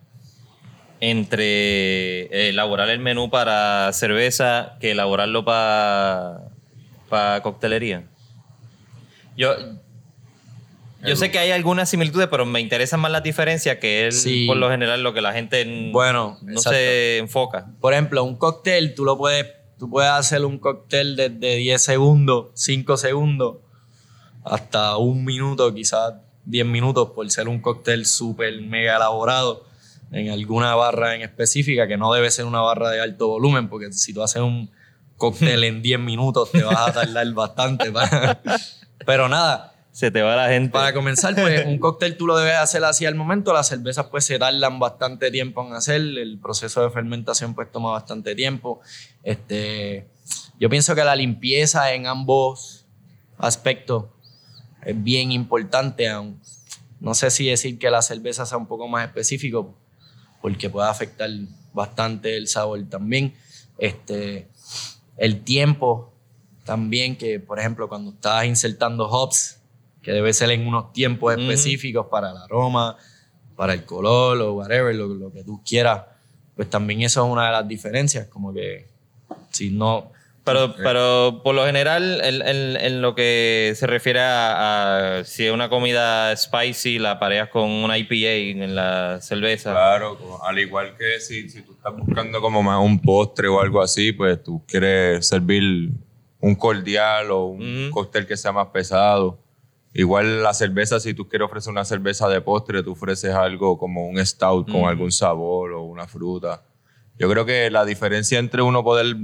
entre 1.16 2.48
elaborar 2.48 2.88
el 2.90 3.00
menú 3.00 3.28
para 3.30 3.92
cerveza 3.92 4.76
que 4.80 4.92
elaborarlo 4.92 5.44
para 5.44 6.38
para 7.08 7.42
coctelería? 7.42 8.04
Yo, 9.36 9.54
yo 11.06 11.14
sé 11.16 11.30
que 11.30 11.38
hay 11.38 11.50
algunas 11.50 11.88
similitudes, 11.90 12.26
pero 12.28 12.46
me 12.46 12.60
interesan 12.60 13.00
más 13.00 13.10
las 13.12 13.22
diferencias 13.22 13.76
que 13.76 14.08
es 14.08 14.22
Sí. 14.22 14.46
por 14.46 14.56
lo 14.56 14.70
general 14.70 15.02
lo 15.02 15.12
que 15.14 15.20
la 15.20 15.32
gente 15.32 15.90
Bueno, 15.92 16.38
no 16.42 16.52
exacto. 16.52 16.70
se 16.70 17.18
enfoca. 17.18 17.66
Por 17.80 17.92
ejemplo, 17.92 18.24
un 18.24 18.36
cóctel, 18.36 18.94
tú 18.94 19.04
lo 19.04 19.16
puedes, 19.18 19.46
tú 19.78 19.90
puedes 19.90 20.10
hacer 20.10 20.44
un 20.44 20.58
cóctel 20.58 21.16
desde 21.16 21.56
10 21.56 21.82
segundos, 21.82 22.46
5 22.54 22.96
segundos, 22.96 23.58
hasta 24.44 24.96
un 24.96 25.24
minuto, 25.24 25.72
quizás 25.74 26.14
10 26.44 26.64
minutos 26.66 27.10
por 27.10 27.28
ser 27.30 27.48
un 27.48 27.60
cóctel 27.60 28.06
súper 28.06 28.60
mega 28.62 28.96
elaborado 28.96 29.64
en 30.12 30.30
alguna 30.30 30.74
barra 30.76 31.14
en 31.16 31.22
específica, 31.22 31.86
que 31.88 31.96
no 31.96 32.12
debe 32.12 32.30
ser 32.30 32.44
una 32.46 32.60
barra 32.60 32.90
de 32.90 33.00
alto 33.00 33.26
volumen, 33.28 33.68
porque 33.68 33.92
si 33.92 34.14
tú 34.14 34.22
haces 34.22 34.40
un 34.40 34.70
cóctel 35.16 35.64
en 35.64 35.82
10 35.82 36.00
minutos 36.00 36.50
te 36.52 36.62
vas 36.62 36.88
a 36.88 36.92
tardar 36.92 37.30
bastante. 37.32 37.90
para- 37.92 38.40
Pero 39.04 39.28
nada, 39.28 39.72
Se 39.92 40.10
te 40.10 40.20
va 40.22 40.36
la 40.36 40.48
gente. 40.48 40.70
para 40.72 40.92
comenzar, 40.92 41.34
pues 41.34 41.64
un 41.66 41.78
cóctel 41.78 42.16
tú 42.16 42.26
lo 42.26 42.36
debes 42.36 42.56
hacer 42.56 42.84
así 42.84 43.06
al 43.06 43.14
momento. 43.14 43.52
Las 43.52 43.68
cervezas 43.68 44.06
pues 44.10 44.24
se 44.24 44.38
tardan 44.38 44.78
bastante 44.78 45.30
tiempo 45.30 45.66
en 45.66 45.72
hacer. 45.74 46.00
El 46.00 46.38
proceso 46.40 46.82
de 46.82 46.90
fermentación 46.90 47.54
pues 47.54 47.70
toma 47.72 47.90
bastante 47.92 48.34
tiempo. 48.34 48.80
Este, 49.22 50.06
yo 50.58 50.68
pienso 50.68 50.94
que 50.94 51.04
la 51.04 51.16
limpieza 51.16 51.92
en 51.92 52.06
ambos 52.06 52.84
aspectos 53.38 54.04
es 54.82 55.02
bien 55.02 55.32
importante. 55.32 56.08
aun- 56.08 56.40
No 57.00 57.14
sé 57.14 57.30
si 57.30 57.46
decir 57.48 57.78
que 57.78 57.90
la 57.90 58.02
cerveza 58.02 58.44
sea 58.46 58.56
un 58.58 58.66
poco 58.66 58.88
más 58.88 59.06
específico 59.06 59.74
porque 60.42 60.68
puede 60.70 60.88
afectar 60.88 61.28
bastante 61.72 62.36
el 62.36 62.48
sabor 62.48 62.82
también. 62.88 63.34
Este, 63.78 64.48
el 65.16 65.42
tiempo 65.42 66.12
también, 66.64 67.16
que 67.16 67.40
por 67.40 67.58
ejemplo 67.58 67.88
cuando 67.88 68.10
estás 68.10 68.44
insertando 68.44 69.08
hops, 69.08 69.60
que 70.02 70.12
debe 70.12 70.32
ser 70.32 70.50
en 70.50 70.66
unos 70.66 70.92
tiempos 70.92 71.36
específicos 71.36 72.06
para 72.10 72.30
el 72.30 72.36
aroma, 72.36 72.96
para 73.56 73.72
el 73.72 73.84
color 73.84 74.40
o 74.40 74.54
whatever, 74.54 74.94
lo, 74.94 75.08
lo 75.08 75.32
que 75.32 75.42
tú 75.42 75.62
quieras, 75.64 76.02
pues 76.54 76.70
también 76.70 77.02
eso 77.02 77.24
es 77.24 77.32
una 77.32 77.46
de 77.46 77.52
las 77.52 77.68
diferencias, 77.68 78.28
como 78.28 78.52
que 78.52 78.88
si 79.50 79.70
no... 79.70 80.12
Pero, 80.46 80.74
pero 80.82 81.40
por 81.42 81.54
lo 81.54 81.66
general, 81.66 82.20
en, 82.24 82.40
en- 82.46 82.76
en 82.80 83.02
lo 83.02 83.14
que 83.14 83.72
se 83.76 83.86
refiere 83.86 84.20
a, 84.20 85.18
a 85.18 85.24
si 85.24 85.44
es 85.46 85.52
una 85.52 85.68
comida 85.68 86.34
spicy, 86.36 86.98
la 86.98 87.18
pareas 87.18 87.48
con 87.48 87.68
una 87.68 87.98
IPA 87.98 88.62
en 88.64 88.74
la 88.74 89.20
cerveza. 89.20 89.72
Claro, 89.72 90.16
al 90.42 90.58
igual 90.58 90.96
que 90.96 91.20
si, 91.20 91.48
si 91.50 91.62
tú 91.62 91.72
estás 91.72 91.94
buscando 91.96 92.40
como 92.40 92.62
más 92.62 92.80
un 92.82 92.98
postre 93.00 93.48
o 93.48 93.60
algo 93.60 93.82
así, 93.82 94.12
pues 94.12 94.42
tú 94.42 94.62
quieres 94.66 95.26
servir 95.26 95.90
un 96.40 96.54
cordial 96.54 97.30
o 97.32 97.46
un 97.46 97.90
cóctel 97.90 98.26
que 98.26 98.36
sea 98.36 98.52
más 98.52 98.68
pesado. 98.68 99.38
Igual 99.94 100.42
la 100.42 100.52
cerveza, 100.52 101.00
si 101.00 101.14
tú 101.14 101.26
quieres 101.28 101.46
ofrecer 101.46 101.70
una 101.72 101.84
cerveza 101.84 102.28
de 102.28 102.40
postre, 102.40 102.82
tú 102.82 102.92
ofreces 102.92 103.34
algo 103.34 103.78
como 103.78 104.06
un 104.08 104.24
stout 104.24 104.70
con 104.70 104.84
algún 104.84 105.10
sabor 105.10 105.72
o 105.72 105.82
una 105.82 106.06
fruta. 106.06 106.62
Yo 107.18 107.30
creo 107.30 107.46
que 107.46 107.70
la 107.70 107.84
diferencia 107.84 108.38
entre 108.38 108.62
uno 108.62 108.84
poder 108.84 109.16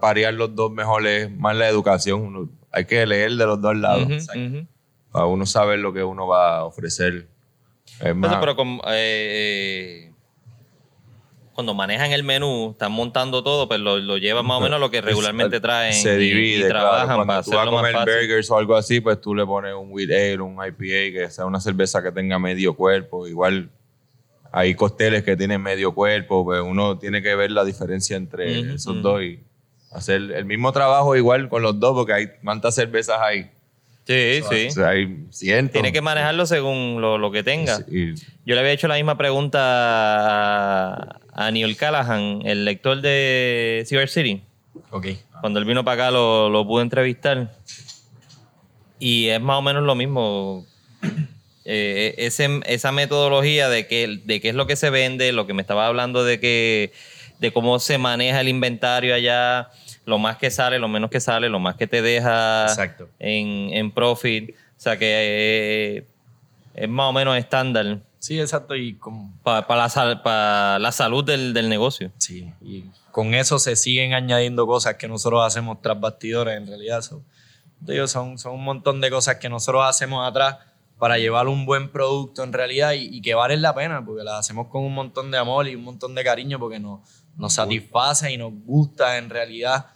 parear 0.00 0.34
los 0.34 0.54
dos 0.54 0.70
mejor 0.70 1.06
es 1.06 1.30
más 1.36 1.56
la 1.56 1.68
educación. 1.68 2.20
Uno- 2.22 2.48
hay 2.72 2.84
que 2.84 3.04
leer 3.06 3.32
de 3.32 3.46
los 3.46 3.60
dos 3.60 3.76
lados 3.76 4.06
ujú. 4.06 4.66
para 5.10 5.26
uno 5.26 5.44
saber 5.46 5.80
lo 5.80 5.92
que 5.92 6.04
uno 6.04 6.26
va 6.28 6.58
a 6.58 6.64
ofrecer. 6.64 7.26
Es 7.98 8.00
más- 8.00 8.10
Entonces, 8.14 8.38
pero 8.40 8.54
como, 8.56 8.80
eh, 8.86 10.12
cuando 11.52 11.74
manejan 11.74 12.12
el 12.12 12.22
menú, 12.22 12.70
están 12.70 12.92
montando 12.92 13.42
todo, 13.42 13.68
pues 13.68 13.80
lo, 13.80 13.98
lo 13.98 14.16
llevan 14.16 14.46
más 14.46 14.58
o 14.58 14.60
menos 14.60 14.76
a 14.76 14.78
lo 14.78 14.90
que 14.90 15.00
regularmente 15.00 15.60
traen. 15.60 15.92
Se 15.92 16.16
divide, 16.16 16.66
y, 16.66 16.68
trabajan 16.68 17.06
claro. 17.06 17.26
para 17.26 17.42
Cuando 17.42 17.50
tú 17.50 17.56
vas 17.56 17.66
a 17.66 17.70
comer 17.70 17.96
burgers 18.20 18.50
o 18.50 18.56
algo 18.56 18.76
así, 18.76 19.00
pues 19.00 19.20
tú 19.20 19.34
le 19.34 19.44
pones 19.44 19.74
un 19.74 19.90
wheat 19.90 20.10
ale, 20.10 20.40
un 20.40 20.54
IPA, 20.54 21.18
que 21.18 21.26
sea 21.30 21.44
una 21.44 21.60
cerveza 21.60 22.02
que 22.02 22.12
tenga 22.12 22.38
medio 22.38 22.74
cuerpo. 22.74 23.26
Igual 23.26 23.68
hay 24.52 24.74
costeles 24.74 25.22
que 25.22 25.36
tienen 25.36 25.62
medio 25.62 25.92
cuerpo, 25.94 26.44
pues 26.44 26.60
uno 26.60 26.98
tiene 26.98 27.22
que 27.22 27.34
ver 27.34 27.50
la 27.50 27.64
diferencia 27.64 28.16
entre 28.16 28.60
Ujú, 28.60 28.74
esos 28.74 29.02
dos 29.02 29.22
y 29.22 29.40
hacer 29.92 30.20
el 30.32 30.44
mismo 30.44 30.72
trabajo 30.72 31.14
igual 31.16 31.48
con 31.48 31.62
los 31.62 31.78
dos, 31.80 31.94
porque 31.94 32.12
hay 32.12 32.26
cuántas 32.42 32.74
cervezas 32.74 33.18
hay. 33.20 33.50
Sí, 34.06 34.40
sí. 34.50 34.66
O 34.68 34.70
sea, 34.72 34.88
hay 34.88 35.26
cientos. 35.30 35.72
Tiene 35.74 35.92
que 35.92 36.00
manejarlo 36.00 36.44
según 36.46 37.00
lo, 37.00 37.16
lo 37.18 37.30
que 37.30 37.42
tenga. 37.44 37.78
Y- 37.88 38.14
Yo 38.44 38.54
le 38.54 38.58
había 38.60 38.72
hecho 38.72 38.88
la 38.88 38.96
misma 38.96 39.16
pregunta 39.16 39.58
a, 39.62 41.20
a 41.32 41.50
Neil 41.52 41.76
Callahan, 41.76 42.40
el 42.44 42.64
lector 42.64 43.00
de 43.00 43.84
Cigar 43.86 44.08
City. 44.08 44.42
Ok. 44.90 45.06
Cuando 45.40 45.58
él 45.60 45.64
vino 45.64 45.84
para 45.84 46.04
acá 46.06 46.10
lo, 46.10 46.50
lo 46.50 46.66
pude 46.66 46.82
entrevistar. 46.82 47.52
Y 48.98 49.28
es 49.28 49.40
más 49.40 49.58
o 49.58 49.62
menos 49.62 49.82
lo 49.84 49.94
mismo. 49.94 50.66
Eh, 51.72 52.14
ese- 52.18 52.60
esa 52.66 52.90
metodología 52.90 53.68
de, 53.68 53.86
que, 53.86 54.20
de 54.24 54.40
qué 54.40 54.48
es 54.48 54.54
lo 54.56 54.66
que 54.66 54.74
se 54.74 54.90
vende, 54.90 55.30
lo 55.30 55.46
que 55.46 55.54
me 55.54 55.62
estaba 55.62 55.86
hablando 55.86 56.24
de 56.24 56.40
que 56.40 56.92
de 57.38 57.52
cómo 57.52 57.78
se 57.78 57.96
maneja 57.96 58.40
el 58.40 58.48
inventario 58.48 59.14
allá, 59.14 59.70
lo 60.04 60.18
más 60.18 60.36
que 60.36 60.50
sale, 60.50 60.78
lo 60.80 60.88
menos 60.88 61.10
que 61.10 61.20
sale, 61.20 61.48
lo 61.48 61.60
más 61.60 61.76
que 61.76 61.86
te 61.86 62.02
deja 62.02 62.64
Exacto. 62.64 63.08
en, 63.20 63.70
en 63.72 63.92
profit. 63.92 64.50
O 64.50 64.80
sea 64.80 64.98
que 64.98 65.06
eh, 65.08 66.04
es 66.74 66.88
más 66.88 67.08
o 67.08 67.12
menos 67.12 67.36
estándar 67.38 67.98
Sí, 68.18 68.38
exacto. 68.38 68.74
Y 68.76 68.94
con, 68.94 69.32
para 69.42 69.64
la, 69.76 69.88
sal- 69.88 70.20
pa 70.22 70.78
la 70.80 70.92
salud 70.92 71.24
del, 71.24 71.54
del 71.54 71.68
negocio. 71.70 72.10
Sí, 72.18 72.52
y 72.60 72.84
con 73.12 73.32
eso 73.34 73.58
se 73.58 73.76
siguen 73.76 74.12
añadiendo 74.12 74.66
cosas 74.66 74.96
que 74.96 75.08
nosotros 75.08 75.42
hacemos 75.46 75.80
tras 75.80 75.98
bastidores 75.98 76.56
en 76.58 76.66
realidad. 76.66 77.00
So, 77.00 77.22
te 77.86 77.92
digo, 77.94 78.06
son, 78.08 78.36
son 78.38 78.52
un 78.54 78.64
montón 78.64 79.00
de 79.00 79.08
cosas 79.08 79.36
que 79.36 79.48
nosotros 79.48 79.82
hacemos 79.86 80.28
atrás 80.28 80.56
para 81.00 81.18
llevar 81.18 81.48
un 81.48 81.66
buen 81.66 81.90
producto 81.90 82.44
en 82.44 82.52
realidad 82.52 82.92
y, 82.92 83.16
y 83.16 83.20
que 83.20 83.34
valen 83.34 83.62
la 83.62 83.74
pena, 83.74 84.04
porque 84.04 84.22
las 84.22 84.38
hacemos 84.38 84.68
con 84.68 84.84
un 84.84 84.94
montón 84.94 85.32
de 85.32 85.38
amor 85.38 85.66
y 85.66 85.74
un 85.74 85.82
montón 85.82 86.14
de 86.14 86.22
cariño, 86.22 86.60
porque 86.60 86.78
nos, 86.78 87.00
nos 87.36 87.54
satisface 87.54 88.30
y 88.30 88.36
nos 88.36 88.52
gusta 88.64 89.18
en 89.18 89.30
realidad 89.30 89.86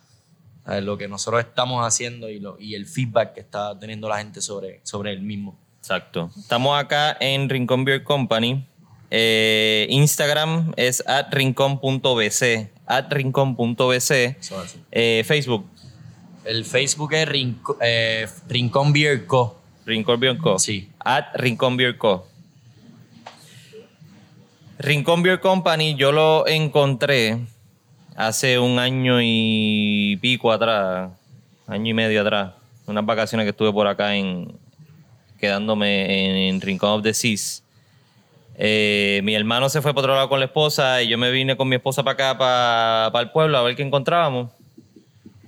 eh, 0.67 0.81
lo 0.81 0.97
que 0.97 1.07
nosotros 1.07 1.45
estamos 1.45 1.87
haciendo 1.87 2.31
y, 2.31 2.41
lo, 2.41 2.59
y 2.59 2.75
el 2.75 2.87
feedback 2.87 3.35
que 3.35 3.41
está 3.41 3.79
teniendo 3.79 4.09
la 4.09 4.19
gente 4.19 4.41
sobre, 4.41 4.81
sobre 4.83 5.13
el 5.13 5.21
mismo. 5.21 5.59
Exacto. 5.79 6.31
Estamos 6.39 6.83
acá 6.83 7.17
en 7.21 7.49
Rincón 7.51 7.85
Beer 7.85 8.03
Company. 8.03 8.67
Eh, 9.11 9.87
Instagram 9.91 10.73
es 10.77 11.05
at 11.07 11.33
rincón.bc. 11.33 12.71
At 12.87 13.13
rincón.bc. 13.13 14.37
Eh, 14.91 15.23
Facebook, 15.27 15.67
El 16.45 16.65
Facebook 16.65 17.13
es 17.13 17.29
eh, 17.83 18.27
Rincón 18.49 18.93
Beer 18.95 19.27
Co. 19.27 19.61
Rincón 19.87 20.21
Beer 20.21 20.39
Co. 20.39 20.59
Sí. 20.59 20.91
At 20.99 21.35
Rincón 21.35 21.77
Beer 21.77 21.99
Co. 21.99 22.27
Rincón 24.79 25.23
Beer 25.23 25.41
Company 25.41 25.95
yo 25.95 26.13
lo 26.13 26.47
encontré 26.47 27.39
hace 28.17 28.59
un 28.59 28.79
año 28.79 29.19
y 29.21 30.19
pico 30.21 30.53
atrás, 30.53 31.11
año 31.67 31.91
y 31.91 31.95
medio 31.95 32.21
atrás, 32.21 32.53
unas 32.87 33.05
vacaciones 33.07 33.45
que 33.45 33.51
estuve 33.51 33.73
por 33.73 33.87
acá 33.87 34.17
en 34.17 34.59
quedándome 35.39 36.29
en, 36.29 36.55
en 36.55 36.61
Rincón 36.61 36.91
of 36.91 37.03
the 37.03 37.15
Seas. 37.15 37.65
Eh, 38.57 39.21
mi 39.25 39.35
hermano 39.35 39.69
se 39.69 39.83
fue 39.83 39.93
por 39.93 40.05
otro 40.05 40.15
lado 40.15 40.29
con 40.29 40.39
la 40.39 40.47
esposa 40.47 41.03
y 41.03 41.09
yo 41.09 41.19
me 41.19 41.31
vine 41.31 41.57
con 41.57 41.69
mi 41.69 41.77
esposa 41.77 42.05
para 42.05 42.31
acá, 42.31 43.11
para, 43.13 43.25
el 43.25 43.31
pueblo, 43.31 43.59
a 43.59 43.63
ver 43.63 43.75
qué 43.75 43.83
encontrábamos. 43.83 44.51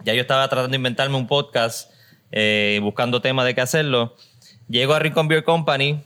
Ya 0.05 0.15
yo 0.15 0.21
estaba 0.21 0.49
tratando 0.49 0.71
de 0.71 0.77
inventarme 0.77 1.17
un 1.17 1.27
podcast, 1.27 1.91
eh, 2.33 2.79
buscando 2.83 3.21
temas 3.21 3.47
de 3.47 3.55
qué 3.55 3.61
hacerlo. 3.61 4.15
Llego 4.69 4.95
a 4.95 4.99
Rincon 4.99 5.29
Beer 5.29 5.45
Company 5.45 6.01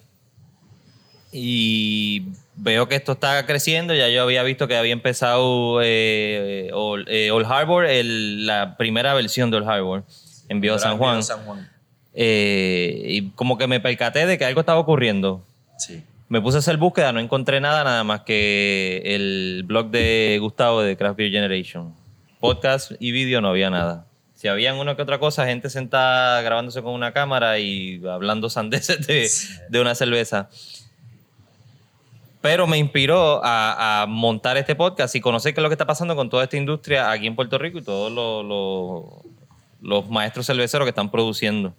y 1.32 2.22
veo 2.56 2.88
que 2.88 2.96
esto 2.96 3.12
está 3.12 3.44
creciendo. 3.46 3.94
Ya 3.94 4.08
yo 4.08 4.22
había 4.22 4.42
visto 4.42 4.68
que 4.68 4.76
había 4.76 4.92
empezado 4.92 5.80
eh, 5.82 6.70
Old, 6.72 7.06
eh, 7.08 7.30
Old 7.30 7.46
Harbor, 7.46 7.86
el- 7.86 8.46
la 8.46 8.76
primera 8.76 9.14
versión 9.14 9.50
de 9.50 9.58
Old 9.58 9.68
Harbor 9.68 10.04
en 10.48 10.60
Bio 10.60 10.78
San 10.78 10.98
Juan. 10.98 11.22
San 11.22 11.44
Juan. 11.44 11.68
Eh, 12.12 13.02
y 13.06 13.30
como 13.30 13.56
que 13.56 13.66
me 13.68 13.78
percaté 13.80 14.26
de 14.26 14.36
que 14.36 14.44
algo 14.44 14.60
estaba 14.60 14.80
ocurriendo. 14.80 15.44
Sí. 15.78 16.02
Me 16.28 16.40
puse 16.40 16.58
a 16.58 16.60
hacer 16.60 16.76
búsqueda, 16.76 17.12
no 17.12 17.20
encontré 17.20 17.60
nada, 17.60 17.82
nada 17.84 18.04
más 18.04 18.20
que 18.22 19.02
el 19.04 19.62
blog 19.66 19.90
de 19.90 20.38
Gustavo 20.40 20.82
de 20.82 20.96
Craft 20.96 21.16
Beer 21.16 21.30
Generation. 21.32 21.94
Podcast 22.40 22.92
y 23.00 23.12
vídeo 23.12 23.40
no 23.40 23.48
había 23.48 23.70
nada. 23.70 24.06
Si 24.40 24.48
habían 24.48 24.78
una 24.78 24.96
que 24.96 25.02
otra 25.02 25.18
cosa, 25.18 25.44
gente 25.44 25.68
sentada 25.68 26.40
grabándose 26.40 26.80
con 26.80 26.94
una 26.94 27.12
cámara 27.12 27.58
y 27.58 28.00
hablando 28.06 28.48
sandeces 28.48 29.06
de, 29.68 29.80
una 29.82 29.94
cerveza. 29.94 30.48
Pero 32.40 32.66
me 32.66 32.78
inspiró 32.78 33.42
a, 33.44 34.06
montar 34.08 34.56
este 34.56 34.74
podcast 34.74 35.14
y 35.14 35.20
conocer 35.20 35.52
qué 35.52 35.60
es 35.60 35.62
lo 35.62 35.68
que 35.68 35.74
está 35.74 35.86
pasando 35.86 36.16
con 36.16 36.30
toda 36.30 36.44
esta 36.44 36.56
industria 36.56 37.10
aquí 37.10 37.26
en 37.26 37.36
Puerto 37.36 37.58
Rico 37.58 37.80
y 37.80 37.82
todos 37.82 39.22
los 39.82 40.08
maestros 40.08 40.46
cerveceros 40.46 40.86
que 40.86 40.90
están 40.90 41.10
produciendo. 41.10 41.74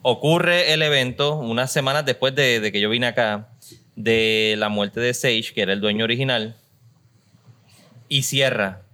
Ocurre 0.00 0.72
el 0.72 0.80
evento 0.80 1.36
unas 1.36 1.70
semanas 1.70 2.06
después 2.06 2.34
de, 2.34 2.60
de 2.60 2.72
que 2.72 2.80
yo 2.80 2.88
vine 2.88 3.08
acá, 3.08 3.46
de 3.94 4.54
la 4.56 4.70
muerte 4.70 5.00
de 5.00 5.12
Sage, 5.12 5.52
que 5.54 5.60
era 5.60 5.74
el 5.74 5.82
dueño 5.82 6.04
original, 6.04 6.56
y 8.08 8.22
cierra. 8.22 8.84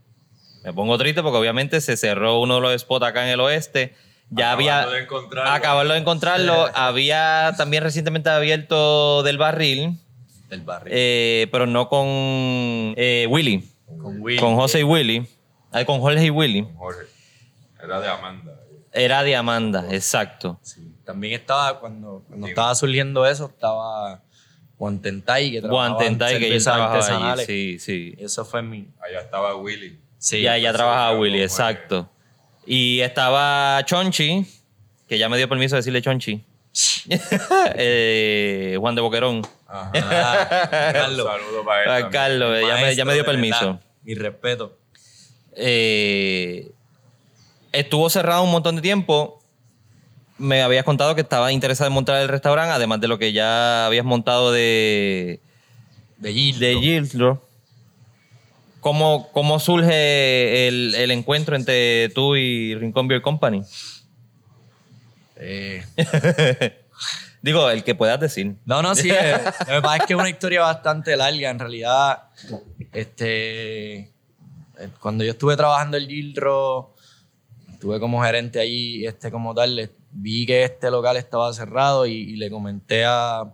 Me 0.66 0.72
pongo 0.72 0.98
triste 0.98 1.22
porque 1.22 1.38
obviamente 1.38 1.80
se 1.80 1.96
cerró 1.96 2.40
uno 2.40 2.56
de 2.56 2.60
los 2.60 2.80
spots 2.80 3.06
acá 3.06 3.22
en 3.24 3.30
el 3.30 3.38
oeste. 3.40 3.94
Ya 4.30 4.50
Acabando 4.50 4.72
había. 4.72 4.86
de 4.96 5.02
encontrarlo. 5.04 5.52
Acabarlo 5.52 5.92
de 5.94 6.00
encontrarlo. 6.00 6.68
había 6.74 7.54
también 7.56 7.84
recientemente 7.84 8.28
abierto 8.30 9.22
del 9.22 9.38
barril, 9.38 9.96
Del 10.48 10.62
barrio. 10.62 10.92
eh, 10.94 11.46
pero 11.52 11.66
no 11.66 11.88
con 11.88 12.04
eh, 12.08 13.28
Willy. 13.30 13.70
con 14.02 14.20
Will. 14.20 14.40
Con 14.40 14.56
José 14.56 14.80
y 14.80 14.82
Willy. 14.82 15.24
Ay, 15.70 15.84
con 15.84 16.00
Jorge 16.00 16.24
y 16.24 16.30
Willy. 16.30 16.66
Jorge. 16.76 17.02
Era 17.80 18.00
de 18.00 18.08
Amanda. 18.08 18.52
Era 18.92 19.22
de 19.22 19.36
Amanda, 19.36 19.86
exacto. 19.92 20.58
Sí. 20.62 20.92
También 21.04 21.34
estaba, 21.34 21.78
cuando, 21.78 22.24
cuando 22.26 22.48
estaba 22.48 22.74
surgiendo 22.74 23.24
eso, 23.26 23.46
estaba 23.46 24.24
Juan 24.78 25.00
Tentay, 25.00 25.52
que 25.52 25.60
trabajaba 25.60 25.94
Juan 25.94 26.04
Tentay, 26.08 26.34
en 26.34 26.40
que 26.40 26.46
cervezas 26.46 26.74
trabajaba 26.74 27.32
allí. 27.34 27.44
Sí, 27.44 27.78
sí. 27.78 28.14
Eso 28.18 28.44
fue 28.44 28.62
mi... 28.62 28.88
Allá 29.00 29.20
estaba 29.20 29.54
Willy. 29.54 30.00
Sí, 30.18 30.42
ya, 30.42 30.58
ya 30.58 30.70
pues, 30.70 30.76
trabajaba 30.76 31.12
sí, 31.12 31.18
Willy, 31.20 31.38
como 31.38 31.44
exacto. 31.44 32.10
Y 32.66 33.00
estaba 33.00 33.82
Chonchi, 33.84 34.46
que 35.08 35.18
ya 35.18 35.28
me 35.28 35.36
dio 35.36 35.48
permiso 35.48 35.76
de 35.76 35.80
decirle 35.80 36.02
Chonchi. 36.02 36.42
Eh, 37.76 38.76
Juan 38.78 38.94
de 38.94 39.00
Boquerón. 39.00 39.46
Ajá. 39.66 39.90
Un 39.94 40.00
Carlos. 40.92 41.26
saludo 41.26 41.64
para 41.64 41.98
él. 41.98 42.08
Carlos, 42.10 42.60
ya 42.60 42.66
me, 42.66 42.66
ya 42.66 42.80
Maestro, 42.80 43.04
me 43.06 43.14
dio 43.14 43.24
permiso. 43.24 43.80
Mi 44.02 44.14
respeto. 44.14 44.76
Eh, 45.54 46.70
estuvo 47.72 48.10
cerrado 48.10 48.42
un 48.42 48.50
montón 48.50 48.76
de 48.76 48.82
tiempo. 48.82 49.40
Me 50.38 50.62
habías 50.62 50.84
contado 50.84 51.14
que 51.14 51.22
estabas 51.22 51.52
interesado 51.52 51.88
en 51.88 51.94
montar 51.94 52.20
el 52.20 52.28
restaurante, 52.28 52.72
además 52.72 53.00
de 53.00 53.08
lo 53.08 53.18
que 53.18 53.32
ya 53.32 53.86
habías 53.86 54.04
montado 54.04 54.52
de, 54.52 55.40
De 56.18 56.32
de 56.32 56.76
Gildro. 56.78 57.45
¿Cómo, 58.80 59.30
¿Cómo 59.32 59.58
surge 59.58 60.68
el, 60.68 60.94
el 60.94 61.10
encuentro 61.10 61.56
entre 61.56 62.08
tú 62.10 62.36
y 62.36 62.74
Rincón 62.74 63.08
Beer 63.08 63.22
Company? 63.22 63.62
Eh, 65.36 65.84
Digo, 67.42 67.70
el 67.70 67.84
que 67.84 67.94
puedas 67.94 68.18
decir. 68.18 68.56
No, 68.64 68.82
no, 68.82 68.94
sí. 68.94 69.10
eh, 69.10 69.38
Lo 69.68 69.76
que 69.76 69.82
pasa 69.82 69.96
es 69.98 70.06
que 70.06 70.12
es 70.14 70.18
una 70.18 70.30
historia 70.30 70.62
bastante 70.62 71.16
larga. 71.16 71.50
En 71.50 71.58
realidad, 71.58 72.22
este, 72.92 73.98
eh, 73.98 74.10
cuando 75.00 75.22
yo 75.24 75.32
estuve 75.32 75.56
trabajando 75.56 75.96
el 75.96 76.08
Gildro, 76.08 76.94
estuve 77.72 78.00
como 78.00 78.22
gerente 78.22 78.58
ahí, 78.58 79.06
este, 79.06 79.30
como 79.30 79.54
tal, 79.54 79.90
vi 80.10 80.46
que 80.46 80.64
este 80.64 80.90
local 80.90 81.16
estaba 81.16 81.52
cerrado 81.52 82.06
y, 82.06 82.14
y 82.14 82.36
le 82.36 82.50
comenté 82.50 83.04
a 83.04 83.44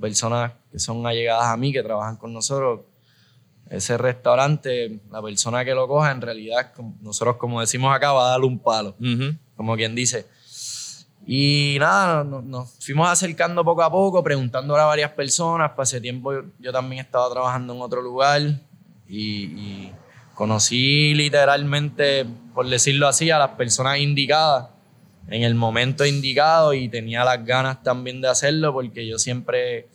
personas 0.00 0.52
que 0.70 0.78
son 0.78 1.06
allegadas 1.06 1.46
a 1.46 1.56
mí, 1.56 1.72
que 1.72 1.82
trabajan 1.82 2.16
con 2.16 2.32
nosotros, 2.32 2.80
ese 3.70 3.98
restaurante, 3.98 5.00
la 5.10 5.20
persona 5.22 5.64
que 5.64 5.74
lo 5.74 5.88
coja, 5.88 6.12
en 6.12 6.20
realidad, 6.20 6.72
nosotros 7.00 7.36
como 7.36 7.60
decimos 7.60 7.94
acá, 7.94 8.12
va 8.12 8.28
a 8.28 8.30
darle 8.32 8.46
un 8.46 8.58
palo 8.58 8.96
como 9.56 9.76
quien 9.76 9.94
dice. 9.94 10.26
Y 11.26 11.76
nada, 11.80 12.22
nos, 12.22 12.44
nos 12.44 12.70
fuimos 12.78 13.08
acercando 13.08 13.64
poco 13.64 13.82
a 13.82 13.90
poco, 13.90 14.22
preguntando 14.22 14.76
a 14.76 14.84
varias 14.84 15.10
personas. 15.10 15.72
Pasé 15.72 16.00
tiempo, 16.00 16.32
yo, 16.32 16.44
yo 16.60 16.72
también 16.72 17.04
estaba 17.04 17.28
trabajando 17.28 17.74
en 17.74 17.80
otro 17.80 18.00
lugar 18.00 18.42
y, 19.08 19.44
y 19.44 19.92
conocí 20.34 21.14
literalmente, 21.14 22.26
por 22.54 22.68
decirlo 22.68 23.08
así, 23.08 23.30
a 23.30 23.38
las 23.38 23.50
personas 23.50 23.98
indicadas 23.98 24.68
en 25.28 25.42
el 25.42 25.54
momento 25.54 26.06
indicado 26.06 26.74
y 26.74 26.88
tenía 26.88 27.24
las 27.24 27.44
ganas 27.44 27.82
también 27.82 28.20
de 28.20 28.28
hacerlo 28.28 28.72
porque 28.72 29.06
yo 29.06 29.18
siempre, 29.18 29.88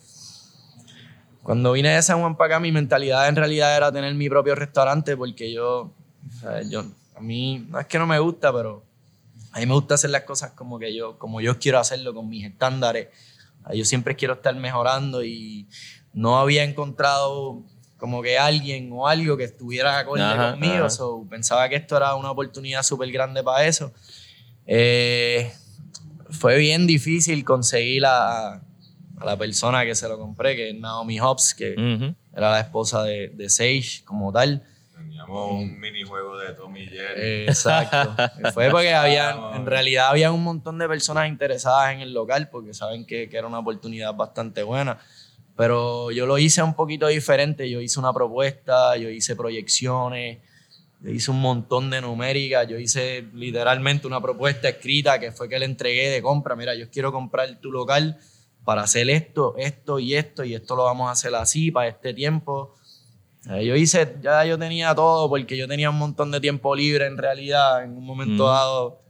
cuando 1.42 1.72
vine 1.72 1.90
de 1.90 2.02
San 2.02 2.20
Juan 2.20 2.36
para 2.36 2.54
acá, 2.54 2.60
mi 2.60 2.72
mentalidad 2.72 3.28
en 3.28 3.36
realidad 3.36 3.76
era 3.76 3.90
tener 3.90 4.14
mi 4.14 4.28
propio 4.28 4.54
restaurante 4.54 5.16
porque 5.16 5.52
yo, 5.52 5.92
o 6.28 6.40
sea, 6.40 6.62
yo 6.62 6.84
a 7.16 7.20
mí 7.20 7.66
no 7.68 7.78
es 7.80 7.86
que 7.86 7.98
no 7.98 8.06
me 8.06 8.18
gusta, 8.18 8.52
pero 8.52 8.84
a 9.52 9.58
mí 9.58 9.66
me 9.66 9.74
gusta 9.74 9.94
hacer 9.94 10.10
las 10.10 10.22
cosas 10.22 10.52
como 10.52 10.78
que 10.78 10.94
yo, 10.94 11.18
como 11.18 11.40
yo 11.40 11.58
quiero 11.58 11.78
hacerlo, 11.78 12.14
con 12.14 12.28
mis 12.28 12.46
estándares. 12.46 13.08
Yo 13.74 13.84
siempre 13.84 14.16
quiero 14.16 14.34
estar 14.34 14.54
mejorando 14.56 15.22
y 15.24 15.68
no 16.12 16.38
había 16.38 16.64
encontrado 16.64 17.62
como 17.96 18.22
que 18.22 18.38
alguien 18.38 18.90
o 18.92 19.06
algo 19.06 19.36
que 19.36 19.44
estuviera 19.44 19.98
acorde 19.98 20.22
Ajá, 20.24 20.52
conmigo. 20.52 20.74
ajá. 20.86 20.90
So, 20.90 21.24
pensaba 21.30 21.68
que 21.68 21.76
esto 21.76 21.96
era 21.96 22.16
una 22.16 22.30
oportunidad 22.32 22.82
súper 22.82 23.12
grande 23.12 23.42
para 23.44 23.64
eso. 23.66 23.92
Eh, 24.66 25.52
fue 26.30 26.58
bien 26.58 26.86
difícil 26.86 27.44
conseguir 27.44 28.04
a, 28.06 28.60
a 29.22 29.24
la 29.24 29.36
persona 29.36 29.84
que 29.84 29.94
se 29.94 30.08
lo 30.08 30.18
compré, 30.18 30.56
que 30.56 30.70
es 30.70 30.74
Naomi 30.78 31.18
Hobbs, 31.20 31.54
que 31.54 31.74
era 32.34 32.50
la 32.50 32.60
esposa 32.60 33.04
de, 33.04 33.28
de 33.28 33.48
Sage 33.48 34.02
como 34.04 34.32
tal. 34.32 34.64
Teníamos 34.96 35.52
un 35.52 35.78
minijuego 35.78 36.38
de 36.38 36.52
Tommy 36.54 36.80
y 36.82 36.86
Jerry. 36.86 37.42
Exacto. 37.46 38.16
Fue 38.52 38.70
porque 38.70 38.92
había, 38.92 39.36
en 39.54 39.64
realidad 39.66 40.08
había 40.08 40.32
un 40.32 40.42
montón 40.42 40.78
de 40.78 40.88
personas 40.88 41.28
interesadas 41.28 41.94
en 41.94 42.00
el 42.00 42.12
local 42.12 42.48
porque 42.50 42.74
saben 42.74 43.06
que, 43.06 43.28
que 43.28 43.36
era 43.36 43.46
una 43.46 43.60
oportunidad 43.60 44.14
bastante 44.14 44.62
buena. 44.64 44.98
Pero 45.56 46.10
yo 46.10 46.26
lo 46.26 46.38
hice 46.38 46.62
un 46.62 46.74
poquito 46.74 47.06
diferente. 47.06 47.70
Yo 47.70 47.80
hice 47.80 48.00
una 48.00 48.12
propuesta, 48.12 48.96
yo 48.96 49.08
hice 49.08 49.36
proyecciones, 49.36 50.38
yo 51.00 51.10
hice 51.10 51.30
un 51.30 51.40
montón 51.40 51.90
de 51.90 52.00
numéricas. 52.00 52.66
Yo 52.66 52.78
hice 52.78 53.26
literalmente 53.34 54.06
una 54.06 54.20
propuesta 54.20 54.68
escrita 54.68 55.20
que 55.20 55.30
fue 55.30 55.48
que 55.48 55.58
le 55.58 55.66
entregué 55.66 56.10
de 56.10 56.22
compra. 56.22 56.56
Mira, 56.56 56.74
yo 56.74 56.90
quiero 56.90 57.12
comprar 57.12 57.60
tu 57.60 57.70
local 57.70 58.18
para 58.64 58.82
hacer 58.82 59.10
esto, 59.10 59.54
esto 59.58 59.98
y 59.98 60.14
esto, 60.14 60.44
y 60.44 60.54
esto 60.54 60.76
lo 60.76 60.84
vamos 60.84 61.08
a 61.08 61.12
hacer 61.12 61.34
así 61.34 61.70
para 61.70 61.88
este 61.88 62.14
tiempo. 62.14 62.74
Eh, 63.50 63.64
Yo 63.66 63.74
hice, 63.74 64.16
ya 64.22 64.44
yo 64.44 64.56
tenía 64.58 64.94
todo 64.94 65.28
porque 65.28 65.56
yo 65.56 65.66
tenía 65.66 65.90
un 65.90 65.98
montón 65.98 66.30
de 66.30 66.40
tiempo 66.40 66.74
libre 66.76 67.06
en 67.06 67.18
realidad 67.18 67.82
en 67.82 67.96
un 67.96 68.04
momento 68.04 68.44
Mm. 68.44 68.46
dado 68.46 69.02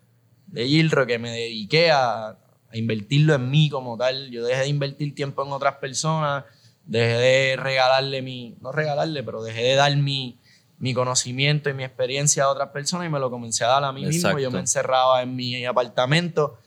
de 0.47 0.67
Gilro 0.67 1.07
que 1.07 1.19
me 1.19 1.31
dediqué 1.31 1.91
a, 1.91 2.29
a 2.29 2.77
invertirlo 2.77 3.35
en 3.35 3.51
mí 3.51 3.69
como 3.69 3.97
tal. 3.99 4.31
Yo 4.31 4.45
dejé 4.45 4.63
de 4.63 4.69
invertir 4.69 5.15
tiempo 5.15 5.45
en 5.45 5.53
otras 5.53 5.75
personas, 5.77 6.45
dejé 6.87 7.19
de 7.19 7.57
regalarle 7.57 8.23
mi, 8.23 8.57
no 8.63 8.73
regalarle, 8.73 9.23
pero 9.23 9.43
dejé 9.43 9.63
de 9.63 9.75
dar 9.75 9.95
mi, 9.97 10.39
mi 10.79 10.95
conocimiento 10.95 11.69
y 11.69 11.75
mi 11.75 11.85
experiencia 11.85 12.45
a 12.45 12.49
otras 12.49 12.71
personas 12.71 13.07
y 13.07 13.11
me 13.11 13.19
lo 13.21 13.31
comencé 13.31 13.65
a 13.65 13.69
dar 13.69 13.85
a 13.85 13.93
mí 13.93 14.05
mismo. 14.07 14.31
Yo 14.31 14.37
Exacto. 14.39 14.51
me 14.53 14.61
encerraba 14.61 15.23
en 15.23 15.37
mi 15.37 15.65
apartamento 15.67 16.59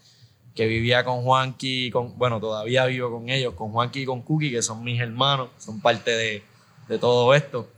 que 0.56 0.66
vivía 0.68 1.04
con 1.04 1.22
Juanqui, 1.24 1.92
con, 1.92 2.18
bueno, 2.18 2.40
todavía 2.40 2.86
vivo 2.86 3.12
con 3.12 3.30
ellos, 3.30 3.54
con 3.56 3.72
Juanqui 3.72 4.02
y 4.02 4.06
con 4.06 4.22
Cookie, 4.22 4.52
que 4.52 4.62
son 4.62 4.84
mis 4.84 5.00
hermanos, 5.02 5.50
son 5.58 5.82
parte 5.82 6.12
de, 6.12 6.44
de 6.88 6.98
todo 6.98 7.34
esto. 7.34 7.70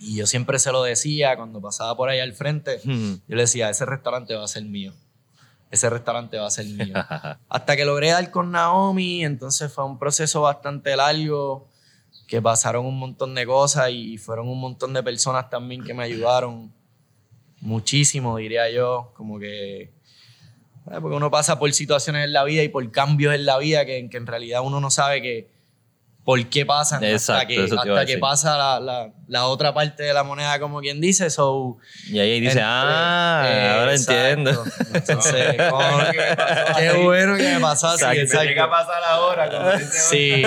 Y 0.00 0.16
yo 0.16 0.26
siempre 0.26 0.58
se 0.58 0.70
lo 0.72 0.82
decía 0.82 1.36
cuando 1.36 1.60
pasaba 1.60 1.96
por 1.96 2.08
ahí 2.08 2.20
al 2.20 2.32
frente, 2.32 2.76
Ujú. 2.84 3.20
yo 3.26 3.34
le 3.36 3.42
decía, 3.42 3.70
ese 3.70 3.84
restaurante 3.86 4.34
va 4.34 4.44
a 4.44 4.48
ser 4.48 4.64
mío. 4.64 4.92
Ese 5.70 5.90
restaurante 5.90 6.38
va 6.38 6.46
a 6.46 6.50
ser 6.50 6.66
mío. 6.66 6.94
Hasta 7.48 7.76
que 7.76 7.84
logré 7.84 8.10
dar 8.10 8.30
con 8.30 8.52
Naomi, 8.52 9.24
entonces 9.24 9.72
fue 9.72 9.84
un 9.84 9.98
proceso 9.98 10.42
bastante 10.42 10.94
largo, 10.96 11.66
que 12.28 12.40
pasaron 12.40 12.86
un 12.86 12.98
montón 12.98 13.34
de 13.34 13.46
cosas 13.46 13.90
y 13.90 14.16
fueron 14.18 14.48
un 14.48 14.60
montón 14.60 14.92
de 14.92 15.02
personas 15.02 15.50
también 15.50 15.82
que 15.82 15.92
me 15.94 16.04
ayudaron 16.04 16.72
muchísimo, 17.60 18.36
diría 18.36 18.70
yo, 18.70 19.12
como 19.16 19.38
que... 19.40 19.95
eh, 20.90 20.98
Porque 21.00 21.16
uno 21.16 21.30
pasa 21.30 21.58
por 21.58 21.72
situaciones 21.72 22.24
en 22.24 22.32
la 22.32 22.44
vida 22.44 22.62
y 22.62 22.68
por 22.68 22.90
cambios 22.90 23.34
en 23.34 23.44
la 23.46 23.58
vida 23.58 23.84
que, 23.84 24.08
que 24.10 24.16
en 24.16 24.26
realidad 24.26 24.60
uno 24.62 24.80
no 24.80 24.90
sabe 24.90 25.20
que 25.22 25.54
por 26.24 26.44
qué 26.46 26.66
pasan 26.66 26.96
hasta 27.04 27.08
Exacto, 27.42 27.46
que, 27.46 27.64
eso 27.64 27.76
te 27.76 27.88
iba 27.88 27.98
a 27.98 28.00
hasta 28.00 28.12
que 28.12 28.18
pasa 28.18 28.56
la, 28.58 28.80
la- 28.80 29.12
la 29.28 29.46
otra 29.46 29.72
parte 29.72 30.02
de 30.02 30.12
la 30.12 30.24
moneda, 30.24 30.58
como 30.58 30.80
quien 30.80 31.00
dice. 31.00 31.30
So, 31.30 31.78
Y 32.08 32.18
ahí 32.18 32.40
dice, 32.40 32.58
Entre- 32.58 32.62
ah, 32.64 33.44
eh, 33.48 33.68
ahora 33.78 33.92
exacto. 33.92 34.12
entiendo. 34.28 34.64
Entonces, 34.92 35.56
qué 36.76 36.92
bueno 37.02 37.36
que 37.36 37.54
me 37.54 37.60
pasó 37.60 37.88
así. 37.88 38.04
Exacto. 38.04 38.20
exacto. 38.22 38.40
Me 38.44 38.48
llega 38.50 38.64
a 38.64 38.70
pasar 38.70 39.04
ahora. 39.04 39.78
Sí, 39.80 40.42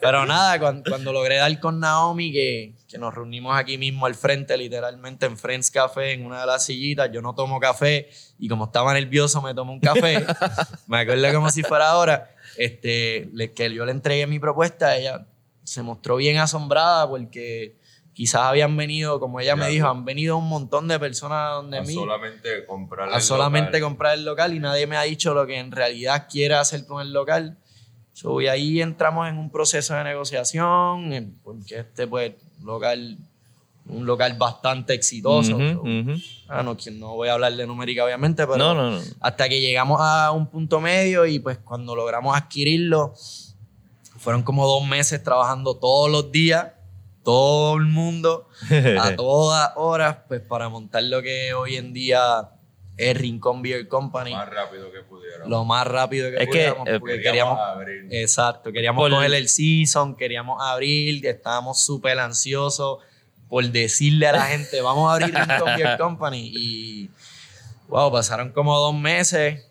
pero 0.00 0.26
nada, 0.26 0.58
cuando, 0.58 0.90
cuando 0.90 1.12
logré 1.12 1.36
dar 1.36 1.58
con 1.58 1.80
Naomi, 1.80 2.30
que, 2.32 2.74
que 2.88 2.96
nos 2.98 3.14
reunimos 3.14 3.54
aquí 3.56 3.76
mismo 3.76 4.06
al 4.06 4.14
frente, 4.14 4.56
literalmente 4.56 5.26
en 5.26 5.36
Friends 5.36 5.70
Café, 5.70 6.12
en 6.14 6.24
una 6.24 6.40
de 6.40 6.46
las 6.46 6.64
sillitas, 6.64 7.10
yo 7.12 7.20
no 7.20 7.34
tomo 7.34 7.60
café 7.60 8.08
y 8.38 8.48
como 8.48 8.64
estaba 8.64 8.94
nervioso 8.94 9.42
me 9.42 9.52
tomé 9.54 9.72
un 9.72 9.80
café, 9.80 10.24
me 10.86 11.00
acuerdo 11.00 11.32
como 11.34 11.50
si 11.50 11.62
fuera 11.62 11.90
ahora, 11.90 12.30
este, 12.56 13.28
le- 13.34 13.52
que 13.52 13.72
yo 13.72 13.84
le 13.84 13.92
entregué 13.92 14.26
mi 14.26 14.38
propuesta, 14.38 14.96
ella 14.96 15.26
se 15.64 15.82
mostró 15.82 16.16
bien 16.16 16.38
asombrada 16.38 17.06
porque 17.06 17.76
quizás 18.14 18.40
habían 18.42 18.74
venido, 18.76 19.20
como 19.20 19.38
ella 19.38 19.54
me 19.54 19.68
dijo, 19.68 19.86
han 19.86 20.04
venido 20.06 20.38
un 20.38 20.48
montón 20.48 20.88
de 20.88 20.98
personas 20.98 21.52
donde 21.52 21.78
A 21.78 21.82
mí 21.82 21.92
solamente 21.94 22.64
comprar 22.66 23.10
a 23.10 23.20
solamente 23.20 23.80
comprar 23.82 24.14
el 24.14 24.24
local 24.24 24.54
y 24.54 24.60
nadie 24.60 24.86
me 24.86 24.96
ha 24.96 25.02
dicho 25.02 25.34
lo 25.34 25.46
que 25.46 25.58
en 25.58 25.70
realidad 25.72 26.26
quiere 26.28 26.54
hacer 26.54 26.86
con 26.86 27.02
el 27.02 27.12
local. 27.12 27.58
So, 28.18 28.40
y 28.40 28.48
ahí 28.48 28.82
entramos 28.82 29.28
en 29.28 29.38
un 29.38 29.48
proceso 29.48 29.94
de 29.94 30.02
negociación, 30.02 31.38
porque 31.44 31.78
este 31.78 32.04
pues 32.04 32.34
local, 32.64 33.16
un 33.86 34.06
local 34.06 34.34
bastante 34.36 34.92
exitoso. 34.92 35.54
Ujú, 35.54 35.72
So, 35.72 35.80
ujú. 35.82 36.20
ah, 36.48 36.64
no, 36.64 36.76
no 36.94 37.14
voy 37.14 37.28
a 37.28 37.34
hablar 37.34 37.54
de 37.54 37.64
numérica 37.64 38.04
obviamente, 38.04 38.44
pero 38.44 38.58
no, 38.58 38.74
no. 38.74 39.00
hasta 39.20 39.48
que 39.48 39.60
llegamos 39.60 40.00
a 40.02 40.32
un 40.32 40.48
punto 40.48 40.80
medio 40.80 41.26
y 41.26 41.38
pues 41.38 41.58
cuando 41.58 41.94
logramos 41.94 42.36
adquirirlo, 42.36 43.14
fueron 44.16 44.42
como 44.42 44.66
dos 44.66 44.84
meses 44.84 45.22
trabajando 45.22 45.76
todos 45.76 46.10
los 46.10 46.32
días, 46.32 46.72
todo 47.22 47.76
el 47.76 47.84
mundo, 47.86 48.48
a 49.00 49.14
todas 49.16 49.70
horas, 49.76 50.16
pues 50.26 50.40
para 50.40 50.68
montar 50.68 51.04
lo 51.04 51.22
que 51.22 51.54
hoy 51.54 51.76
en 51.76 51.92
día 51.92 52.50
es 52.98 53.16
Rincón 53.16 53.62
Beer 53.62 53.86
Company, 53.88 54.32
Más 54.32 54.48
rápido 54.48 54.90
que 54.92 55.00
pudiera. 55.02 55.46
lo 55.46 55.64
más 55.64 55.86
rápido 55.86 56.30
que 56.30 56.36
Es 56.36 56.46
que, 56.46 56.46
pudiéramos, 56.50 56.88
eh, 56.88 56.98
porque 57.00 57.14
Queríamos 57.22 57.58
queríamos, 57.58 57.60
abrir. 57.60 58.08
exacto, 58.10 58.72
queríamos 58.72 59.00
Por- 59.02 59.10
coger 59.12 59.32
el 59.34 59.48
season, 59.48 60.16
queríamos 60.16 60.60
abrir, 60.60 61.24
estábamos 61.26 61.80
súper 61.80 62.18
ansiosos 62.18 62.98
por 63.48 63.64
decirle 63.70 64.26
a 64.26 64.32
la 64.32 64.42
gente, 64.42 64.80
vamos 64.82 65.08
a 65.10 65.14
abrir 65.14 65.34
Rincón 65.34 65.76
Beer 65.76 65.96
Company 65.98 66.50
y 66.54 67.10
Wow, 67.88 68.12
pasaron 68.12 68.52
como 68.52 68.76
dos 68.78 68.94
meses 68.94 69.64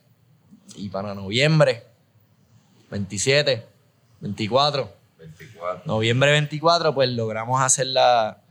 y 0.75 0.89
para 0.89 1.13
noviembre, 1.13 1.83
27, 2.89 3.65
24, 4.21 4.91
24. 5.19 5.81
noviembre 5.85 6.31
24, 6.31 6.93
pues 6.95 7.09
logramos 7.09 7.61
hacer 7.61 7.87
la, 7.87 8.41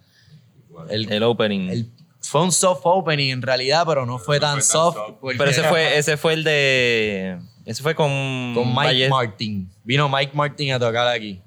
el, 0.91 1.11
El 1.11 1.23
opening. 1.23 1.69
el- 1.71 1.91
fue 2.29 2.43
un 2.43 2.53
soft 2.53 2.81
opening 2.85 3.31
en 3.31 3.43
realidad, 3.43 3.85
pero 3.87 4.05
no 4.07 4.19
fue 4.19 4.39
tan 4.41 4.53
fue 4.53 4.61
tan 4.61 4.63
soft. 4.63 4.97
soft. 4.97 5.15
porque 5.21 5.39
Pero 5.39 5.51
ese 5.51 5.63
fue, 5.65 5.97
ese 5.99 6.17
fue 6.17 6.33
el 6.35 6.45
de. 6.45 7.39
Ese 7.65 7.83
fue 7.83 7.95
con. 7.95 8.53
con 8.55 8.69
Mike 8.69 8.87
Valle- 8.87 9.09
Martin. 9.09 9.71
Vino 9.85 10.09
Mike 10.09 10.33
Martin 10.35 10.73
a 10.73 10.79
tocar 10.79 11.09
aquí. 11.09 11.41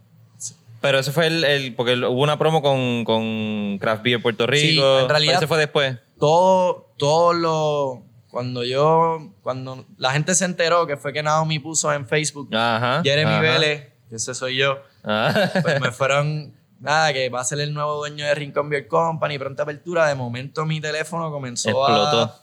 Pero 0.82 1.00
ese 1.00 1.12
fue 1.12 1.28
el, 1.28 1.44
el- 1.44 1.76
porque 1.76 1.94
hubo 1.96 2.22
una 2.24 2.38
promo 2.40 2.62
con, 2.62 3.04
con 3.04 3.78
Craft 3.80 4.02
Beer 4.04 4.22
Puerto 4.22 4.48
Rico. 4.48 4.82
Sí, 4.98 5.04
en 5.04 5.10
realidad- 5.10 5.34
Pero 5.34 5.38
ese 5.40 5.48
fue 5.48 5.58
después. 5.58 5.98
todo, 6.20 6.88
todo 6.98 7.34
lo. 7.34 8.04
Cuando 8.30 8.64
yo. 8.64 9.32
Cuando 9.42 9.86
la 9.98 10.12
gente 10.12 10.36
se 10.36 10.46
enteró 10.46 10.86
que 10.88 10.96
fue 10.98 11.12
que 11.14 11.24
Naomi 11.24 11.60
puso 11.60 11.92
en 11.92 12.08
Facebook 12.08 12.50
Ajá. 12.56 13.02
Jeremy 13.04 13.32
ajá. 13.32 13.42
Vélez, 13.42 13.88
que 14.10 14.16
ese 14.16 14.34
soy 14.36 14.56
yo, 14.58 14.78
Ah. 15.04 15.34
pues 15.62 15.82
me 15.82 15.92
fueron. 15.92 16.54
Nada, 16.80 17.12
que 17.12 17.28
va 17.30 17.42
a 17.42 17.44
ser 17.44 17.60
el 17.60 17.74
nuevo 17.74 17.96
dueño 17.98 18.26
de 18.26 18.34
Rincon 18.36 18.70
Beer 18.70 18.88
Company, 18.88 19.38
pronta 19.38 19.64
apertura. 19.64 20.08
De 20.08 20.16
momento 20.16 20.66
mi 20.66 20.80
teléfono 20.80 21.30
comenzó 21.32 21.70
Explotó. 21.70 22.22
a. 22.22 22.40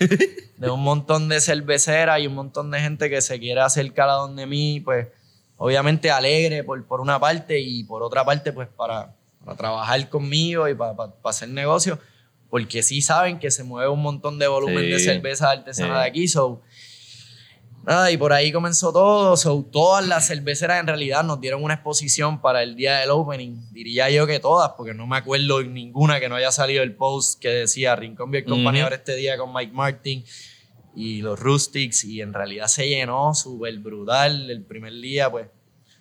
De 0.56 0.70
un 0.70 0.82
montón 0.82 1.28
de 1.28 1.40
cerveceras 1.40 2.20
y 2.20 2.26
un 2.28 2.34
montón 2.34 2.70
de 2.70 2.80
gente 2.80 3.10
que 3.10 3.20
se 3.20 3.38
quiere 3.40 3.60
acercar 3.60 4.08
a 4.08 4.12
donde 4.14 4.46
mí, 4.46 4.80
pues 4.80 5.08
obviamente 5.56 6.10
alegre 6.10 6.62
por, 6.64 6.82
por 6.86 7.00
una 7.00 7.18
parte 7.18 7.58
y 7.60 7.84
por 7.84 8.02
otra 8.02 8.24
parte, 8.24 8.52
pues 8.52 8.68
para, 8.68 9.14
para 9.44 9.56
trabajar 9.56 10.08
conmigo 10.08 10.68
y 10.68 10.74
para, 10.74 10.94
para- 10.94 11.12
para 11.12 11.30
hacer 11.30 11.48
negocio, 11.48 11.98
porque 12.50 12.82
sí 12.84 13.02
saben 13.02 13.38
que 13.40 13.50
se 13.50 13.64
mueve 13.64 13.88
un 13.90 14.00
montón 14.00 14.38
de 14.38 14.46
volumen 14.46 14.84
Sí. 14.84 14.90
de 14.92 14.98
cerveza 15.00 15.50
artesanal 15.50 15.96
Sí. 15.96 16.00
de 16.02 16.08
aquí, 16.08 16.28
so. 16.28 16.62
Nada, 17.86 18.10
y 18.10 18.16
por 18.16 18.32
ahí 18.32 18.50
comenzó 18.50 18.92
todo. 18.92 19.36
So, 19.36 19.62
todas 19.70 20.06
las 20.06 20.28
cerveceras 20.28 20.80
en 20.80 20.86
realidad 20.86 21.22
nos 21.22 21.38
dieron 21.40 21.62
una 21.62 21.74
exposición 21.74 22.40
para 22.40 22.62
el 22.62 22.76
día 22.76 22.98
del 23.00 23.10
opening. 23.10 23.60
Diría 23.72 24.08
yo 24.08 24.26
que 24.26 24.40
todas, 24.40 24.72
porque 24.76 24.94
no 24.94 25.06
me 25.06 25.18
acuerdo 25.18 25.62
ninguna 25.62 26.18
que 26.18 26.30
no 26.30 26.34
haya 26.34 26.50
salido 26.50 26.82
el 26.82 26.94
post 26.94 27.38
que 27.40 27.48
decía 27.50 27.94
Rincón 27.94 28.30
Beer 28.30 28.44
Company 28.44 28.78
Ujú. 28.78 28.84
ahora 28.84 28.96
este 28.96 29.14
día 29.16 29.36
con 29.36 29.52
Mike 29.52 29.72
Martin 29.72 30.24
y 30.96 31.20
los 31.20 31.38
Rustics. 31.38 32.04
Y 32.04 32.22
en 32.22 32.32
realidad 32.32 32.68
se 32.68 32.88
llenó 32.88 33.34
súper 33.34 33.78
brutal 33.78 34.50
el 34.50 34.62
primer 34.62 34.94
día, 34.94 35.30
pues 35.30 35.48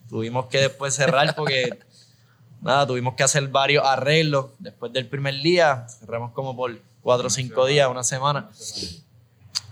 tuvimos 0.07 0.45
que 0.45 0.59
después 0.59 0.95
cerrar 0.95 1.35
porque 1.35 1.79
nada, 2.61 2.87
tuvimos 2.87 3.15
que 3.15 3.23
hacer 3.23 3.45
varios 3.49 3.83
arreglos 3.85 4.51
después 4.57 4.93
del 4.93 5.07
primer 5.09 5.35
día. 5.41 5.85
Cerramos 5.99 6.31
como 6.31 6.55
por 6.55 6.79
cuatro 7.01 7.27
o 7.27 7.29
cinco 7.29 7.65
días, 7.65 7.89
una 7.89 8.03
semana. 8.05 8.49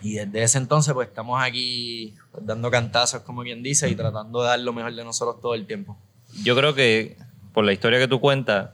Y 0.01 0.15
desde 0.15 0.43
ese 0.43 0.57
entonces, 0.57 0.93
pues 0.93 1.07
estamos 1.07 1.41
aquí 1.41 2.15
pues, 2.31 2.45
dando 2.45 2.71
cantazos, 2.71 3.21
como 3.21 3.43
quien 3.43 3.61
dice, 3.61 3.89
y 3.89 3.95
tratando 3.95 4.41
de 4.41 4.47
dar 4.47 4.59
lo 4.59 4.73
mejor 4.73 4.93
de 4.93 5.03
nosotros 5.03 5.39
todo 5.41 5.53
el 5.53 5.65
tiempo. 5.67 5.97
Yo 6.43 6.55
creo 6.55 6.73
que 6.73 7.17
por 7.53 7.63
la 7.65 7.73
historia 7.73 7.99
que 7.99 8.07
tú 8.07 8.19
cuentas, 8.19 8.71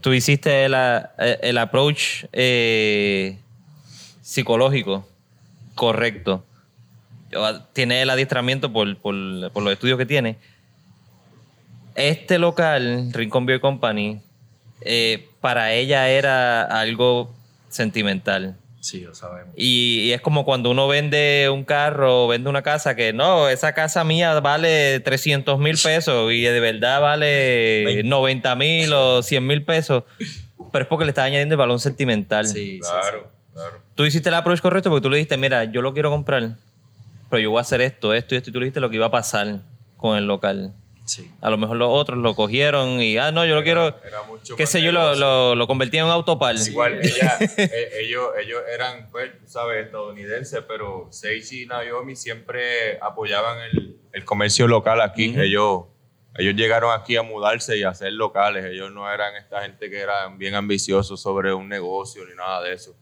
tú 0.00 0.12
hiciste 0.12 0.66
el, 0.66 0.74
el 1.18 1.58
approach 1.58 2.26
eh, 2.32 3.38
psicológico 4.22 5.08
correcto. 5.74 6.44
Tiene 7.72 8.02
el 8.02 8.10
adiestramiento 8.10 8.72
por, 8.72 8.96
por, 8.98 9.14
por 9.52 9.62
los 9.62 9.72
estudios 9.72 9.98
que 9.98 10.06
tiene. 10.06 10.38
Este 11.94 12.38
local, 12.38 13.10
Rincón 13.12 13.46
Beer 13.46 13.60
Company, 13.60 14.20
eh, 14.80 15.28
para 15.40 15.72
ella 15.72 16.08
era 16.08 16.62
algo 16.62 17.32
sentimental. 17.68 18.56
Sí, 18.84 19.00
lo 19.00 19.14
sabemos. 19.14 19.54
Y, 19.56 20.00
y 20.02 20.12
es 20.12 20.20
como 20.20 20.44
cuando 20.44 20.70
uno 20.70 20.86
vende 20.86 21.48
un 21.50 21.64
carro 21.64 22.24
o 22.24 22.28
vende 22.28 22.50
una 22.50 22.60
casa 22.60 22.94
que 22.94 23.14
no, 23.14 23.48
esa 23.48 23.72
casa 23.72 24.04
mía 24.04 24.38
vale 24.40 25.00
300 25.00 25.58
mil 25.58 25.78
pesos 25.82 26.30
y 26.30 26.42
de 26.42 26.60
verdad 26.60 27.00
vale 27.00 27.84
Veinte. 27.86 28.02
90 28.02 28.54
mil 28.56 28.92
o 28.92 29.22
100 29.22 29.46
mil 29.46 29.64
pesos. 29.64 30.04
Pero 30.70 30.82
es 30.82 30.86
porque 30.86 31.06
le 31.06 31.12
está 31.12 31.24
añadiendo 31.24 31.54
el 31.54 31.58
balón 31.58 31.80
sentimental. 31.80 32.46
Sí, 32.46 32.74
sí, 32.74 32.80
Claro, 32.80 33.30
claro. 33.54 33.80
Tú 33.94 34.04
hiciste 34.04 34.28
el 34.28 34.34
approach 34.34 34.60
correcto 34.60 34.90
porque 34.90 35.02
tú 35.02 35.08
le 35.08 35.16
dijiste, 35.16 35.38
mira, 35.38 35.64
yo 35.64 35.80
lo 35.80 35.94
quiero 35.94 36.10
comprar, 36.10 36.56
pero 37.30 37.40
yo 37.40 37.50
voy 37.52 37.60
a 37.60 37.62
hacer 37.62 37.80
esto, 37.80 38.12
esto 38.12 38.34
y 38.34 38.36
esto. 38.36 38.50
Y 38.50 38.52
tú 38.52 38.58
le 38.60 38.66
dijiste 38.66 38.80
lo 38.80 38.90
que 38.90 38.96
iba 38.96 39.06
a 39.06 39.10
pasar 39.10 39.60
con 39.96 40.18
el 40.18 40.26
local. 40.26 40.74
Sí. 41.04 41.30
A 41.40 41.50
lo 41.50 41.58
mejor 41.58 41.76
los 41.76 41.88
otros 41.90 42.18
lo 42.18 42.34
cogieron 42.34 43.00
y, 43.00 43.18
ah, 43.18 43.32
no, 43.32 43.44
yo 43.44 43.54
lo 43.54 43.62
quiero, 43.62 43.94
qué 44.56 44.66
sé 44.66 44.82
yo, 44.82 44.92
lo, 44.92 45.14
lo, 45.14 45.54
lo 45.54 45.66
convertí 45.66 45.98
en 45.98 46.04
un 46.04 46.10
autopar. 46.10 46.56
Igual, 46.56 47.00
ella, 47.02 47.38
eh, 47.56 47.90
ellos, 48.00 48.28
ellos 48.40 48.62
eran, 48.72 49.08
pues, 49.10 49.32
tú 49.38 49.46
sabes, 49.48 49.86
estadounidenses, 49.86 50.62
pero 50.66 51.08
Seichi 51.10 51.62
y 51.62 51.66
Naomi 51.66 52.16
siempre 52.16 52.98
apoyaban 53.00 53.58
el, 53.60 53.98
el 54.12 54.24
comercio 54.24 54.66
local 54.66 55.00
aquí. 55.00 55.30
Ujú. 55.30 55.40
ellos, 55.40 55.82
ellos 56.36 56.54
llegaron 56.54 56.92
aquí 56.92 57.16
a 57.16 57.22
mudarse 57.22 57.76
y 57.76 57.82
a 57.84 57.90
hacer 57.90 58.12
locales. 58.12 58.64
Ellos 58.64 58.90
no 58.92 59.10
eran 59.12 59.36
esta 59.36 59.62
gente 59.62 59.88
que 59.88 60.00
eran 60.00 60.38
bien 60.38 60.54
ambiciosos 60.54 61.20
sobre 61.20 61.52
un 61.54 61.68
negocio 61.68 62.24
ni 62.26 62.34
nada 62.34 62.62
de 62.62 62.72
eso. 62.72 62.96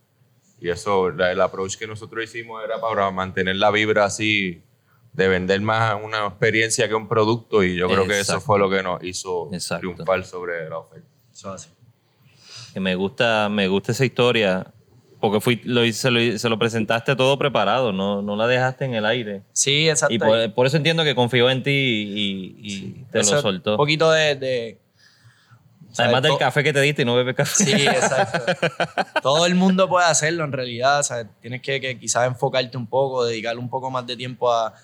Y 0.61 0.71
eso, 0.71 1.09
el 1.09 1.41
approach 1.41 1.77
que 1.77 1.89
nosotros 1.89 2.23
hicimos 2.23 2.63
era 2.63 2.81
para 2.81 3.11
mantener 3.11 3.57
la 3.57 3.73
vibra 3.73 4.05
así, 4.05 4.63
de 5.13 5.29
vender 5.29 5.61
más 5.61 5.97
una 6.03 6.27
experiencia 6.27 6.89
que 6.89 6.95
un 6.95 7.09
producto. 7.09 7.63
Y 7.63 7.77
yo 7.77 7.89
creo 7.89 8.07
que 8.07 8.21
eso 8.21 8.41
fue 8.41 8.59
lo 8.59 8.71
que 8.71 8.83
nos 8.83 9.03
hizo 9.05 9.49
Exacto. 9.53 9.81
triunfar 9.93 10.25
sobre 10.25 10.69
la 10.69 10.79
oferta. 10.79 11.07
Eso 11.33 11.55
es 11.55 11.63
así. 11.67 11.71
que 12.73 12.81
me 12.81 12.95
gusta, 12.95 13.49
me 13.51 13.69
gusta 13.69 13.93
esa 13.93 14.05
historia, 14.05 14.67
porque 15.21 15.41
fui, 15.41 15.61
lo, 15.65 15.85
hice- 15.85 16.01
se, 16.03 16.11
lo, 16.11 16.39
se 16.39 16.49
lo 16.49 16.59
presentaste 16.59 17.15
todo 17.15 17.39
preparado, 17.39 17.93
no, 17.93 18.23
no 18.23 18.37
la 18.37 18.47
dejaste 18.47 18.85
en 18.87 18.95
el 18.95 19.05
aire. 19.07 19.43
Sí, 19.53 19.89
exacto. 19.89 20.15
Y 20.15 20.19
por, 20.19 20.53
por 20.55 20.67
eso 20.67 20.77
entiendo 20.79 21.05
que 21.05 21.15
confió 21.15 21.49
en 21.51 21.63
ti 21.63 21.71
y, 21.71 22.57
y 22.59 23.05
te 23.13 23.21
Eso 23.21 23.35
lo 23.37 23.43
soltó. 23.43 23.71
Un 23.73 23.77
poquito 23.77 24.11
de. 24.11 24.35
de 24.37 24.79
¿sabes? 25.93 26.01
Además 26.15 26.23
del 26.23 26.39
café 26.39 26.65
que 26.65 26.73
te 26.73 26.81
diste 26.81 27.03
y 27.03 27.05
no 27.05 27.15
bebes 27.15 27.37
café. 27.37 27.65
Sí, 27.65 27.73
exacto. 27.87 28.53
Todo 29.23 29.45
el 29.47 29.55
mundo 29.55 29.89
puede 29.89 30.07
hacerlo 30.07 30.43
en 30.45 30.53
realidad. 30.53 31.05
tienes 31.41 31.61
que, 31.61 31.81
que 31.81 31.99
quizás 31.99 32.27
enfocarte 32.27 32.77
un 32.79 32.87
poco, 32.87 33.25
dedicarle 33.27 33.61
un 33.61 33.69
poco 33.69 33.91
más 33.91 34.07
de 34.07 34.17
tiempo 34.17 34.51
a, 34.51 34.75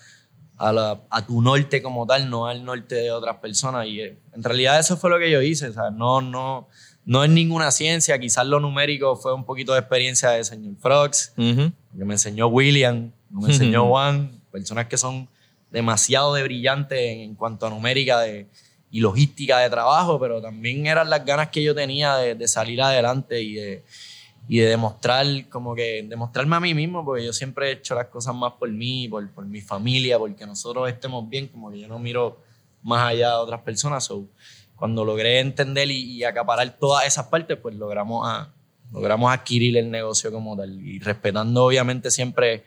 a, 0.59 0.71
la- 0.71 1.01
a 1.09 1.25
tu 1.25 1.41
norte 1.41 1.81
como 1.81 2.05
tal, 2.05 2.29
no 2.29 2.45
al 2.45 2.63
norte 2.63 2.95
de 2.95 3.11
otras 3.11 3.37
personas. 3.37 3.87
Y 3.87 4.01
eh, 4.01 4.17
en 4.35 4.43
realidad 4.43 4.79
eso 4.79 4.95
fue 4.97 5.09
lo 5.09 5.17
que 5.17 5.31
yo 5.31 5.41
hice. 5.41 5.69
o 5.69 5.73
sea, 5.73 5.89
no, 5.89 6.21
no, 6.21 6.67
no 7.05 7.23
es 7.23 7.29
ninguna 7.31 7.71
ciencia. 7.71 8.19
Quizás 8.19 8.45
lo 8.45 8.59
numérico 8.59 9.15
fue 9.15 9.33
un 9.33 9.45
poquito 9.45 9.73
de 9.73 9.79
experiencia 9.79 10.29
de 10.31 10.43
señor 10.43 10.75
Frogs, 10.79 11.33
Ujú. 11.37 11.71
que 11.97 12.05
me 12.05 12.13
enseñó 12.13 12.47
William, 12.47 13.11
me 13.31 13.47
enseñó 13.51 13.87
Juan, 13.87 14.39
personas 14.51 14.85
que 14.87 14.97
son 14.97 15.27
demasiado 15.71 16.33
de 16.33 16.43
brillantes 16.43 16.99
en, 16.99 17.19
en 17.21 17.35
cuanto 17.35 17.65
a 17.67 17.69
numérica 17.69 18.19
de, 18.21 18.47
y 18.91 18.99
logística 19.01 19.59
de 19.59 19.69
trabajo, 19.69 20.19
pero 20.19 20.41
también 20.41 20.87
eran 20.87 21.09
las 21.09 21.23
ganas 21.23 21.49
que 21.49 21.61
yo 21.63 21.75
tenía 21.75 22.15
de, 22.17 22.33
de 22.35 22.47
salir 22.47 22.81
adelante 22.81 23.41
y 23.41 23.53
de, 23.53 23.83
y 24.51 24.57
de 24.57 24.65
demostrar, 24.67 25.25
como 25.49 25.75
que 25.75 26.03
demostrarme 26.09 26.55
a 26.55 26.59
mí 26.59 26.73
mismo, 26.73 27.05
porque 27.05 27.23
yo 27.23 27.31
siempre 27.31 27.69
he 27.69 27.71
hecho 27.73 27.93
las 27.95 28.07
cosas 28.07 28.33
más 28.35 28.53
por 28.53 28.69
mí, 28.71 29.07
por, 29.07 29.29
por 29.29 29.45
mi 29.45 29.61
familia, 29.61 30.17
porque 30.17 30.45
nosotros 30.47 30.89
estemos 30.89 31.29
bien, 31.29 31.47
como 31.47 31.69
que 31.71 31.79
yo 31.79 31.87
no 31.87 31.99
miro 31.99 32.39
más 32.81 33.07
allá 33.11 33.29
de 33.29 33.35
otras 33.35 33.61
personas. 33.61 34.03
So, 34.05 34.25
cuando 34.75 35.05
logré 35.05 35.39
entender 35.39 35.91
y, 35.91 35.99
y 36.17 36.23
acaparar 36.23 36.75
todas 36.79 37.05
esas 37.05 37.27
partes, 37.27 37.57
pues 37.61 37.75
logramos, 37.75 38.27
a- 38.27 38.51
logramos 38.91 39.31
adquirir 39.31 39.77
el 39.77 39.91
negocio 39.91 40.31
como 40.31 40.57
tal. 40.57 40.71
Y 40.83 40.97
respetando 40.97 41.65
obviamente 41.65 42.09
siempre 42.09 42.63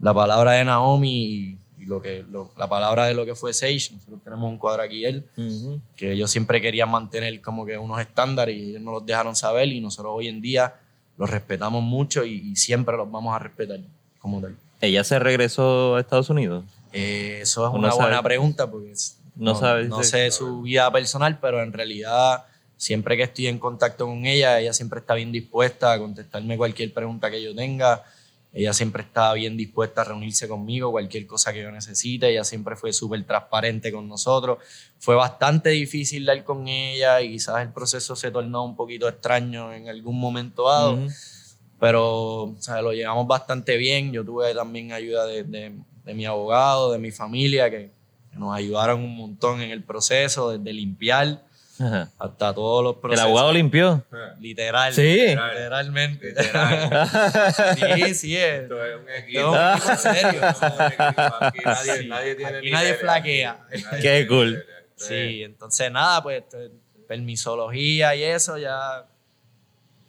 la 0.00 0.12
palabra 0.12 0.52
de 0.52 0.64
Naomi 0.66 1.10
y, 1.24 1.58
y 1.78 1.86
lo 1.86 2.02
que, 2.02 2.24
lo- 2.30 2.52
la 2.58 2.68
palabra 2.68 3.06
de 3.06 3.14
lo 3.14 3.24
que 3.24 3.34
fue 3.34 3.54
Sage. 3.54 3.90
Nosotros 3.94 4.20
tenemos 4.22 4.50
un 4.50 4.58
cuadro 4.58 4.82
aquí 4.82 5.06
él, 5.06 5.24
Ujú. 5.38 5.80
que 5.96 6.12
ellos 6.12 6.30
siempre 6.30 6.60
querían 6.60 6.90
mantener 6.90 7.40
como 7.40 7.64
que 7.64 7.78
unos 7.78 8.00
estándares 8.00 8.54
y 8.54 8.70
ellos 8.70 8.82
nos 8.82 8.92
los 8.94 9.06
dejaron 9.06 9.34
saber 9.34 9.68
y 9.68 9.80
nosotros 9.80 10.12
hoy 10.14 10.28
en 10.28 10.42
día 10.42 10.74
los 11.18 11.30
respetamos 11.30 11.82
mucho 11.82 12.24
y, 12.24 12.34
y 12.50 12.56
siempre 12.56 12.96
los 12.96 13.10
vamos 13.10 13.34
a 13.34 13.38
respetar 13.38 13.80
como 14.18 14.40
tal. 14.40 14.56
Ella 14.80 15.02
se 15.04 15.18
regresó 15.18 15.96
a 15.96 16.00
Estados 16.00 16.28
Unidos. 16.30 16.64
Eh, 16.92 17.40
eso 17.42 17.66
es 17.66 17.72
No 17.72 17.78
una 17.78 17.94
buena 17.94 18.22
pregunta 18.22 18.70
porque 18.70 18.92
es- 18.92 19.18
No 19.34 19.54
sabes, 19.54 19.88
no 19.88 20.02
sí. 20.02 20.10
sé 20.10 20.30
su 20.30 20.62
vida 20.62 20.90
personal, 20.92 21.38
pero 21.40 21.62
en 21.62 21.72
realidad 21.72 22.44
siempre 22.76 23.16
que 23.16 23.22
estoy 23.24 23.46
en 23.46 23.58
contacto 23.58 24.06
con 24.06 24.26
ella, 24.26 24.58
ella 24.60 24.72
siempre 24.72 25.00
está 25.00 25.14
bien 25.14 25.32
dispuesta 25.32 25.92
a 25.92 25.98
contestarme 25.98 26.56
cualquier 26.56 26.92
pregunta 26.92 27.30
que 27.30 27.42
yo 27.42 27.54
tenga. 27.54 28.02
Ella 28.58 28.72
siempre 28.72 29.02
está 29.02 29.32
bien 29.34 29.54
dispuesta 29.56 30.00
a 30.00 30.04
reunirse 30.04 30.48
conmigo, 30.48 30.90
cualquier 30.90 31.26
cosa 31.26 31.52
que 31.52 31.60
yo 31.62 31.70
necesite. 31.70 32.30
Ella 32.30 32.42
siempre 32.42 32.74
fue 32.74 32.90
súper 32.94 33.22
transparente 33.26 33.92
con 33.92 34.08
nosotros. 34.08 34.58
Fue 34.98 35.14
bastante 35.14 35.68
difícil 35.70 36.24
dar 36.24 36.42
con 36.42 36.66
ella 36.66 37.20
y 37.20 37.32
quizás 37.32 37.60
el 37.60 37.68
proceso 37.72 38.16
se 38.16 38.30
tornó 38.30 38.64
un 38.64 38.74
poquito 38.74 39.08
extraño 39.08 39.74
en 39.74 39.88
algún 39.90 40.18
momento 40.18 40.68
dado 40.70 40.96
pero 41.78 42.44
o 42.44 42.56
sea, 42.58 42.80
lo 42.80 42.92
llevamos 42.92 43.26
bastante 43.26 43.76
bien. 43.76 44.10
Yo 44.12 44.24
tuve 44.24 44.54
también 44.54 44.92
ayuda 44.92 45.26
de, 45.26 45.44
de- 45.44 45.72
de 46.06 46.14
mi 46.14 46.24
abogado, 46.24 46.92
de 46.92 46.98
mi 46.98 47.10
familia, 47.10 47.68
que, 47.68 47.90
que 48.30 48.38
nos 48.38 48.54
ayudaron 48.56 49.00
un 49.02 49.16
montón 49.16 49.60
en 49.60 49.70
el 49.72 49.82
proceso, 49.82 50.56
desde 50.56 50.72
limpiar 50.72 51.42
Ajá. 51.78 52.10
hasta 52.18 52.54
todos 52.54 52.82
los 52.82 52.94
El 52.94 53.00
procesos. 53.00 53.24
abogado 53.26 53.52
limpió. 53.52 54.04
Literal. 54.40 54.92
Sí. 54.94 55.18
Literalmente. 55.28 56.34
sí, 57.74 58.14
sí. 58.14 58.36
Es, 58.36 58.62
Esto 58.62 58.84
es 58.84 58.96
un 58.96 59.08
es 59.08 59.22
equipo. 59.24 59.50
un 59.50 59.56
equipo 59.56 59.90
en 59.90 59.98
serio. 59.98 60.40
Aquí 61.40 61.58
nadie, 61.64 61.96
Sí. 62.02 62.08
nadie 62.08 62.34
tiene 62.34 62.58
Aquí 62.58 62.70
nadie 62.70 62.94
flaquea. 62.94 63.66
Nadie 63.90 64.02
Qué 64.02 64.26
cool. 64.26 64.64
Sí, 64.96 65.42
entonces 65.42 65.90
nada, 65.92 66.22
pues 66.22 66.44
permisología 67.06 68.14
y 68.14 68.22
eso 68.24 68.58
ya. 68.58 69.06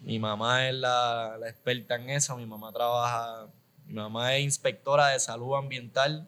Mi 0.02 0.20
mamá 0.20 0.70
es 0.70 0.76
la, 0.76 1.36
la 1.40 1.50
experta 1.50 1.96
en 1.96 2.10
eso. 2.12 2.38
Mi 2.38 2.46
mamá 2.46 2.72
trabaja. 2.72 3.48
Mi 3.88 3.96
mamá 3.96 4.36
es 4.36 4.44
inspectora 4.44 5.10
de 5.10 5.20
salud 5.20 5.56
ambiental 5.58 6.28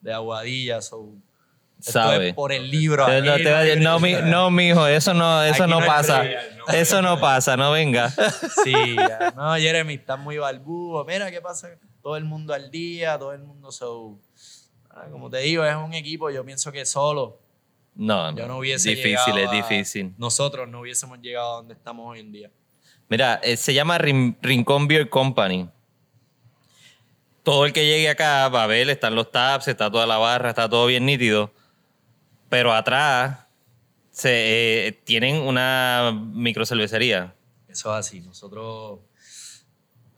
de 0.00 0.12
Aguadilla. 0.14 0.80
So, 0.80 1.12
esto 1.78 1.92
Sabe. 1.92 2.28
es 2.30 2.34
por 2.34 2.52
el 2.52 2.70
libro. 2.70 3.04
Aquí 3.06 3.26
no, 3.26 3.36
te 3.36 3.50
va 3.50 3.58
a 3.58 3.62
decir, 3.62 3.82
no, 3.82 4.00
mi, 4.00 4.12
no, 4.14 4.50
mijo, 4.50 4.86
eso 4.86 5.14
no, 5.14 5.42
eso 5.44 5.66
no 5.66 5.78
pasa. 5.80 6.24
Eso 6.72 7.00
no 7.02 7.18
pasa, 7.20 7.56
no 7.56 7.70
venga. 7.72 8.10
Sí, 8.64 8.96
ya. 8.96 9.32
no, 9.36 9.54
Jeremy, 9.56 9.94
estás 9.94 10.18
muy 10.18 10.36
barbudo. 10.38 11.04
Mira 11.04 11.30
qué 11.30 11.40
pasa. 11.40 11.70
Todo 12.02 12.16
el 12.16 12.24
mundo 12.24 12.52
al 12.52 12.70
día, 12.70 13.18
todo 13.18 13.32
el 13.32 13.40
mundo. 13.40 13.70
So, 13.72 14.18
ah, 14.90 15.06
como 15.10 15.30
te 15.30 15.38
digo, 15.38 15.64
es 15.64 15.74
un 15.76 15.94
equipo. 15.94 16.30
Yo 16.30 16.44
pienso 16.44 16.70
que 16.72 16.84
solo 16.84 17.38
No, 17.94 18.34
yo 18.36 18.46
no. 18.46 18.58
hubiese 18.58 18.90
Difícil, 18.90 19.38
es 19.38 19.50
difícil. 19.50 20.14
Nosotros 20.18 20.68
no 20.68 20.80
hubiésemos 20.80 21.20
llegado 21.20 21.52
a 21.52 21.56
donde 21.58 21.74
estamos 21.74 22.06
hoy 22.10 22.20
en 22.20 22.32
día. 22.32 22.50
Mira, 23.08 23.40
eh, 23.42 23.56
se 23.56 23.72
llama 23.72 23.96
Rin- 23.98 24.36
Rincón 24.42 24.86
Beer 24.88 25.08
Company. 25.08 25.68
Todo 27.42 27.64
el 27.64 27.72
que 27.72 27.86
llegue 27.86 28.10
acá 28.10 28.48
va 28.48 28.64
a 28.64 28.66
ver, 28.66 28.90
están 28.90 29.14
los 29.14 29.30
taps, 29.30 29.68
está 29.68 29.90
toda 29.90 30.06
la 30.06 30.18
barra, 30.18 30.50
está 30.50 30.68
todo 30.68 30.84
bien 30.86 31.06
nítido. 31.06 31.50
Pero 32.48 32.72
atrás 32.72 33.38
se, 34.10 34.86
eh, 34.88 34.92
tienen 35.04 35.36
una 35.36 36.12
microcervecería. 36.32 37.34
Eso 37.68 37.92
es 37.92 38.06
así. 38.06 38.20
Nosotros. 38.20 39.00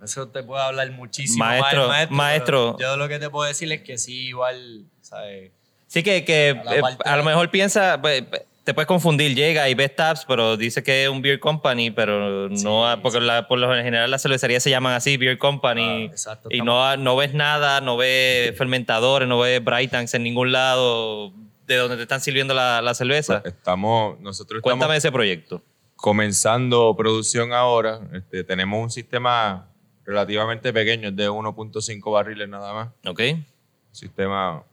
Eso 0.03 0.29
te 0.29 0.43
puedo 0.43 0.63
hablar 0.63 0.91
muchísimo. 0.93 1.45
más 1.45 1.61
Maestro, 1.61 1.89
maestro. 2.11 2.77
pero 2.77 2.91
Yo 2.93 2.97
lo 2.97 3.09
que 3.09 3.19
te 3.19 3.29
puedo 3.29 3.47
decir 3.47 3.71
es 3.71 3.83
que 3.83 3.99
sí, 3.99 4.29
igual, 4.29 4.87
¿sabes? 5.03 5.51
Sí 5.89 6.03
que, 6.03 6.25
que 6.25 6.59
A 6.67 6.77
eh, 6.77 6.83
a 7.05 7.17
lo 7.17 7.25
mejor 7.25 7.51
piensa, 7.51 8.01
pues, 8.01 8.23
te 8.65 8.73
puedes 8.73 8.87
confundir, 8.87 9.35
llega 9.35 9.69
y 9.69 9.75
ves 9.75 9.95
taps, 9.97 10.25
pero 10.27 10.57
dice 10.57 10.83
que 10.83 11.05
es 11.05 11.11
un 11.11 11.21
beer 11.21 11.41
company, 11.41 11.91
pero 11.91 12.49
no, 12.49 12.57
Sí, 12.57 13.01
porque 13.03 13.21
la- 13.21 13.49
por 13.49 13.59
lo 13.59 13.69
general 13.75 14.11
las 14.11 14.23
cervecerías 14.23 14.63
se 14.63 14.71
llaman 14.71 14.95
así, 14.95 15.17
beer 15.17 15.37
company, 15.37 15.83
Ah, 16.09 16.13
exacto, 16.13 16.49
y 16.51 16.63
no, 16.63 16.97
no 16.97 17.17
ves 17.17 17.35
nada, 17.35 17.81
no 17.81 17.97
ves 17.97 18.57
fermentadores, 18.57 19.29
no 19.29 19.39
ves 19.41 19.63
bright 19.63 19.91
tanks 19.91 20.15
en 20.15 20.23
ningún 20.23 20.53
lado 20.53 21.33
de 21.75 21.81
donde 21.81 21.97
te 21.97 22.03
están 22.03 22.21
sirviendo 22.21 22.53
la, 22.53 22.83
la 22.83 22.95
cerveza. 22.95 23.43
Estamos, 23.45 24.19
nosotros 24.21 24.61
Cuéntame 24.61 24.97
estamos 24.97 25.05
ese 25.05 25.13
proyecto. 25.13 25.63
comenzando 25.97 26.95
producción 26.97 27.53
ahora. 27.53 28.01
Este, 28.13 28.43
tenemos 28.45 28.83
un 28.83 28.91
sistema 28.91 29.69
relativamente 30.05 30.73
pequeño, 30.73 31.11
es 31.11 31.17
de 31.17 31.31
1.5 31.31 32.13
barriles 32.13 32.49
nada 32.49 32.73
más. 32.73 32.89
¿Ok? 33.07 33.21
Un 33.21 33.45
sistema 33.93 34.65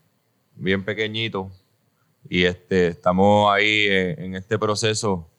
bien 0.56 0.84
pequeñito. 0.84 1.50
Y 2.28 2.44
este, 2.44 2.88
estamos 2.88 3.52
ahí 3.52 3.86
en, 3.88 4.22
en 4.24 4.34
este 4.34 4.58
proceso. 4.58 5.30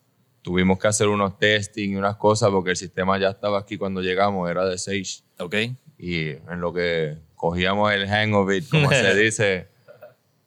Tuvimos 0.42 0.80
que 0.80 0.88
hacer 0.88 1.10
unos 1.10 1.38
testing 1.38 1.90
y 1.92 1.96
unas 1.98 2.16
cosas 2.16 2.50
porque 2.52 2.70
el 2.72 2.78
sistema 2.78 3.20
ya 3.20 3.30
estaba 3.32 3.60
aquí 3.60 3.78
cuando 3.78 4.02
llegamos, 4.02 4.50
era 4.50 4.66
de 4.66 4.78
6. 4.78 5.26
¿Ok? 5.40 5.56
Y 5.98 6.30
en 6.30 6.62
lo 6.62 6.72
que 6.72 7.18
cogíamos 7.36 7.92
el 7.92 8.08
hang 8.08 8.34
of 8.34 8.50
it, 8.50 8.70
como 8.70 8.90
se 8.90 9.14
dice, 9.22 9.68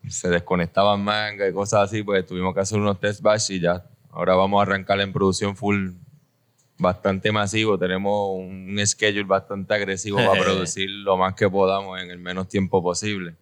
se 0.08 0.28
desconectaban 0.28 1.02
manga 1.02 1.48
y 1.48 1.52
cosas 1.52 1.82
así, 1.82 2.02
pues 2.02 2.26
tuvimos 2.26 2.54
que 2.54 2.60
hacer 2.60 2.78
unos 2.78 2.98
test 2.98 3.20
batch 3.20 3.50
y 3.50 3.60
ya. 3.60 3.84
Ahora 4.10 4.34
vamos 4.34 4.58
a 4.60 4.62
arrancar 4.62 5.00
en 5.00 5.12
producción 5.12 5.56
full 5.56 5.92
bastante 6.78 7.32
masivo. 7.32 7.78
Tenemos 7.78 8.36
un 8.36 8.78
schedule 8.84 9.24
bastante 9.24 9.72
agresivo 9.72 10.18
para 10.18 10.32
producir 10.42 10.90
lo 10.90 11.16
más 11.16 11.34
que 11.34 11.48
podamos 11.48 12.00
en 12.00 12.10
el 12.10 12.18
menos 12.18 12.48
tiempo 12.48 12.82
posible. 12.82 13.34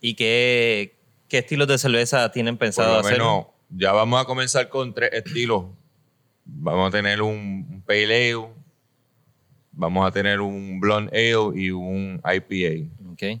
¿Y 0.00 0.14
qué, 0.14 0.98
qué 1.28 1.38
estilos 1.38 1.66
de 1.68 1.78
cerveza 1.78 2.30
tienen 2.30 2.58
pensado 2.58 2.98
hacer? 2.98 3.12
menos, 3.12 3.46
ya 3.70 3.92
vamos 3.92 4.20
a 4.20 4.24
comenzar 4.24 4.68
con 4.68 4.92
tres 4.92 5.10
estilos. 5.12 5.64
Vamos 6.44 6.88
a 6.88 6.90
tener 6.90 7.22
un, 7.22 7.66
un 7.70 7.82
Pale 7.84 8.04
Ale, 8.04 8.48
vamos 9.72 10.06
a 10.06 10.10
tener 10.10 10.40
un 10.40 10.78
Blonde 10.78 11.10
Ale 11.12 11.60
y 11.60 11.70
un 11.70 12.20
IPA. 12.22 12.90
Ok. 13.12 13.40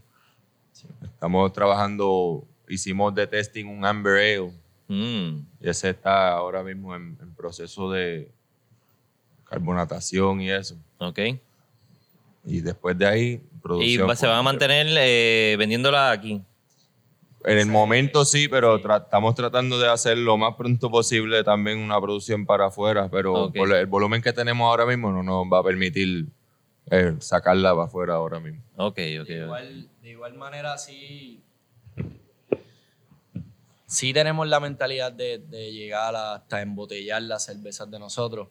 Estamos 1.16 1.50
trabajando, 1.52 2.44
hicimos 2.68 3.14
de 3.14 3.26
testing 3.26 3.64
un 3.66 3.84
Amber 3.84 4.16
Ale 4.18 4.52
Mm, 4.88 5.40
y 5.60 5.68
ese 5.68 5.90
está 5.90 6.30
ahora 6.34 6.62
mismo 6.62 6.94
en, 6.94 7.18
en 7.20 7.34
proceso 7.34 7.90
de 7.90 8.30
carbonatación 9.44 10.40
y 10.40 10.50
eso. 10.50 10.76
ok. 10.98 11.18
Y 12.44 12.60
después 12.60 12.96
de 12.96 13.06
ahí, 13.06 13.26
Y 13.32 13.40
producción. 13.60 14.08
va- 14.08 14.14
se 14.14 14.26
van 14.28 14.36
a 14.38 14.42
mantener 14.42 14.86
eh, 14.90 15.56
vendiéndola 15.58 16.12
aquí. 16.12 16.40
En 17.44 17.58
el 17.58 17.66
momento 17.66 18.24
sí, 18.24 18.46
pero 18.48 18.80
tra- 18.80 19.02
estamos 19.02 19.34
tratando 19.34 19.78
de 19.80 19.88
hacer 19.88 20.18
lo 20.18 20.36
más 20.36 20.54
pronto 20.54 20.88
posible 20.90 21.42
también 21.42 21.78
una 21.78 22.00
producción 22.00 22.44
para 22.46 22.66
afuera, 22.66 23.08
pero 23.08 23.50
por 23.52 23.72
el 23.74 23.86
volumen 23.86 24.20
que 24.22 24.32
tenemos 24.32 24.66
ahora 24.68 24.86
mismo 24.86 25.10
no 25.10 25.22
nos 25.24 25.46
va 25.46 25.58
a 25.60 25.62
permitir 25.64 26.26
eh, 26.90 27.16
sacarla 27.20 27.72
para 27.72 27.84
afuera 27.86 28.14
ahora 28.14 28.40
mismo. 28.40 28.62
Ok, 28.76 28.86
ok. 28.88 28.96
De 28.98 29.20
ok. 29.22 29.30
igual, 29.30 29.88
de 30.02 30.10
igual 30.10 30.34
manera, 30.34 30.78
sí, 30.78 31.42
sí 33.86 34.12
tenemos 34.12 34.46
la 34.48 34.60
mentalidad 34.60 35.12
de, 35.12 35.38
de 35.38 35.72
llegar 35.72 36.14
hasta 36.16 36.60
embotellar 36.62 37.22
las 37.22 37.44
cervezas 37.44 37.90
de 37.90 37.98
nosotros 37.98 38.48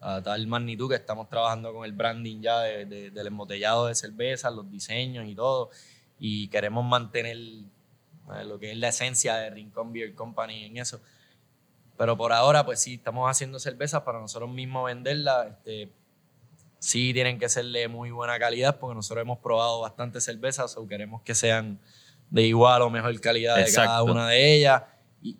a 0.00 0.20
tal 0.20 0.46
magnitud 0.48 0.88
que 0.88 0.96
estamos 0.96 1.28
trabajando 1.28 1.72
con 1.72 1.84
el 1.84 1.92
branding 1.92 2.40
ya 2.40 2.60
de- 2.60 2.86
de- 2.86 3.10
del 3.12 3.26
embotellado 3.28 3.86
de 3.86 3.94
cervezas, 3.94 4.52
los 4.52 4.68
diseños 4.68 5.26
y 5.28 5.34
todo. 5.36 5.70
Y 6.18 6.48
queremos 6.48 6.84
mantener 6.84 7.36
eh, 7.36 8.44
lo 8.44 8.58
que 8.58 8.72
es 8.72 8.78
la 8.78 8.88
esencia 8.88 9.36
de 9.36 9.50
Rincón 9.50 9.92
Beer 9.92 10.14
Company 10.14 10.64
en 10.64 10.76
eso. 10.78 11.00
Pero 11.96 12.16
por 12.16 12.32
ahora, 12.32 12.64
pues 12.64 12.80
sí, 12.80 12.94
estamos 12.94 13.30
haciendo 13.30 13.60
cervezas 13.60 14.02
para 14.02 14.18
nosotros 14.18 14.50
mismos 14.50 14.86
venderlas. 14.86 15.46
Este, 15.52 15.92
sí 16.82 17.12
tienen 17.12 17.38
que 17.38 17.48
ser 17.48 17.64
de 17.66 17.86
muy 17.86 18.10
buena 18.10 18.36
calidad 18.40 18.80
porque 18.80 18.96
nosotros 18.96 19.22
hemos 19.22 19.38
probado 19.38 19.82
bastantes 19.82 20.24
cervezas 20.24 20.76
o 20.76 20.88
queremos 20.88 21.22
que 21.22 21.32
sean 21.32 21.78
de 22.28 22.42
igual 22.42 22.82
o 22.82 22.90
mejor 22.90 23.18
calidad 23.20 23.54
de 23.54 23.72
cada 23.72 23.84
Exacto. 23.84 24.04
una 24.06 24.26
de 24.26 24.56
ellas. 24.56 24.82
Y 25.22 25.36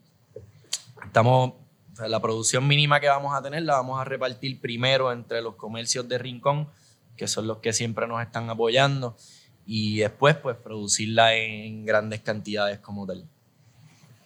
estamos, 1.04 1.54
o 1.92 1.96
sea, 1.96 2.06
la 2.06 2.20
producción 2.20 2.68
mínima 2.68 3.00
que 3.00 3.08
vamos 3.08 3.34
a 3.34 3.42
tener 3.42 3.64
la 3.64 3.74
vamos 3.74 4.00
a 4.00 4.04
repartir 4.04 4.60
primero 4.60 5.10
entre 5.10 5.42
los 5.42 5.56
comercios 5.56 6.08
de 6.08 6.16
Rincón, 6.16 6.68
que 7.16 7.26
son 7.26 7.48
los 7.48 7.58
que 7.58 7.72
siempre 7.72 8.06
nos 8.06 8.22
están 8.22 8.48
apoyando, 8.48 9.16
y 9.66 9.98
después 9.98 10.36
pues 10.36 10.56
producirla 10.56 11.34
en 11.34 11.84
grandes 11.84 12.20
cantidades 12.20 12.78
como 12.78 13.04
tal. 13.04 13.26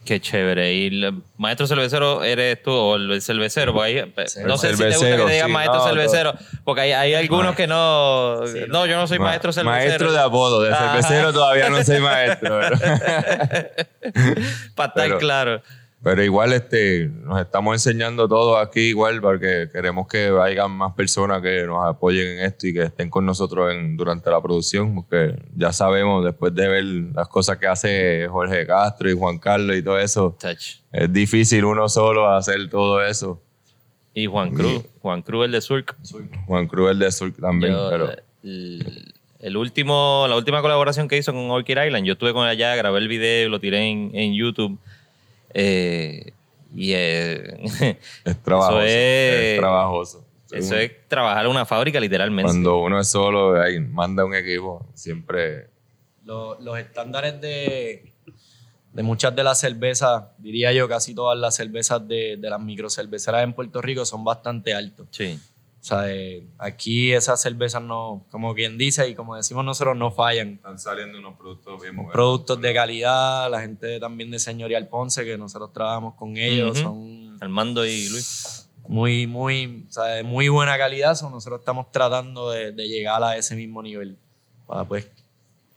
Qué 0.07 0.21
chévere. 0.21 0.73
¿Y 0.73 0.87
el 0.87 1.23
maestro 1.37 1.67
cervecero 1.67 2.23
eres 2.23 2.63
tú 2.63 2.71
o 2.71 2.95
el 2.97 3.21
cervecero? 3.21 3.75
Porque 3.75 3.99
ahí, 4.01 4.13
Sí. 4.27 4.41
no 4.47 4.55
El 4.55 4.59
sé 4.61 4.73
si 4.77 4.83
te 4.83 4.89
gusta 4.91 5.05
que 5.17 5.23
te 5.25 5.33
digan 5.33 5.47
sí, 5.49 5.53
maestro 5.53 5.79
no, 5.79 5.85
cervecero, 5.89 6.35
porque 6.65 6.81
hay, 6.83 6.93
hay 6.93 7.15
algunos 7.15 7.55
que 7.57 7.67
no... 7.67 8.41
Sí, 8.47 8.61
no, 8.69 8.87
yo 8.87 8.97
no 8.97 9.07
soy 9.09 9.19
Ma- 9.19 9.27
maestro 9.27 9.53
cervecero. 9.53 9.85
Maestro 9.89 10.13
de 10.13 10.21
apodo, 10.21 10.63
de 10.63 10.73
Ajá. 10.73 10.93
cervecero 10.93 11.33
todavía 11.33 11.69
no 11.71 11.83
soy 11.83 11.99
maestro. 12.01 12.61
Para 14.75 14.89
estar 14.89 14.93
Pero- 14.95 15.19
claro. 15.19 15.63
Pero 16.07 16.23
igual 16.23 16.53
este, 16.53 17.11
nos 17.25 17.41
estamos 17.41 17.75
enseñando 17.75 18.29
todo 18.29 18.59
aquí 18.59 18.91
igual 18.91 19.21
porque 19.21 19.69
queremos 19.73 20.07
que 20.07 20.29
haya 20.41 20.69
más 20.69 20.95
personas 20.95 21.43
que 21.43 21.65
nos 21.67 21.85
apoyen 21.85 22.39
en 22.39 22.45
esto 22.45 22.69
y 22.69 22.73
que 22.73 22.85
estén 22.85 23.11
con 23.11 23.27
nosotros 23.27 23.75
en, 23.75 23.97
durante 23.97 24.31
la 24.31 24.41
producción, 24.41 24.95
porque 24.95 25.35
ya 25.57 25.73
sabemos 25.73 26.25
después 26.25 26.55
de 26.55 26.69
ver 26.69 26.85
las 26.85 27.27
cosas 27.27 27.59
que 27.59 27.67
hace 27.67 28.29
Jorge 28.29 28.65
Castro 28.69 29.11
y 29.11 29.19
Juan 29.19 29.39
Carlos 29.39 29.77
y 29.77 29.83
todo 29.83 29.99
eso, 29.99 30.37
Touch. 30.39 30.77
es 30.93 31.13
difícil 31.13 31.65
uno 31.65 31.89
solo 31.89 32.31
hacer 32.31 32.71
todo 32.71 33.05
eso. 33.05 33.43
Y 34.15 34.27
Juan 34.27 34.53
Cruz. 34.53 34.85
Juan 35.03 35.23
Cruz, 35.23 35.47
el 35.47 35.51
de 35.51 35.61
Surk. 35.61 35.97
Juan 36.47 36.69
Cruz 36.69 36.93
el 36.93 37.01
de 37.01 37.11
Surk 37.11 37.41
también, 37.41 37.73
Yo, 37.73 37.89
pero 37.91 38.11
el, 38.45 39.13
el 39.41 39.57
último, 39.57 40.27
la 40.29 40.37
última 40.37 40.63
colaboración 40.63 41.09
que 41.09 41.17
hizo 41.17 41.33
con 41.33 41.51
Orchid 41.51 41.85
Island, 41.85 42.07
yo 42.07 42.13
estuve 42.13 42.33
con 42.33 42.47
allá, 42.47 42.77
grabé 42.77 43.01
el 43.01 43.09
video, 43.09 43.49
lo 43.49 43.59
tiré 43.59 43.91
en, 43.91 44.13
en 44.15 44.35
YouTube. 44.35 44.79
Eh, 45.59 46.33
y 46.75 46.93
eh, 46.93 47.57
es 48.25 48.43
trabajoso. 48.43 48.81
es- 48.83 48.93
es 48.93 49.59
trabajoso. 49.59 50.25
eso 50.53 50.77
es 50.77 50.93
trabajar 51.09 51.47
en 51.47 51.51
una 51.51 51.65
fábrica 51.65 51.99
literalmente. 51.99 52.51
Cuando 52.51 52.79
uno 52.81 53.01
es 53.01 53.09
solo, 53.09 53.61
ahí 53.61 53.81
manda 53.81 54.25
un 54.25 54.35
equipo, 54.35 54.87
siempre 54.95 55.69
Lo- 56.25 56.61
los 56.61 56.79
estándares 56.79 57.41
de, 57.41 58.13
de 58.93 59.03
muchas 59.03 59.35
de 59.35 59.45
las 59.45 59.59
cervezas, 59.59 60.25
diría 60.39 60.73
yo, 60.73 60.89
casi 60.89 61.15
todas 61.15 61.39
las 61.39 61.55
cervezas 61.57 62.07
de, 62.07 62.37
de 62.37 62.51
las 62.51 62.61
microcerveceras 62.61 63.43
en 63.45 63.55
Puerto 63.55 63.81
Rico 63.81 64.05
son 64.05 64.25
bastante 64.25 64.75
altos. 64.75 65.07
Sí. 65.11 65.39
O 65.87 65.89
sea, 65.89 66.12
eh, 66.12 66.45
aquí 66.59 67.12
esas 67.12 67.41
cervezas 67.41 67.80
no, 67.80 68.24
como 68.32 68.57
quien 68.57 68.76
dice 68.76 69.09
y 69.09 69.14
como 69.14 69.37
decimos 69.37 69.64
nosotros, 69.64 69.97
no 69.97 70.11
fallan. 70.11 70.55
están 70.55 70.80
saliendo 70.80 71.16
unos 71.20 71.37
productos 71.39 71.80
bien 71.80 71.95
buenos. 71.95 72.12
Productos 72.12 72.61
de 72.61 72.74
calidad, 72.74 73.49
la 73.49 73.61
gente 73.61 74.01
también 74.01 74.32
de 74.32 74.41
Señorial 74.41 74.89
Ponce, 74.89 75.24
que 75.24 75.39
nosotros 75.39 75.72
trabajamos 75.72 76.14
con 76.14 76.37
ellos, 76.37 76.76
son 76.78 77.37
Armando 77.41 77.87
y 77.87 78.09
Luis. 78.09 78.68
muy, 78.89 79.28
muy, 79.28 79.84
o 79.89 79.93
sea, 79.93 80.05
de 80.07 80.24
muy 80.24 80.49
buena 80.49 80.76
calidad. 80.76 81.14
so 81.14 81.30
nosotros 81.30 81.61
estamos 81.61 81.93
tratando 81.93 82.51
de, 82.51 82.72
de 82.72 82.89
llegar 82.89 83.22
a 83.22 83.37
ese 83.37 83.55
mismo 83.55 83.80
nivel 83.80 84.16
para, 84.66 84.82
pues, 84.84 85.09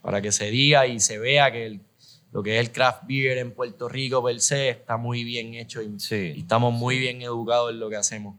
para 0.01 0.23
que 0.23 0.31
se 0.31 0.49
diga 0.49 0.87
y 0.87 0.99
se 0.99 1.19
vea 1.19 1.51
que 1.51 1.67
el- 1.67 1.81
lo 2.31 2.41
que 2.41 2.55
es 2.59 2.65
el 2.65 2.71
craft 2.71 3.03
beer 3.05 3.37
en 3.37 3.51
Puerto 3.53 3.87
Rico 3.87 4.23
per 4.23 4.39
se 4.41 4.69
está 4.69 4.97
muy 4.97 5.23
bien 5.23 5.53
hecho 5.53 5.83
y, 5.83 5.99
Sí. 5.99 6.33
y 6.35 6.39
estamos 6.39 6.73
muy 6.73 6.97
bien 6.97 7.21
educados 7.21 7.69
en 7.71 7.79
lo 7.79 7.89
que 7.91 7.95
hacemos. 7.95 8.35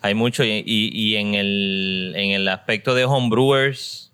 Hay 0.00 0.14
mucho 0.14 0.44
y, 0.44 0.62
y- 0.64 0.90
y 0.92 1.16
en, 1.16 1.34
el, 1.34 2.12
en 2.16 2.30
el 2.30 2.48
aspecto 2.48 2.94
de 2.94 3.04
homebrewers, 3.04 4.12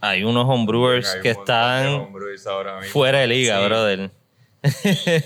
hay 0.00 0.24
unos 0.24 0.46
homebrewers 0.48 1.14
Hay 1.14 1.20
que 1.20 1.30
están 1.30 1.86
hombres 1.88 2.46
ahora 2.46 2.76
mismo. 2.78 2.90
fuera 2.92 3.20
de 3.20 3.26
liga, 3.26 3.58
Sí. 3.60 3.64
brother. 3.66 4.10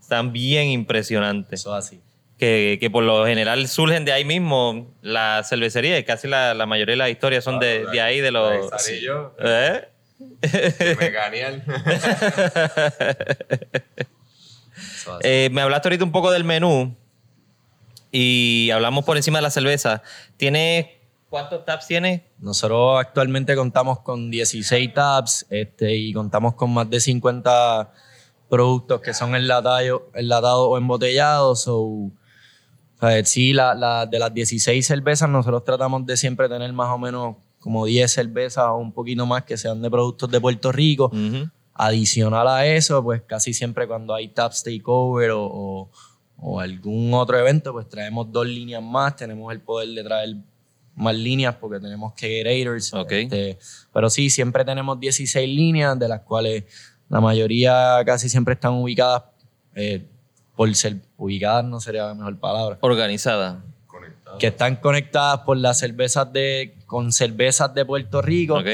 están 0.00 0.32
bien 0.32 0.68
impresionantes. 0.68 1.60
Eso 1.60 1.76
es 1.78 1.84
así. 1.86 2.00
Que, 2.38 2.78
que 2.80 2.90
por 2.90 3.04
lo 3.04 3.24
general 3.24 3.68
surgen 3.68 4.04
de 4.04 4.12
ahí 4.12 4.24
mismo 4.24 4.92
la 5.00 5.42
cervecería 5.44 5.96
y 5.98 6.02
casi 6.04 6.26
la, 6.26 6.54
la 6.54 6.66
mayoría 6.66 6.94
de 6.94 6.96
las 6.96 7.10
historias 7.10 7.44
son 7.44 7.60
de, 7.60 7.86
de 7.86 8.00
ahí, 8.00 8.20
de 8.20 8.32
los... 8.32 8.68
Sarillo, 8.82 9.36
¿Eh? 9.38 9.88
Eh, 15.22 15.48
me 15.52 15.60
hablaste 15.60 15.88
ahorita 15.88 16.04
un 16.04 16.12
poco 16.12 16.30
del 16.30 16.44
menú 16.44 16.96
y 18.12 18.70
hablamos 18.70 19.04
por 19.04 19.16
encima 19.16 19.38
de 19.38 19.42
la 19.42 19.50
cerveza. 19.50 20.02
¿Tiene 20.36 21.00
cuántos 21.30 21.64
taps 21.64 21.86
tiene? 21.88 22.30
Nosotros 22.38 23.00
actualmente 23.00 23.56
contamos 23.56 24.00
con 24.00 24.30
16 24.30 24.92
tabs 24.94 25.46
este, 25.50 25.96
y 25.96 26.12
contamos 26.12 26.54
con 26.54 26.72
más 26.74 26.88
de 26.90 27.00
50 27.00 27.90
productos 28.50 29.00
que 29.00 29.14
son 29.14 29.34
enlatados, 29.34 30.02
enlatados 30.14 30.66
o 30.68 30.76
embotellados. 30.76 31.62
So, 31.62 31.78
o 31.80 32.12
sea, 33.00 33.24
sí, 33.24 33.52
la, 33.54 33.74
la- 33.74 34.04
de 34.06 34.18
las 34.18 34.32
16 34.34 34.86
cervezas 34.86 35.28
nosotros 35.28 35.64
tratamos 35.64 36.04
de 36.06 36.16
siempre 36.16 36.48
tener 36.48 36.72
más 36.72 36.88
o 36.90 36.98
menos 36.98 37.36
como 37.58 37.86
10 37.86 38.12
cervezas 38.12 38.64
o 38.66 38.76
un 38.76 38.92
poquito 38.92 39.24
más 39.24 39.44
que 39.44 39.56
sean 39.56 39.80
de 39.80 39.90
productos 39.90 40.30
de 40.30 40.40
Puerto 40.40 40.70
Rico. 40.70 41.06
Ujú. 41.06 41.48
Adicional 41.74 42.46
a 42.48 42.66
eso, 42.66 43.02
pues 43.02 43.22
casi 43.22 43.54
siempre 43.54 43.88
cuando 43.88 44.14
hay 44.14 44.28
Taps 44.28 44.62
Takeover 44.64 45.30
o, 45.30 45.44
o, 45.46 45.90
o 46.44 46.58
algún 46.58 47.14
otro 47.14 47.38
evento, 47.38 47.72
pues 47.72 47.88
traemos 47.88 48.30
dos 48.30 48.46
líneas 48.46 48.82
más. 48.82 49.14
Tenemos 49.14 49.52
el 49.52 49.60
poder 49.60 49.90
de 49.90 50.02
traer 50.02 50.36
más 50.96 51.14
líneas 51.14 51.54
porque 51.54 51.78
tenemos 51.78 52.12
Gatorades. 52.20 52.92
Ok. 52.92 53.12
este, 53.12 53.58
pero 53.92 54.10
sí, 54.10 54.28
siempre 54.28 54.64
tenemos 54.64 54.98
16 54.98 55.48
líneas, 55.48 55.96
de 55.98 56.08
las 56.08 56.20
cuales 56.20 56.64
la 57.08 57.20
mayoría 57.20 58.02
casi 58.04 58.28
siempre 58.28 58.54
están 58.54 58.72
ubicadas, 58.72 59.22
eh, 59.76 60.04
por 60.56 60.74
ser 60.74 60.96
ubicadas 61.16 61.64
no 61.64 61.80
sería 61.80 62.06
la 62.06 62.14
mejor 62.14 62.36
palabra, 62.38 62.78
Organizada. 62.80 63.64
Conectado. 63.86 64.38
que 64.38 64.48
están 64.48 64.76
conectadas 64.76 65.40
por 65.40 65.56
las 65.56 65.78
cervezas 65.78 66.32
de, 66.32 66.74
con 66.86 67.12
cervezas 67.12 67.72
de 67.72 67.84
Puerto 67.84 68.20
Rico. 68.20 68.58
Ok. 68.58 68.66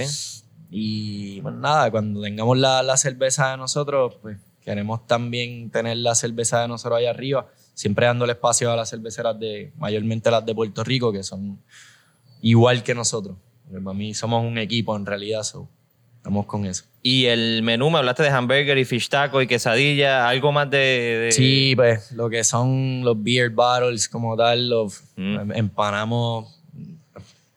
Y 0.71 1.41
pues 1.43 1.55
nada, 1.55 1.91
cuando 1.91 2.23
tengamos 2.23 2.57
la, 2.57 2.83
la 2.83 2.97
cerveza 2.97 3.51
de 3.51 3.57
nosotros, 3.59 4.17
pues 4.23 4.39
queremos 4.69 5.07
también 5.07 5.71
tener 5.71 5.97
la 5.97 6.15
cerveza 6.15 6.61
de 6.61 6.69
nosotros 6.69 6.99
allá 6.99 7.09
arriba, 7.11 7.47
siempre 7.73 8.05
dándole 8.05 8.33
espacio 8.33 8.71
a 8.71 8.77
las 8.77 8.91
cerveceras 8.91 9.39
de, 9.41 9.73
mayormente 9.79 10.31
las 10.31 10.45
de 10.45 10.55
Puerto 10.55 10.85
Rico, 10.85 11.11
que 11.11 11.23
son 11.23 11.59
igual 12.43 12.83
que 12.83 12.95
nosotros. 12.95 13.35
Porque 13.67 13.83
para 13.83 13.97
mí 13.97 14.13
somos 14.13 14.45
un 14.45 14.59
equipo 14.59 14.95
en 14.95 15.07
realidad, 15.07 15.43
so, 15.43 15.67
estamos 16.19 16.45
con 16.45 16.67
eso. 16.67 16.85
Y 17.03 17.25
el 17.25 17.63
menú, 17.63 17.89
me 17.89 17.97
hablaste 17.99 18.25
de 18.25 18.29
hamburger 18.29 18.77
y 18.77 18.85
fish 18.85 19.09
taco 19.09 19.41
y 19.41 19.47
quesadilla, 19.47 20.29
algo 20.29 20.53
más 20.53 20.69
de... 20.69 20.77
de- 20.79 21.33
Sí, 21.33 21.73
pues 21.75 22.13
lo 22.13 22.29
que 22.29 22.45
son 22.45 23.01
los 23.05 23.23
beer 23.23 23.49
bottles 23.51 24.07
como 24.09 24.37
tal, 24.37 24.69
los 24.69 25.03
Mm. 25.17 25.53
empanamos 25.55 26.55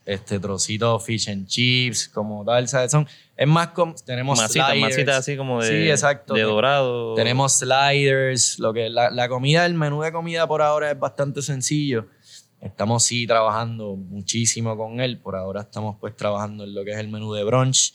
este 0.05 0.39
trocito 0.39 0.99
fish 0.99 1.29
and 1.29 1.45
chips 1.47 2.07
como 2.07 2.43
tal, 2.45 2.67
¿sabes? 2.67 2.91
Son, 2.91 3.05
es 3.37 3.47
más 3.47 3.69
como, 3.69 3.95
tenemos 4.05 4.37
Masitas, 4.37 4.69
sliders. 4.71 4.93
masitas 4.93 5.17
así 5.17 5.37
como 5.37 5.61
de, 5.61 5.67
Sí, 5.67 5.89
exacto. 5.89 6.33
de 6.33 6.41
dorado. 6.43 7.15
Tenemos 7.15 7.53
sliders, 7.53 8.59
lo 8.59 8.73
que 8.73 8.89
la, 8.89 9.09
la 9.09 9.27
comida, 9.29 9.65
el 9.65 9.73
menú 9.73 10.01
de 10.01 10.11
comida 10.11 10.47
por 10.47 10.61
ahora 10.61 10.91
es 10.91 10.99
bastante 10.99 11.41
sencillo. 11.41 12.07
Estamos 12.59 13.03
sí 13.03 13.25
trabajando 13.25 13.95
muchísimo 13.95 14.77
con 14.77 14.99
él. 14.99 15.17
Por 15.17 15.35
ahora 15.35 15.61
estamos 15.61 15.95
pues 15.99 16.15
trabajando 16.15 16.63
en 16.65 16.75
lo 16.75 16.83
que 16.85 16.91
es 16.91 16.97
el 16.97 17.07
menú 17.07 17.33
de 17.33 17.43
brunch, 17.43 17.93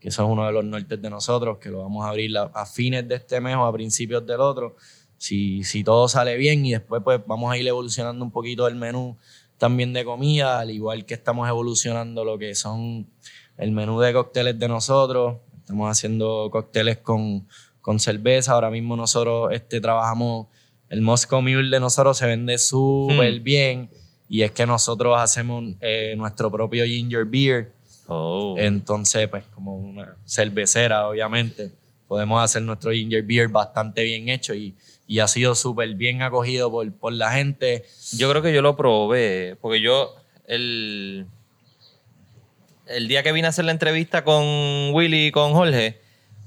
que 0.00 0.08
eso 0.08 0.24
es 0.24 0.30
uno 0.30 0.46
de 0.46 0.52
los 0.52 0.64
nortes 0.64 1.02
de 1.02 1.10
nosotros, 1.10 1.58
que 1.58 1.68
lo 1.68 1.82
vamos 1.82 2.06
a 2.06 2.08
abrir 2.08 2.36
a, 2.38 2.44
a 2.54 2.64
fines 2.64 3.06
de 3.06 3.16
este 3.16 3.40
mes 3.40 3.56
o 3.56 3.66
a 3.66 3.72
principios 3.72 4.26
del 4.26 4.40
otro. 4.40 4.76
Si, 5.18 5.64
si 5.64 5.84
todo 5.84 6.08
sale 6.08 6.36
bien 6.36 6.64
y 6.64 6.72
después 6.72 7.02
pues 7.02 7.20
vamos 7.26 7.52
a 7.52 7.58
ir 7.58 7.66
evolucionando 7.66 8.24
un 8.24 8.30
poquito 8.30 8.66
el 8.68 8.74
menú 8.76 9.18
también 9.58 9.92
de 9.92 10.04
comida, 10.04 10.60
al 10.60 10.70
igual 10.70 11.04
que 11.06 11.14
estamos 11.14 11.48
evolucionando 11.48 12.24
lo 12.24 12.38
que 12.38 12.54
son 12.54 13.06
el 13.58 13.72
menú 13.72 14.00
de 14.00 14.12
cócteles 14.12 14.58
de 14.58 14.68
nosotros. 14.68 15.36
Estamos 15.60 15.90
haciendo 15.90 16.48
cócteles 16.50 16.98
con, 16.98 17.46
con 17.80 17.98
cerveza. 17.98 18.52
Ahora 18.52 18.70
mismo 18.70 18.96
nosotros 18.96 19.50
este, 19.52 19.80
trabajamos, 19.80 20.46
el 20.88 21.00
Moscow 21.02 21.42
Mule 21.42 21.70
de 21.70 21.80
nosotros 21.80 22.16
se 22.18 22.26
vende 22.26 22.58
súper 22.58 23.40
Hmm. 23.40 23.44
bien. 23.44 23.90
Y 24.28 24.42
es 24.42 24.50
que 24.50 24.66
nosotros 24.66 25.16
hacemos 25.18 25.64
eh, 25.80 26.14
nuestro 26.16 26.50
propio 26.50 26.84
ginger 26.84 27.24
beer. 27.24 27.72
Oh. 28.08 28.54
Entonces, 28.58 29.28
pues 29.28 29.44
como 29.54 29.76
una 29.76 30.16
cervecera, 30.24 31.08
obviamente, 31.08 31.72
podemos 32.08 32.42
hacer 32.42 32.62
nuestro 32.62 32.92
ginger 32.92 33.22
beer 33.22 33.48
bastante 33.48 34.02
bien 34.02 34.28
hecho 34.28 34.54
y, 34.54 34.74
y 35.08 35.18
ha 35.20 35.28
sido 35.28 35.54
súper 35.54 35.94
bien 35.94 36.22
acogido 36.22 36.70
por, 36.70 36.92
por 36.92 37.12
la 37.12 37.32
gente. 37.32 37.84
Yo 38.16 38.28
creo 38.30 38.42
que 38.42 38.52
yo 38.52 38.62
lo 38.62 38.76
probé, 38.76 39.56
porque 39.60 39.80
yo 39.80 40.14
el, 40.46 41.26
el 42.86 43.08
día 43.08 43.22
que 43.22 43.32
vine 43.32 43.46
a 43.46 43.50
hacer 43.50 43.64
la 43.64 43.72
entrevista 43.72 44.24
con 44.24 44.44
Willy 44.92 45.26
y 45.26 45.32
con 45.32 45.52
Jorge, 45.52 46.00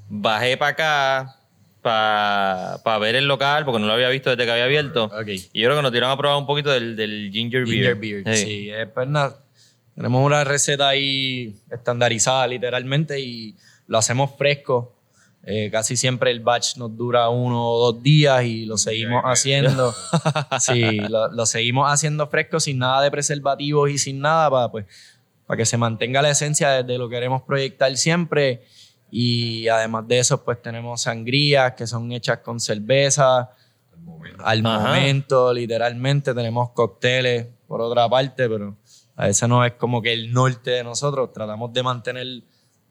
bajé 0.09 0.57
para 0.57 0.71
acá 0.71 1.35
para 1.81 2.97
ver 2.99 3.15
el 3.15 3.27
local, 3.27 3.65
porque 3.65 3.79
no 3.79 3.87
lo 3.87 3.93
había 3.93 4.09
visto 4.09 4.29
desde 4.29 4.45
que 4.45 4.51
había 4.51 4.65
abierto. 4.65 5.05
Ok. 5.05 5.27
Y 5.27 5.61
yo 5.61 5.67
creo 5.67 5.77
que 5.77 5.81
nos 5.81 5.91
tiraron 5.91 6.13
a 6.13 6.17
probar 6.17 6.37
un 6.37 6.45
poquito 6.45 6.69
del, 6.71 6.95
del 6.95 7.29
ginger, 7.31 7.65
Ginger 7.65 7.95
beer. 7.95 8.23
beer, 8.23 8.37
sí. 8.37 8.69
es 8.69 8.87
pues 8.87 9.07
nada, 9.07 9.37
tenemos 9.95 10.25
una 10.25 10.43
receta 10.43 10.89
ahí 10.89 11.55
estandarizada 11.71 12.47
literalmente 12.47 13.19
y 13.19 13.55
lo 13.87 13.97
hacemos 13.97 14.31
fresco. 14.37 14.95
Eh, 15.43 15.69
casi 15.71 15.95
siempre 15.95 16.31
el 16.31 16.41
batch 16.41 16.75
nos 16.75 16.95
dura 16.97 17.29
uno 17.29 17.65
o 17.65 17.91
dos 17.91 18.03
días 18.03 18.43
y 18.43 18.65
lo 18.65 18.77
seguimos 18.77 19.23
haciendo. 19.23 19.93
sí, 20.59 20.99
lo, 20.99 21.29
lo 21.31 21.45
seguimos 21.45 21.91
haciendo 21.91 22.27
fresco 22.27 22.59
sin 22.59 22.77
nada 22.77 23.01
de 23.01 23.09
preservativos 23.09 23.89
y 23.89 23.97
sin 23.97 24.19
nada 24.19 24.49
para 24.49 24.69
pues, 24.69 24.85
para 25.49 25.57
que 25.57 25.65
se 25.65 25.77
mantenga 25.77 26.21
la 26.21 26.29
esencia 26.29 26.83
de, 26.83 26.97
lo 26.99 27.09
que 27.09 27.15
queremos 27.15 27.41
proyectar 27.41 27.97
siempre. 27.97 28.61
Y 29.09 29.67
además 29.67 30.07
de 30.07 30.19
eso, 30.19 30.43
pues 30.43 30.61
tenemos 30.61 31.01
sangrías 31.01 31.73
que 31.73 31.87
son 31.87 32.11
hechas 32.11 32.37
con 32.43 32.59
cerveza 32.59 33.49
al 34.43 34.63
Ajá. 34.63 34.79
momento, 34.79 35.51
literalmente. 35.51 36.35
Tenemos 36.35 36.69
cócteles 36.69 37.47
por 37.67 37.81
otra 37.81 38.07
parte, 38.07 38.47
pero 38.47 38.77
a 39.15 39.25
veces 39.25 39.49
no 39.49 39.65
es 39.65 39.71
como 39.71 40.03
que 40.03 40.13
el 40.13 40.31
norte 40.31 40.69
de 40.69 40.83
nosotros. 40.83 41.33
Tratamos 41.33 41.73
de 41.73 41.81
mantener 41.81 42.27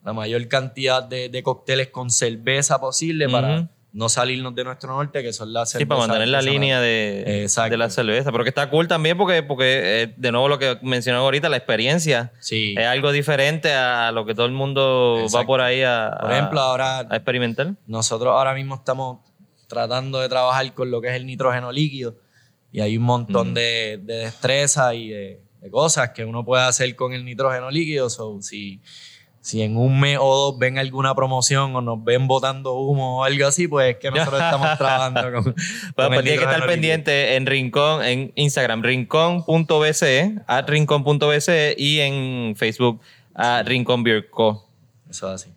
la 0.05 0.13
mayor 0.13 0.49
cantidad 0.49 1.05
de, 1.05 1.29
de 1.29 1.43
cócteles 1.45 1.91
con 1.91 2.11
cerveza 2.11 2.81
posible 2.81 3.29
para. 3.29 3.71
No 3.93 4.09
salirnos 4.09 4.55
de 4.55 4.65
nuestro 4.65 4.91
norte, 4.95 5.23
que 5.23 5.33
son 5.33 5.53
las 5.53 5.71
Sí, 5.71 5.85
para 5.87 6.01
cervezas 6.03 6.09
mantener 6.09 6.29
la 6.29 6.43
línea 6.43 6.81
de, 6.81 7.43
Exacto. 7.43 7.71
de 7.71 7.77
la 7.79 7.91
cerveza. 7.91 8.31
Pero 8.31 8.45
que 8.45 8.51
está 8.51 8.69
cool 8.71 8.87
también 8.87 9.17
porque, 9.17 9.43
porque 9.43 10.03
eh, 10.03 10.15
de 10.17 10.31
nuevo 10.33 10.49
lo 10.49 10.59
que 10.59 10.79
mencionaba 10.83 11.25
ahorita, 11.25 11.49
la 11.49 11.57
experiencia 11.57 12.33
Sí. 12.41 12.75
es 12.77 12.87
algo 12.87 13.13
diferente 13.13 13.73
a 13.73 14.13
lo 14.13 14.27
que 14.27 14.35
todo 14.35 14.47
el 14.47 14.53
mundo 14.53 15.15
va 15.17 15.23
Exacto. 15.23 15.47
por 15.47 15.61
ahí 15.63 15.83
a, 15.83 16.17
Por 16.21 16.33
ejemplo, 16.33 16.61
ahora 16.61 16.99
a 17.01 17.17
experimentar. 17.17 17.75
Nosotros 17.87 18.31
ahora 18.33 18.55
mismo 18.55 18.75
estamos 18.75 19.21
tratando 19.69 20.21
de 20.21 20.29
trabajar 20.29 20.73
con 20.75 20.91
lo 20.91 21.01
que 21.01 21.09
es 21.09 21.15
el 21.15 21.27
nitrógeno 21.27 21.73
líquido 21.73 22.17
y 22.71 22.81
hay 22.81 22.97
un 22.99 23.05
montón 23.05 23.55
de, 23.55 23.99
de 24.03 24.15
destrezas 24.17 24.95
y 24.95 25.09
de, 25.09 25.41
de 25.61 25.71
cosas 25.71 26.11
que 26.11 26.25
uno 26.25 26.45
puede 26.45 26.63
hacer 26.65 26.95
con 26.95 27.15
el 27.15 27.25
nitrógeno 27.25 27.71
líquido. 27.71 28.11
So, 28.11 28.41
si, 28.43 28.81
si 29.41 29.63
en 29.63 29.77
un 29.77 30.01
mes 30.01 30.19
o 30.21 30.37
dos 30.37 30.59
ven 30.59 30.79
alguna 30.79 31.15
promoción 31.15 31.75
o 31.75 31.81
nos 31.81 32.03
ven 32.05 32.27
botando 32.27 32.75
humo 32.75 33.21
o 33.21 33.25
algo 33.25 33.47
así, 33.47 33.69
pues 33.69 33.95
es 33.95 33.97
que 33.97 34.11
nosotros 34.11 34.43
estamos 34.43 34.69
trabajando 34.79 35.23
con, 35.33 35.45
con 35.45 35.55
Pues, 35.55 36.09
pues 36.09 36.23
tiene 36.23 36.39
que 36.39 36.45
estar 36.45 36.67
pendiente 36.67 37.37
en 37.37 37.47
Rincón, 37.47 38.05
en 38.05 38.33
Instagram, 38.35 38.83
rincón.bce, 38.83 40.35
a 40.47 40.63
rincón.bce 40.63 41.75
y 41.79 42.01
en 42.01 42.57
Facebook, 42.57 43.01
a 43.35 43.63
Rincón 43.63 44.03
Beer 44.03 44.29
Co. 44.29 44.69
Eso 45.09 45.33
es 45.33 45.43
así. 45.43 45.53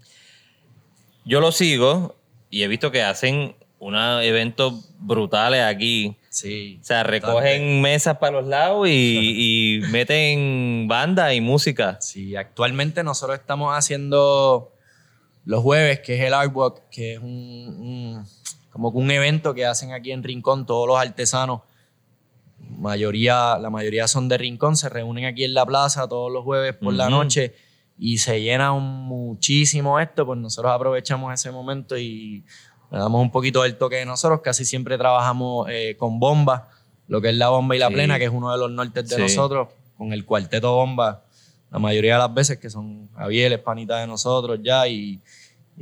Yo 1.26 1.40
lo 1.40 1.52
sigo 1.52 2.16
y 2.50 2.64
he 2.64 2.68
visto 2.68 2.92
que 2.92 3.02
hacen 3.02 3.56
unos 3.82 4.24
eventos 4.24 4.92
brutales 5.00 5.64
aquí. 5.64 6.16
Sí. 6.30 6.78
O 6.80 6.84
sea, 6.86 7.02
recogen 7.04 7.82
mesas 7.82 8.18
para 8.20 8.40
los 8.40 8.48
lados 8.48 8.88
y, 8.88 9.80
y 9.80 9.82
meten 9.90 10.88
banda 10.88 11.34
y 11.34 11.42
música. 11.42 11.98
Sí, 12.00 12.36
actualmente 12.36 13.04
nosotros 13.04 13.40
estamos 13.40 13.74
haciendo 13.76 14.72
los 15.46 15.64
jueves, 15.64 16.00
que 16.02 16.16
es 16.16 16.22
el 16.22 16.34
Artwalk, 16.36 16.88
que 16.92 17.14
es 17.14 17.20
un, 17.20 17.26
un- 17.26 18.26
como 18.70 18.90
un 18.90 19.10
evento 19.12 19.54
que 19.56 19.66
hacen 19.66 19.92
aquí 19.94 20.12
en 20.12 20.22
Rincón, 20.24 20.66
todos 20.68 20.88
los 20.88 20.98
artesanos, 21.00 21.62
mayoría, 22.78 23.58
la 23.58 23.70
mayoría 23.70 24.08
son 24.08 24.30
de 24.30 24.38
Rincón, 24.38 24.78
se 24.78 24.90
reúnen 24.90 25.26
aquí 25.26 25.44
en 25.44 25.54
la 25.54 25.66
plaza 25.66 26.08
todos 26.08 26.32
los 26.32 26.44
jueves 26.44 26.76
por 26.76 26.94
la 26.94 27.10
noche 27.10 27.56
y 27.98 28.20
se 28.20 28.42
llena 28.42 28.72
un- 28.72 29.04
muchísimo 29.08 30.00
esto, 30.00 30.26
pues 30.26 30.40
nosotros 30.40 30.72
aprovechamos 30.72 31.34
ese 31.34 31.52
momento 31.52 31.98
y 31.98 32.44
le 32.92 32.98
damos 33.00 33.22
un 33.22 33.32
poquito 33.32 33.64
del 33.64 33.78
toque 33.78 33.98
de 33.98 34.06
nosotros. 34.06 34.42
Casi 34.42 34.66
siempre 34.66 34.98
trabajamos 34.98 35.68
eh, 35.70 35.96
con 35.98 36.20
bomba, 36.20 36.68
lo 37.08 37.22
que 37.22 37.30
es 37.30 37.36
la 37.36 37.50
bomba 37.50 37.76
y 37.76 37.80
la 37.80 37.88
Sí. 37.88 37.94
plena, 37.94 38.20
que 38.20 38.26
es 38.26 38.32
uno 38.32 38.52
de 38.52 38.58
los 38.58 38.70
nortes 38.72 39.08
de 39.10 39.16
Sí. 39.16 39.22
nosotros, 39.22 39.70
con 39.98 40.14
el 40.14 40.26
cuarteto 40.26 40.74
bomba, 40.76 41.24
la 41.72 41.80
mayoría 41.80 42.14
de 42.14 42.20
las 42.20 42.34
veces 42.34 42.58
que 42.60 42.70
son 42.70 43.10
Javier, 43.16 43.54
es 43.54 43.60
panita 43.60 43.98
de 44.00 44.08
nosotros 44.08 44.60
ya, 44.62 44.88
y, 44.88 45.20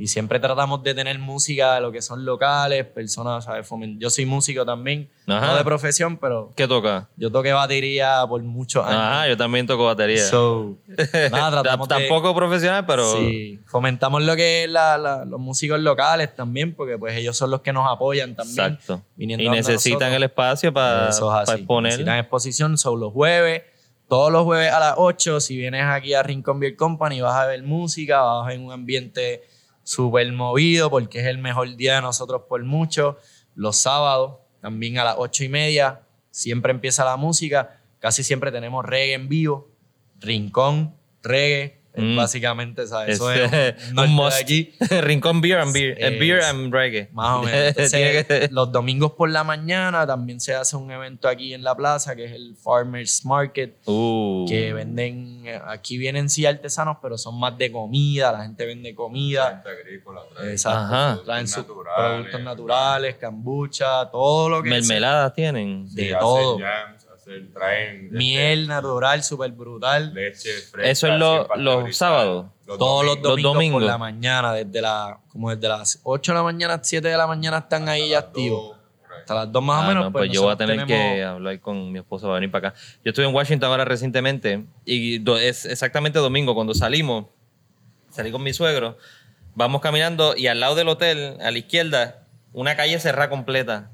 y 0.00 0.06
siempre 0.06 0.40
tratamos 0.40 0.82
de 0.82 0.94
tener 0.94 1.18
música 1.18 1.74
de 1.74 1.82
lo 1.82 1.92
que 1.92 2.00
son 2.00 2.24
locales, 2.24 2.86
personas, 2.86 3.44
¿sabes? 3.44 3.68
Yo 3.98 4.08
soy 4.08 4.24
músico 4.24 4.64
también, 4.64 5.10
Ajá. 5.26 5.48
no 5.48 5.56
de 5.56 5.62
profesión, 5.64 6.16
pero 6.16 6.50
¿Qué 6.56 6.66
toca? 6.66 7.08
yo 7.16 7.30
toqué 7.30 7.52
batería 7.52 8.24
por 8.26 8.42
muchos 8.42 8.84
años. 8.84 8.98
Ajá, 8.98 9.28
yo 9.28 9.36
también 9.36 9.66
toco 9.66 9.84
batería. 9.84 10.24
So, 10.24 10.78
nada, 11.30 11.50
tratamos 11.62 11.86
de- 11.86 11.94
Tampoco 11.96 12.34
profesional, 12.34 12.86
pero 12.86 13.12
Sí, 13.16 13.60
fomentamos 13.66 14.22
lo 14.22 14.34
que 14.36 14.64
es 14.64 14.70
la- 14.70 14.96
la- 14.96 15.24
los 15.26 15.38
músicos 15.38 15.78
locales 15.80 16.34
también, 16.34 16.74
porque 16.74 16.96
pues 16.96 17.14
ellos 17.16 17.36
son 17.36 17.50
los 17.50 17.60
que 17.60 17.72
nos 17.72 17.86
apoyan 17.86 18.34
también. 18.34 18.72
exacto. 18.74 19.02
viniendo 19.16 19.44
Y 19.44 19.48
necesitan 19.50 20.12
el 20.14 20.22
espacio 20.22 20.72
para, 20.72 21.10
es 21.10 21.20
así. 21.20 21.52
exponer. 21.52 21.90
Necesitan 21.92 22.18
exposición, 22.18 22.78
son 22.78 22.98
los 23.00 23.12
jueves, 23.12 23.64
todos 24.08 24.32
los 24.32 24.44
jueves 24.44 24.72
a 24.72 24.80
las 24.80 24.94
8. 24.96 25.40
Si 25.40 25.56
vienes 25.58 25.84
aquí 25.84 26.14
a 26.14 26.22
Rincón 26.22 26.58
Beer 26.58 26.74
Company, 26.74 27.20
vas 27.20 27.34
a 27.36 27.46
ver 27.46 27.62
música, 27.62 28.22
vas 28.22 28.46
a 28.46 28.48
ver 28.48 28.58
un 28.58 28.72
ambiente 28.72 29.42
súper 29.82 30.32
movido, 30.32 30.90
porque 30.90 31.20
es 31.20 31.26
el 31.26 31.38
mejor 31.38 31.76
día 31.76 31.96
de 31.96 32.02
nosotros 32.02 32.42
por 32.48 32.62
mucho. 32.64 33.16
Los 33.54 33.76
sábados, 33.76 34.38
también 34.60 34.98
a 34.98 35.04
las 35.04 35.16
8 35.18 35.44
y 35.44 35.48
media, 35.48 36.02
siempre 36.30 36.72
empieza 36.72 37.04
la 37.04 37.16
música. 37.16 37.80
Casi 37.98 38.22
siempre 38.22 38.52
tenemos 38.52 38.84
reggae 38.84 39.14
en 39.14 39.28
vivo, 39.28 39.70
Rincón, 40.18 40.94
reggae. 41.22 41.79
Es 41.92 42.02
Mm. 42.02 42.16
Básicamente, 42.16 42.86
¿sabes? 42.86 43.16
Eso 43.16 43.30
Es, 43.32 43.40
es, 43.40 43.52
eh, 43.52 43.76
un 43.90 43.96
de 43.96 44.06
must. 44.08 44.40
aquí. 44.40 44.72
Rincón 45.00 45.40
beer 45.40 45.58
and 45.58 45.72
beer. 45.72 45.96
Es- 45.98 46.18
beer 46.18 46.40
and 46.42 46.72
reggae. 46.72 47.08
Más 47.12 47.38
o 47.38 47.42
menos. 47.42 47.60
Entonces, 47.76 48.50
los 48.52 48.70
domingos 48.70 49.12
por 49.12 49.28
la 49.30 49.42
mañana 49.44 50.06
también 50.06 50.40
se 50.40 50.54
hace 50.54 50.76
un 50.76 50.90
evento 50.90 51.28
aquí 51.28 51.52
en 51.52 51.62
la 51.64 51.74
plaza 51.74 52.14
que 52.14 52.24
es 52.26 52.32
el 52.32 52.54
Farmers 52.56 53.24
Market, 53.24 53.76
Uh. 53.86 54.46
que 54.48 54.72
venden, 54.72 55.42
eh, 55.46 55.60
aquí 55.66 55.98
vienen 55.98 56.30
sí 56.30 56.46
artesanos, 56.46 56.98
pero 57.02 57.18
son 57.18 57.38
más 57.40 57.58
de 57.58 57.72
comida, 57.72 58.32
la 58.32 58.42
gente 58.44 58.64
vende 58.66 58.94
comida. 58.94 59.62
Gente 59.64 59.68
agrícola, 59.70 60.20
trae 60.34 60.52
Exacto. 60.52 60.78
Ajá. 60.94 61.18
Traen 61.24 61.48
sus 61.48 61.66
naturales, 61.66 61.96
productos 62.28 62.42
naturales, 62.42 63.16
cambucha, 63.16 64.10
todo 64.10 64.48
lo 64.48 64.62
que 64.62 64.70
Mermeladas 64.70 65.34
tienen. 65.34 65.86
de 65.94 66.02
Sí, 66.02 66.08
hacen 66.08 66.18
todo. 66.20 66.58
jams, 66.58 67.04
traen 67.54 68.04
este, 68.06 68.16
Miel 68.16 68.66
natural, 68.66 69.22
súper 69.22 69.52
brutal. 69.52 70.12
leche 70.14 70.50
fresca. 70.70 70.90
Eso 70.90 71.06
es 71.08 71.18
lo- 71.18 71.48
los 71.56 71.96
sábados. 71.96 72.46
Los 72.66 72.78
Todos 72.78 73.04
los 73.04 73.16
domingos. 73.22 73.24
domingos, 73.42 73.54
domingos. 73.54 73.82
por 73.82 73.90
la 73.90 73.98
mañana, 73.98 74.52
desde 74.54 74.80
la, 74.80 75.18
como 75.28 75.50
desde 75.54 75.68
las 75.68 76.00
8 76.04 76.32
de 76.32 76.38
la 76.38 76.42
mañana, 76.44 76.80
7 76.82 77.08
de 77.08 77.16
la 77.16 77.26
mañana 77.26 77.58
están 77.58 77.88
ahí 77.88 78.14
activos. 78.14 78.76
Hasta 79.20 79.34
las 79.34 79.52
2 79.52 79.62
más 79.62 79.82
Ah, 79.82 79.84
o 79.84 79.88
menos. 79.88 80.04
no, 80.04 80.12
pues, 80.12 80.30
yo 80.32 80.42
voy 80.42 80.52
a 80.52 80.56
tener 80.56 80.86
que 80.86 81.22
hablar 81.24 81.60
con 81.60 81.92
mi 81.92 81.98
esposa 81.98 82.26
para 82.26 82.34
venir 82.36 82.50
para 82.50 82.68
acá. 82.68 82.78
Yo 83.04 83.10
estuve 83.10 83.26
en 83.26 83.34
Washington 83.34 83.70
ahora 83.70 83.84
recientemente 83.84 84.64
y 84.84 85.18
do- 85.18 85.36
es 85.38 85.66
exactamente 85.66 86.18
domingo 86.18 86.54
cuando 86.54 86.74
salimos, 86.74 87.26
salí 88.08 88.30
con 88.32 88.42
mi 88.42 88.52
suegro, 88.52 88.96
vamos 89.54 89.80
caminando 89.82 90.34
y 90.36 90.46
al 90.46 90.58
lado 90.60 90.74
del 90.74 90.88
hotel, 90.88 91.36
a 91.40 91.50
la 91.50 91.58
izquierda, 91.58 92.24
una 92.52 92.76
calle 92.76 92.98
cerrada 92.98 93.28
completa, 93.30 93.90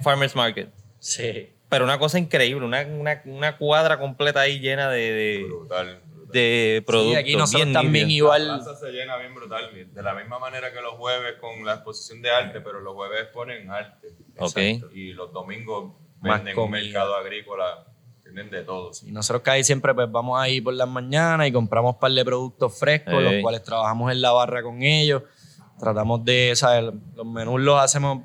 Farmers 0.00 0.34
Market. 0.34 0.70
Sí. 1.00 1.50
Pero 1.68 1.84
una 1.84 1.98
cosa 1.98 2.18
increíble, 2.18 2.64
una, 2.64 2.82
una, 2.86 3.22
una 3.24 3.56
cuadra 3.56 3.98
completa 3.98 4.40
ahí 4.40 4.60
llena 4.60 4.88
de, 4.88 4.98
de, 5.12 5.44
Brutal. 5.48 6.00
brutal. 6.14 6.32
de 6.32 6.84
productos. 6.86 7.18
aquí 7.18 7.36
nosotros 7.36 7.64
bien 7.64 7.72
también 7.72 8.10
igual- 8.10 8.46
La 8.48 8.54
plaza 8.62 8.76
se 8.76 8.92
llena 8.92 9.16
bien 9.16 9.34
brutal. 9.34 9.70
De 9.92 10.02
la 10.02 10.14
misma 10.14 10.38
manera 10.38 10.72
que 10.72 10.80
los 10.80 10.94
jueves 10.94 11.34
con 11.40 11.64
la 11.64 11.74
exposición 11.74 12.22
de 12.22 12.30
arte, 12.30 12.60
pero 12.60 12.80
los 12.80 12.94
jueves 12.94 13.26
ponen 13.32 13.68
arte. 13.70 14.08
Ok. 14.38 14.56
Exacto. 14.58 14.94
Y 14.94 15.12
los 15.12 15.32
domingos 15.32 15.92
Más 16.20 16.44
venden 16.44 16.58
un 16.58 16.70
mercado 16.70 17.14
agrícola. 17.16 17.84
Tienen 18.22 18.50
de 18.50 18.62
todo. 18.62 18.90
Y 19.04 19.12
nosotros 19.12 19.42
casi 19.42 19.62
siempre 19.64 19.94
pues 19.94 20.10
vamos 20.10 20.38
ahí 20.40 20.60
por 20.60 20.74
las 20.74 20.88
mañanas 20.88 21.46
y 21.48 21.52
compramos 21.52 21.94
un 21.94 22.00
par 22.00 22.10
de 22.12 22.24
productos 22.24 22.76
frescos, 22.78 23.22
los 23.22 23.34
cuales 23.40 23.62
trabajamos 23.62 24.10
en 24.12 24.20
la 24.20 24.32
barra 24.32 24.62
con 24.62 24.82
ellos. 24.82 25.22
Tratamos 25.78 26.24
de, 26.24 26.52
¿sabes? 26.56 26.92
Los 27.14 27.26
menús 27.26 27.60
los 27.60 27.78
hacemos, 27.80 28.24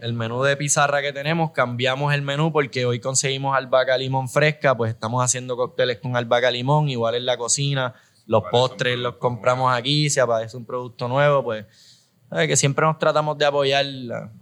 el 0.00 0.12
menú 0.14 0.42
de 0.42 0.56
pizarra 0.56 1.02
que 1.02 1.12
tenemos, 1.12 1.50
cambiamos 1.52 2.12
el 2.14 2.22
menú 2.22 2.52
porque 2.52 2.86
hoy 2.86 3.00
conseguimos 3.00 3.56
albahaca 3.56 3.96
limón 3.98 4.28
fresca, 4.28 4.76
pues 4.76 4.90
estamos 4.92 5.22
haciendo 5.22 5.56
cócteles 5.56 5.98
con 5.98 6.16
albahaca 6.16 6.50
limón, 6.50 6.88
igual 6.88 7.14
en 7.14 7.26
la 7.26 7.36
cocina. 7.36 7.94
Los 8.26 8.44
postres 8.50 8.98
los 8.98 9.16
compramos 9.16 9.72
aquí, 9.74 10.08
si 10.08 10.20
aparece 10.20 10.56
un 10.56 10.64
producto 10.64 11.08
nuevo, 11.08 11.42
pues 11.44 11.66
¿sabes? 12.30 12.48
que 12.48 12.56
siempre 12.56 12.86
nos 12.86 12.98
tratamos 12.98 13.36
de 13.38 13.44
apoyar. 13.44 13.84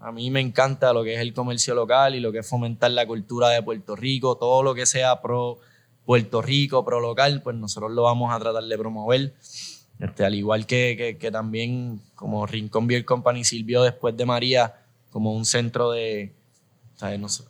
A 0.00 0.12
mí 0.12 0.30
me 0.30 0.40
encanta 0.40 0.92
lo 0.92 1.02
que 1.02 1.14
es 1.14 1.20
el 1.20 1.32
comercio 1.32 1.74
local 1.74 2.14
y 2.14 2.20
lo 2.20 2.30
que 2.30 2.38
es 2.38 2.48
fomentar 2.48 2.90
la 2.92 3.06
cultura 3.06 3.48
de 3.48 3.62
Puerto 3.62 3.96
Rico, 3.96 4.36
todo 4.36 4.62
lo 4.62 4.74
que 4.74 4.86
sea 4.86 5.20
pro 5.20 5.58
Puerto 6.04 6.40
Rico, 6.40 6.84
pro 6.84 7.00
local, 7.00 7.42
pues 7.42 7.56
nosotros 7.56 7.90
lo 7.92 8.02
vamos 8.04 8.32
a 8.32 8.38
tratar 8.38 8.62
de 8.64 8.78
promover. 8.78 9.34
Este, 9.98 10.24
al 10.24 10.34
igual 10.36 10.64
que, 10.66 10.94
que- 10.96 11.18
que 11.18 11.30
también 11.30 12.00
como 12.14 12.46
Rincón 12.46 12.86
Beer 12.86 13.04
Company 13.04 13.42
sirvió 13.44 13.82
después 13.82 14.16
de 14.16 14.24
María 14.24 14.74
como 15.10 15.32
un 15.34 15.44
centro 15.44 15.90
de... 15.90 16.32
¿sabes? 16.96 17.18
No 17.20 17.28
sé, 17.28 17.44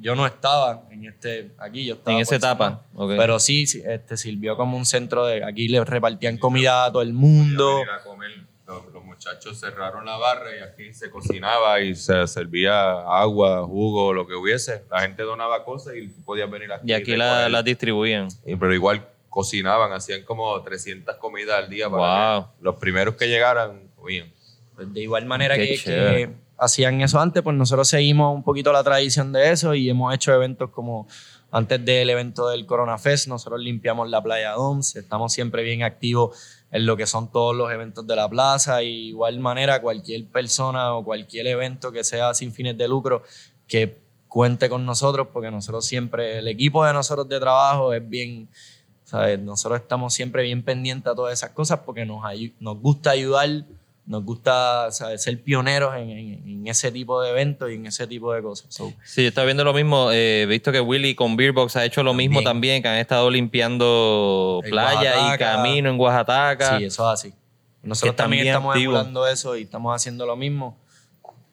yo 0.00 0.14
no 0.14 0.26
estaba 0.26 0.84
en 0.90 1.04
este 1.06 1.52
aquí, 1.58 1.84
yo 1.86 1.94
estaba 1.94 2.16
En 2.16 2.22
esa 2.22 2.36
etapa, 2.36 2.68
San 2.68 2.78
Juan. 2.94 3.10
ok. 3.10 3.14
pero 3.18 3.38
sí, 3.38 3.64
este 3.86 4.16
sirvió 4.16 4.56
como 4.56 4.76
un 4.76 4.84
centro 4.86 5.24
de 5.26 5.44
aquí 5.44 5.68
le 5.68 5.84
repartían 5.84 6.36
comida 6.38 6.84
a 6.86 6.92
todo 6.92 7.02
el 7.02 7.12
mundo. 7.12 7.76
Venir 7.76 7.90
a 7.90 8.02
comer. 8.02 8.30
Los, 8.66 8.84
los 8.92 9.04
muchachos 9.04 9.60
cerraron 9.60 10.04
la 10.06 10.16
barra 10.16 10.50
y 10.56 10.60
aquí 10.60 10.92
se 10.92 11.08
cocinaba 11.08 11.80
y 11.80 11.94
se 11.94 12.26
servía 12.26 12.90
agua, 13.02 13.64
jugo, 13.64 14.12
lo 14.12 14.26
que 14.26 14.34
hubiese. 14.34 14.82
La 14.90 15.02
gente 15.02 15.22
donaba 15.22 15.64
cosas 15.64 15.94
y 15.96 16.08
podías 16.08 16.50
venir 16.50 16.72
aquí. 16.72 16.90
Y 16.90 16.92
aquí 16.92 17.14
la- 17.16 17.48
las 17.48 17.64
distribuyen. 17.64 18.26
Y- 18.44 18.56
Pero 18.56 18.74
igual 18.74 19.06
cocinaban, 19.28 19.92
hacían 19.92 20.24
como 20.24 20.60
300 20.62 21.14
comidas 21.16 21.58
al 21.62 21.70
día 21.70 21.88
para 21.88 22.38
Wow. 22.38 22.46
que 22.58 22.64
los 22.64 22.74
primeros 22.76 23.14
que 23.14 23.28
llegaran 23.28 23.88
comían. 23.94 24.32
Pues 24.74 24.92
de 24.92 25.00
igual 25.00 25.26
manera 25.26 25.54
Qué 25.54 25.80
que 25.84 26.30
hacían 26.58 27.00
eso 27.00 27.20
antes, 27.20 27.42
pues 27.42 27.56
nosotros 27.56 27.88
seguimos 27.88 28.34
un 28.34 28.42
poquito 28.42 28.72
la 28.72 28.82
tradición 28.82 29.32
de 29.32 29.50
eso 29.50 29.74
y 29.74 29.88
hemos 29.88 30.14
hecho 30.14 30.32
eventos 30.32 30.70
como 30.70 31.06
antes 31.50 31.84
del 31.84 32.10
evento 32.10 32.48
del 32.48 32.66
Corona 32.66 32.98
Fest, 32.98 33.28
nosotros 33.28 33.60
limpiamos 33.60 34.10
la 34.10 34.22
playa 34.22 34.52
Doms, 34.52 34.96
estamos 34.96 35.32
siempre 35.32 35.62
bien 35.62 35.82
activos 35.82 36.36
en 36.70 36.86
lo 36.86 36.96
que 36.96 37.06
son 37.06 37.30
todos 37.30 37.54
los 37.54 37.70
eventos 37.72 38.06
de 38.06 38.16
la 38.16 38.28
plaza 38.28 38.82
y 38.82 39.08
igual 39.08 39.38
manera 39.38 39.80
cualquier 39.80 40.26
persona 40.26 40.94
o 40.94 41.04
cualquier 41.04 41.46
evento 41.46 41.92
que 41.92 42.04
sea 42.04 42.34
sin 42.34 42.52
fines 42.52 42.76
de 42.76 42.88
lucro 42.88 43.22
que 43.68 43.98
cuente 44.28 44.68
con 44.68 44.84
nosotros 44.84 45.28
porque 45.32 45.50
nosotros 45.50 45.86
siempre, 45.86 46.38
el 46.38 46.48
equipo 46.48 46.84
de 46.84 46.92
nosotros 46.92 47.28
de 47.28 47.40
trabajo 47.40 47.92
es 47.92 48.06
bien, 48.06 48.48
¿sabes? 49.04 49.38
Nosotros 49.38 49.80
estamos 49.80 50.12
siempre 50.12 50.42
bien 50.42 50.62
pendientes 50.62 51.10
a 51.10 51.14
todas 51.14 51.32
esas 51.32 51.50
cosas 51.50 51.80
porque 51.86 52.04
nos, 52.04 52.22
nos 52.60 52.80
gusta 52.80 53.10
ayudar, 53.10 53.48
nos 54.06 54.24
gusta 54.24 54.90
¿sabes? 54.92 55.22
ser 55.22 55.42
pioneros 55.42 55.94
en, 55.96 56.10
en- 56.10 56.48
en 56.48 56.66
ese 56.68 56.92
tipo 56.92 57.20
de 57.20 57.30
eventos 57.30 57.70
y 57.70 57.74
en 57.74 57.86
ese 57.86 58.06
tipo 58.06 58.32
de 58.32 58.40
cosas. 58.42 58.72
So, 58.72 58.92
Sí, 59.04 59.22
yo 59.22 59.28
estaba 59.28 59.44
viendo 59.46 59.64
lo 59.64 59.72
mismo. 59.74 60.10
eh, 60.12 60.42
He 60.42 60.46
visto 60.46 60.70
que 60.70 60.80
Willy 60.80 61.14
con 61.16 61.36
Beerbox 61.36 61.74
ha 61.76 61.84
hecho 61.84 62.02
lo 62.04 62.14
mismo 62.14 62.42
también, 62.42 62.82
que 62.82 62.88
han 62.88 62.98
estado 62.98 63.28
limpiando 63.30 64.62
playa 64.68 65.34
y 65.34 65.38
camino 65.38 65.90
en 65.90 65.98
Oaxaca. 66.00 66.78
sí, 66.78 66.84
eso 66.84 67.12
es 67.12 67.20
así. 67.20 67.34
Nosotros 67.82 68.16
también 68.16 68.46
estamos 68.46 68.76
emulando 68.76 69.26
eso 69.26 69.56
y 69.56 69.62
estamos 69.62 69.94
haciendo 69.94 70.26
lo 70.26 70.36
mismo. 70.36 70.76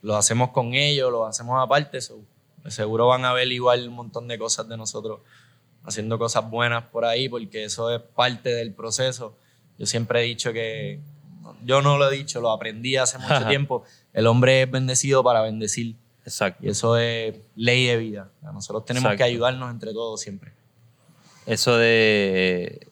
Lo 0.02 0.16
hacemos 0.16 0.50
con 0.50 0.74
ellos, 0.74 1.12
lo 1.12 1.26
hacemos 1.26 1.62
aparte. 1.64 2.02
so, 2.02 2.20
seguro 2.68 3.08
van 3.08 3.24
a 3.26 3.34
ver 3.34 3.52
igual 3.52 3.88
un 3.88 3.96
montón 3.96 4.28
de 4.28 4.38
cosas 4.38 4.68
de 4.68 4.76
nosotros 4.78 5.20
haciendo 5.86 6.18
cosas 6.18 6.50
buenas 6.50 6.84
por 6.86 7.06
ahí, 7.06 7.30
porque 7.30 7.66
eso 7.66 7.94
es 7.94 8.02
parte 8.02 8.50
del 8.54 8.74
proceso. 8.74 9.36
Yo 9.78 9.86
siempre 9.86 10.22
he 10.22 10.24
dicho 10.24 10.54
que, 10.54 11.00
yo 11.66 11.82
no 11.82 11.98
lo 11.98 12.10
he 12.10 12.16
dicho, 12.16 12.42
lo 12.42 12.52
aprendí 12.52 12.96
hace 12.98 13.18
mucho 13.18 13.46
tiempo. 13.48 13.84
El 14.14 14.28
hombre 14.28 14.62
es 14.64 14.72
bendecido 14.72 15.24
para 15.24 15.42
bendecir. 15.42 15.96
Exacto. 16.26 16.66
Y 16.66 16.70
eso 16.70 16.98
es 16.98 17.36
ley 17.56 17.86
de 17.88 17.98
vida. 17.98 18.30
Nosotros 18.42 18.86
tenemos 18.86 19.06
Exacto. 19.12 19.18
que 19.18 19.24
ayudarnos 19.32 19.72
entre 19.72 19.92
todos 19.94 20.22
siempre. 20.22 20.52
Eso 21.46 21.76
de 21.78 22.80
eh, 22.82 22.88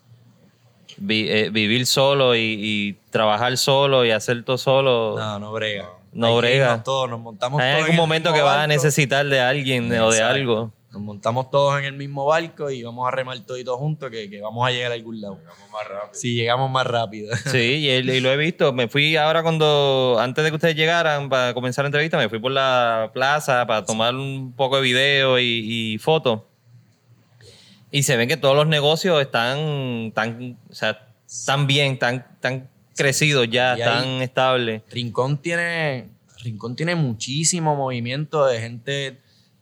vi- 0.97 1.29
eh, 1.29 1.49
vivir 1.49 1.85
solo 1.85 2.35
y, 2.35 2.39
y 2.59 2.93
trabajar 3.09 3.57
solo 3.57 4.03
y 4.05 4.11
hacer 4.11 4.43
todo 4.43 4.57
solo. 4.57 5.15
No, 5.17 5.39
no 5.39 5.53
brega. 5.53 5.89
No 6.11 6.27
Hay 6.27 6.37
brega. 6.37 6.83
todos, 6.83 7.09
nos 7.09 7.21
montamos 7.21 7.61
Hay 7.61 7.67
todos 7.69 7.77
en 7.77 7.83
algún 7.83 7.95
momento 7.95 8.33
que 8.33 8.41
vas 8.41 8.57
a 8.57 8.67
necesitar 8.67 9.25
de 9.25 9.39
alguien 9.39 9.89
o 10.01 10.11
de 10.11 10.21
algo. 10.21 10.73
Nos 10.91 11.01
montamos 11.01 11.49
todos 11.49 11.79
en 11.79 11.85
el 11.85 11.93
mismo 11.93 12.25
barco 12.25 12.69
y 12.69 12.83
vamos 12.83 13.07
a 13.07 13.11
remar 13.11 13.39
toditos 13.39 13.77
juntos 13.77 14.09
que, 14.11 14.29
que 14.29 14.41
vamos 14.41 14.67
a 14.67 14.71
llegar 14.71 14.91
a 14.91 14.95
algún 14.95 15.21
lado. 15.21 15.35
Vamos 15.45 15.71
más 15.71 15.87
rápido. 15.87 16.13
Si 16.13 16.35
llegamos 16.35 16.69
más 16.69 16.85
rápido. 16.85 17.33
Sí, 17.49 17.57
y, 17.57 17.89
y 17.89 18.19
lo 18.19 18.29
he 18.29 18.35
visto. 18.35 18.73
Me 18.73 18.89
fui 18.89 19.15
ahora 19.15 19.41
cuando, 19.41 20.17
antes 20.19 20.43
de 20.43 20.49
que 20.49 20.55
ustedes 20.55 20.75
llegaran 20.75 21.29
para 21.29 21.53
comenzar 21.53 21.85
la 21.85 21.87
entrevista, 21.87 22.17
me 22.17 22.27
fui 22.27 22.39
por 22.39 22.51
la 22.51 23.09
plaza 23.13 23.65
para 23.65 23.85
tomar 23.85 24.13
un 24.15 24.51
poco 24.53 24.75
de 24.77 24.81
video 24.81 25.39
y, 25.39 25.93
y 25.93 25.97
fotos. 25.97 26.41
Y 27.89 28.03
se 28.03 28.17
ven 28.17 28.27
que 28.27 28.37
todos 28.37 28.55
los 28.55 28.67
negocios 28.67 29.21
están 29.21 30.11
tan, 30.13 30.57
o 30.69 30.73
sea, 30.73 31.07
tan 31.45 31.67
bien, 31.67 31.97
tan, 31.99 32.25
tan 32.41 32.69
crecidos 32.95 33.47
ya, 33.49 33.77
Y 33.77 33.81
ahí- 33.81 33.87
tan 33.89 34.07
estables. 34.21 34.81
Rincón 34.89 35.37
tiene, 35.37 36.09
Rincón 36.43 36.75
tiene 36.75 36.95
muchísimo 36.95 37.75
movimiento 37.77 38.45
de 38.45 38.59
gente 38.59 39.20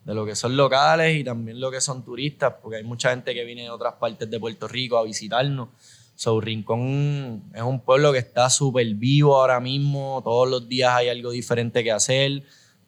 de 0.09 0.15
lo 0.15 0.25
que 0.25 0.35
son 0.35 0.57
locales 0.57 1.15
y 1.19 1.23
también 1.23 1.59
lo 1.59 1.69
que 1.69 1.79
son 1.79 2.03
turistas, 2.03 2.55
porque 2.63 2.77
hay 2.77 2.83
mucha 2.83 3.11
gente 3.11 3.31
que 3.31 3.45
viene 3.45 3.61
de 3.61 3.69
otras 3.69 3.93
partes 3.93 4.27
de 4.27 4.39
Puerto 4.39 4.67
Rico 4.67 4.97
a 4.97 5.03
visitarnos. 5.03 5.69
So, 6.15 6.41
Rincón 6.41 7.43
es 7.53 7.61
un 7.61 7.79
pueblo 7.81 8.11
que 8.11 8.17
está 8.17 8.49
súper 8.49 8.87
vivo 8.95 9.39
ahora 9.39 9.59
mismo, 9.59 10.19
todos 10.23 10.49
los 10.49 10.67
días 10.67 10.95
hay 10.95 11.09
algo 11.09 11.29
diferente 11.29 11.83
que 11.83 11.91
hacer, 11.91 12.41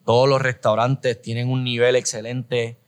todos 0.04 0.28
los 0.28 0.42
restaurantes 0.42 1.22
tienen 1.22 1.50
un 1.50 1.64
nivel 1.64 1.96
excelente. 1.96 2.80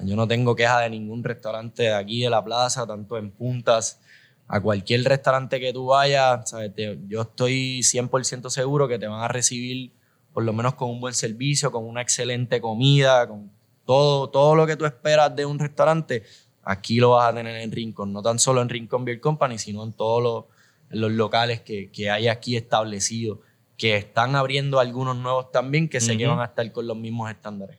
Yo 0.00 0.16
no 0.16 0.26
tengo 0.26 0.56
queja 0.56 0.80
de 0.80 0.88
ningún 0.88 1.22
restaurante 1.22 1.82
de 1.82 1.94
aquí 1.94 2.22
de 2.22 2.30
la 2.30 2.42
plaza, 2.42 2.86
tanto 2.86 3.18
en 3.18 3.30
puntas, 3.30 4.00
a 4.48 4.58
cualquier 4.58 5.04
restaurante 5.04 5.60
que 5.60 5.74
tú 5.74 5.88
vayas, 5.88 6.48
¿sabes? 6.48 6.72
Yo 7.08 7.20
estoy 7.20 7.80
100% 7.80 8.48
seguro 8.48 8.88
que 8.88 8.98
te 8.98 9.06
van 9.06 9.20
a 9.20 9.28
recibir 9.28 9.92
por 10.32 10.44
lo 10.44 10.54
menos 10.54 10.74
con 10.76 10.88
un 10.88 10.98
buen 10.98 11.12
servicio, 11.14 11.70
con 11.70 11.84
una 11.84 12.00
excelente 12.00 12.58
comida, 12.60 13.28
con 13.28 13.50
todo, 13.86 14.28
todo 14.28 14.54
lo 14.54 14.66
que 14.66 14.76
tú 14.76 14.84
esperas 14.84 15.34
de 15.34 15.46
un 15.46 15.58
restaurante, 15.58 16.24
aquí 16.62 16.96
lo 16.96 17.10
vas 17.10 17.32
a 17.32 17.34
tener 17.34 17.56
en 17.56 17.72
Rincón, 17.72 18.12
no 18.12 18.20
tan 18.20 18.38
solo 18.38 18.60
en 18.60 18.68
Rincón 18.68 19.04
Beer 19.04 19.20
Company, 19.20 19.58
sino 19.58 19.84
en 19.84 19.92
todos 19.92 20.22
los, 20.22 20.44
en 20.90 21.00
los 21.00 21.12
locales 21.12 21.60
que, 21.60 21.90
que 21.90 22.10
hay 22.10 22.28
aquí 22.28 22.56
establecidos, 22.56 23.38
que 23.78 23.96
están 23.96 24.34
abriendo 24.34 24.80
algunos 24.80 25.16
nuevos 25.16 25.52
también, 25.52 25.88
que 25.88 26.00
sé 26.00 26.18
que 26.18 26.26
van 26.26 26.40
a 26.40 26.46
estar 26.46 26.70
con 26.72 26.86
los 26.86 26.96
mismos 26.96 27.30
estándares. 27.30 27.78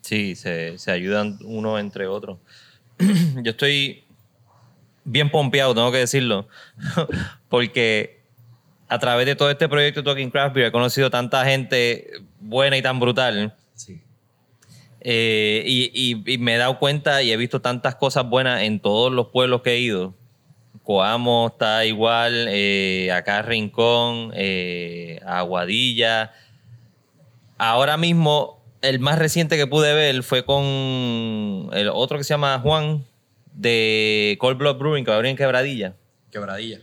Sí, 0.00 0.34
se, 0.34 0.78
se 0.78 0.90
ayudan 0.90 1.38
uno 1.44 1.78
entre 1.78 2.06
otros. 2.06 2.38
Yo 3.42 3.50
estoy 3.50 4.04
bien 5.04 5.30
pompeado, 5.30 5.74
tengo 5.74 5.92
que 5.92 5.98
decirlo, 5.98 6.48
porque 7.48 8.22
a 8.88 8.98
través 8.98 9.26
de 9.26 9.36
todo 9.36 9.50
este 9.50 9.68
proyecto 9.68 10.02
Talking 10.02 10.30
Craft 10.30 10.54
Beer 10.54 10.68
he 10.68 10.72
conocido 10.72 11.10
tanta 11.10 11.44
gente 11.44 12.22
buena 12.40 12.76
y 12.76 12.82
tan 12.82 13.00
brutal. 13.00 13.54
Sí. 13.74 14.02
Eh, 15.04 15.64
y, 15.66 16.38
me 16.38 16.54
he 16.54 16.58
dado 16.58 16.78
cuenta 16.78 17.22
y 17.22 17.32
he 17.32 17.36
visto 17.36 17.60
tantas 17.60 17.96
cosas 17.96 18.28
buenas 18.28 18.62
en 18.62 18.78
todos 18.78 19.12
los 19.12 19.28
pueblos 19.28 19.62
que 19.62 19.72
he 19.72 19.78
ido. 19.80 20.14
Coamo 20.84 21.48
está 21.52 21.84
igual, 21.84 22.46
eh, 22.48 23.10
acá 23.12 23.42
Rincón, 23.42 24.32
eh, 24.34 25.20
Aguadilla. 25.26 26.32
Ahora 27.58 27.96
mismo, 27.96 28.62
el 28.80 29.00
más 29.00 29.18
reciente 29.18 29.56
que 29.56 29.66
pude 29.66 29.92
ver 29.92 30.22
fue 30.22 30.44
con 30.44 31.70
el 31.72 31.90
otro 31.92 32.18
que 32.18 32.24
se 32.24 32.34
llama 32.34 32.58
Juan 32.60 33.04
de 33.52 34.36
Cold 34.40 34.58
Blood 34.58 34.78
Brewing, 34.78 35.04
que 35.04 35.10
va 35.10 35.16
a 35.16 35.18
abrir 35.18 35.30
en 35.30 35.36
Quebradilla. 35.36 35.94
Quebradilla. 36.30 36.80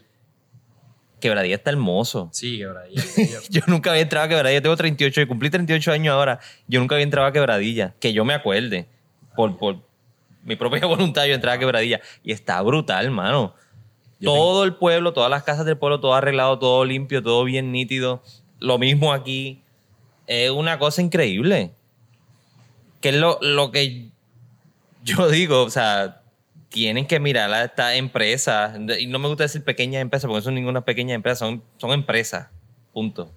Quebradilla 1.19 1.55
está 1.55 1.69
hermoso. 1.69 2.29
Sí, 2.31 2.57
quebradilla. 2.59 3.03
Yo 3.49 3.61
nunca 3.67 3.91
había 3.91 4.03
entrado 4.03 4.25
a 4.25 4.29
Quebradilla. 4.29 4.61
Tengo 4.61 4.75
38 4.75 5.21
y 5.21 5.25
cumplí 5.27 5.49
38 5.49 5.91
años 5.91 6.13
ahora. 6.13 6.39
Yo 6.67 6.79
nunca 6.79 6.95
había 6.95 7.03
entrado 7.03 7.27
a 7.27 7.31
Quebradilla. 7.31 7.95
Que 7.99 8.13
yo 8.13 8.25
me 8.25 8.33
acuerde. 8.33 8.87
Por, 9.35 9.57
por 9.57 9.77
mi 10.43 10.55
propia 10.55 10.85
voluntad 10.85 11.25
yo 11.25 11.33
entré 11.33 11.51
a 11.51 11.59
Quebradilla. 11.59 12.01
Y 12.23 12.31
está 12.31 12.61
brutal, 12.61 13.11
mano. 13.11 13.53
Yo 14.19 14.33
todo 14.33 14.63
el 14.65 14.75
pueblo, 14.75 15.13
todas 15.13 15.29
las 15.29 15.43
casas 15.43 15.65
del 15.65 15.77
pueblo, 15.77 16.01
todo 16.01 16.13
arreglado, 16.13 16.59
todo 16.59 16.83
limpio, 16.83 17.23
todo 17.23 17.43
bien 17.45 17.71
nítido. 17.71 18.21
Lo 18.59 18.77
mismo 18.77 19.13
aquí. 19.13 19.61
Es 20.27 20.51
una 20.51 20.77
cosa 20.77 21.01
increíble. 21.01 21.71
Que 23.01 23.09
es 23.09 23.15
lo, 23.15 23.39
lo 23.41 23.71
que 23.71 24.09
yo 25.03 25.29
digo, 25.29 25.63
o 25.63 25.69
sea, 25.69 26.18
tienen 26.69 27.05
que 27.07 27.19
mirar 27.19 27.51
a 27.51 27.63
esta 27.65 27.95
empresa. 27.95 28.73
Y 28.99 29.07
no 29.07 29.19
me 29.19 29.27
gusta 29.27 29.43
decir 29.43 29.63
pequeñas 29.63 30.01
empresas, 30.01 30.27
porque 30.27 30.39
no 30.39 30.43
son 30.43 30.55
ninguna 30.55 30.81
pequeña 30.81 31.15
empresa, 31.15 31.37
son, 31.45 31.63
son 31.77 31.91
empresas. 31.91 32.47
Punto. 32.93 33.31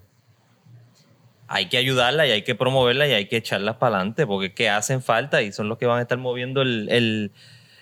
Hay 1.47 1.67
que 1.69 1.77
ayudarla 1.77 2.25
y 2.25 2.31
hay 2.31 2.43
que 2.43 2.55
promoverla 2.55 3.07
y 3.07 3.11
hay 3.11 3.27
que 3.27 3.37
echarlas 3.37 3.75
para 3.75 3.97
adelante, 3.97 4.25
porque 4.25 4.47
es 4.47 4.53
que 4.53 4.69
hacen 4.69 5.01
falta 5.01 5.41
y 5.41 5.51
son 5.51 5.67
los 5.69 5.77
que 5.77 5.85
van 5.85 5.99
a 5.99 6.01
estar 6.01 6.17
moviendo 6.17 6.61
el, 6.61 6.87
el- 6.89 7.31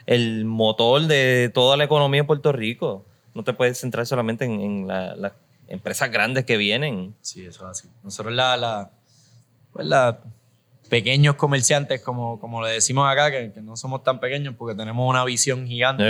el 0.08 0.46
motor 0.46 1.04
de 1.04 1.52
toda 1.54 1.78
la 1.78 1.84
economía 1.84 2.22
en 2.22 2.28
Puerto 2.28 2.52
Rico. 2.52 3.06
No 3.36 3.44
te 3.44 3.54
puedes 3.54 3.80
centrar 3.80 4.06
solamente 4.08 4.46
en, 4.46 4.60
en 4.60 4.88
la- 4.88 5.16
las 5.16 5.34
empresas 5.68 6.12
grandes 6.12 6.44
que 6.44 6.58
vienen. 6.58 7.16
Sí, 7.22 7.46
eso 7.46 7.64
es 7.66 7.80
así. 7.80 7.88
Nosotros 8.04 8.34
la, 8.34 8.58
la, 8.58 8.92
pues 9.72 9.86
la 9.86 10.20
pequeños 10.92 11.36
comerciantes, 11.36 12.02
como, 12.02 12.38
como 12.38 12.62
le 12.62 12.72
decimos 12.72 13.10
acá, 13.10 13.32
que, 13.32 13.54
que 13.54 13.62
no 13.62 13.78
somos 13.78 14.04
tan 14.04 14.20
pequeños 14.20 14.56
porque 14.58 14.76
tenemos 14.76 15.10
una 15.10 15.24
visión 15.24 15.66
gigante, 15.66 16.04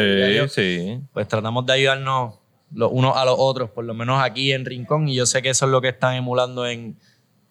sí. 0.50 1.00
pues 1.14 1.28
tratamos 1.28 1.68
de 1.68 1.74
ayudarnos 1.74 2.40
los 2.74 2.90
unos 2.92 3.16
a 3.16 3.24
los 3.24 3.36
otros, 3.38 3.70
por 3.70 3.86
lo 3.86 3.94
menos 3.94 4.20
aquí 4.24 4.52
en 4.52 4.66
Rincón, 4.66 5.08
y 5.08 5.14
yo 5.14 5.28
sé 5.28 5.44
que 5.44 5.50
eso 5.50 5.66
es 5.66 5.72
lo 5.72 5.82
que 5.82 5.90
están 5.90 6.16
emulando 6.16 6.66
en, 6.66 6.98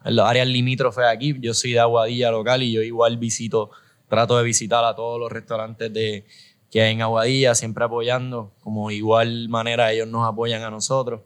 en 0.04 0.16
las 0.16 0.26
áreas 0.28 0.48
limítrofes 0.48 1.04
aquí. 1.04 1.36
Yo 1.38 1.54
soy 1.54 1.70
de 1.72 1.78
Aguadilla 1.78 2.32
local 2.32 2.64
y 2.64 2.72
yo 2.72 2.82
igual 2.82 3.16
visito, 3.16 3.70
trato 4.08 4.36
de 4.36 4.42
visitar 4.42 4.84
a 4.84 4.96
todos 4.96 5.20
los 5.20 5.30
restaurantes 5.30 5.92
de, 5.92 6.24
que 6.68 6.82
hay 6.82 6.94
en 6.94 7.02
Aguadilla, 7.02 7.54
siempre 7.54 7.84
apoyando, 7.84 8.50
como 8.60 8.90
igual 8.90 9.48
manera 9.48 9.92
ellos 9.92 10.08
nos 10.08 10.26
apoyan 10.26 10.64
a 10.64 10.70
nosotros. 10.70 11.20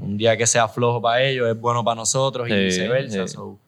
Un 0.00 0.16
día 0.16 0.36
que 0.36 0.46
sea 0.46 0.68
flojo 0.68 1.02
para 1.02 1.24
ellos 1.24 1.48
es 1.48 1.58
bueno 1.58 1.82
para 1.82 1.96
nosotros 1.96 2.48
y 2.48 2.52
Sí, 2.52 2.56
viceversa. 2.58 3.26
sí. 3.26 3.34
So, 3.34 3.58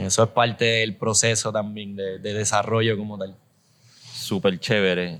eso 0.00 0.24
es 0.24 0.30
parte 0.30 0.64
del 0.64 0.94
proceso 0.94 1.52
también 1.52 1.96
de, 1.96 2.18
de 2.18 2.34
desarrollo 2.34 2.96
como 2.96 3.18
tal. 3.18 3.34
Súper 4.12 4.58
chévere. 4.58 5.18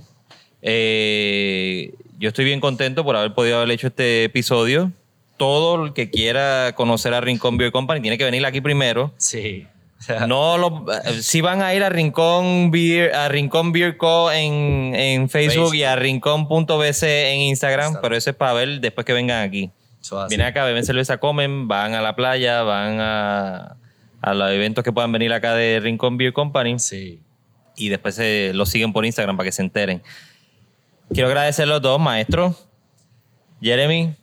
Eh, 0.63 1.95
yo 2.19 2.29
estoy 2.29 2.45
bien 2.45 2.61
contento 2.61 3.05
por 3.05 3.17
haber 3.17 3.35
podido 3.35 3.59
haber 3.59 3.71
hecho 3.71 3.87
este 3.89 4.25
episodio. 4.25 4.91
Todo 5.37 5.85
el 5.85 5.93
que 5.93 6.11
quiera 6.11 6.73
conocer 6.75 7.15
a 7.15 7.21
Rincón 7.21 7.57
Beer 7.57 7.71
Company 7.71 8.01
tiene 8.01 8.19
que 8.19 8.25
venir 8.25 8.45
aquí 8.47 8.61
primero. 8.61 9.13
Sí. 9.17 9.67
No 10.29 10.59
lo, 10.59 10.85
si 11.21 11.41
van 11.41 11.63
a 11.63 11.75
ir 11.75 11.83
a 11.83 11.89
Rincón 11.89 12.71
Beer, 12.71 13.15
a 13.15 13.29
Rincón 13.29 13.73
Beer 13.73 13.97
Co 13.97 14.31
en, 14.31 14.95
en 14.95 15.29
Facebook, 15.29 15.75
y 15.75 15.85
a 15.85 15.97
rincón.bc 15.97 17.03
en 17.03 17.41
Instagram, 17.41 17.87
Exacto. 17.87 18.03
pero 18.03 18.15
eso 18.17 18.31
es 18.31 18.37
para 18.37 18.53
ver 18.53 18.81
después 18.81 19.05
que 19.05 19.15
vengan 19.15 19.43
aquí. 19.43 19.71
Vienen 20.29 20.47
acá, 20.47 20.65
beben 20.65 20.85
cerveza, 20.85 21.17
comen, 21.17 21.67
van 21.67 21.95
a 21.95 22.03
la 22.03 22.15
playa, 22.15 22.63
van 22.63 22.99
a, 23.01 23.77
a 24.27 24.35
los 24.35 24.51
eventos 24.51 24.83
que 24.83 24.93
puedan 24.93 25.13
venir 25.13 25.33
acá 25.33 25.55
de 25.55 25.79
Rincón 25.81 26.17
Beer 26.17 26.33
Company 26.33 26.79
Sí. 26.81 27.21
y 27.77 27.89
después 27.89 28.17
se 28.17 28.51
lo 28.55 28.67
siguen 28.67 28.93
por 28.93 29.07
Instagram 29.07 29.37
para 29.37 29.47
que 29.47 29.53
se 29.53 29.63
enteren. 29.63 30.03
Quiero 31.13 31.29
agradecer 31.29 31.63
a 31.63 31.67
los 31.69 31.81
dos 31.83 32.01
maestros. 32.01 32.67
Jeremy, 33.63 34.17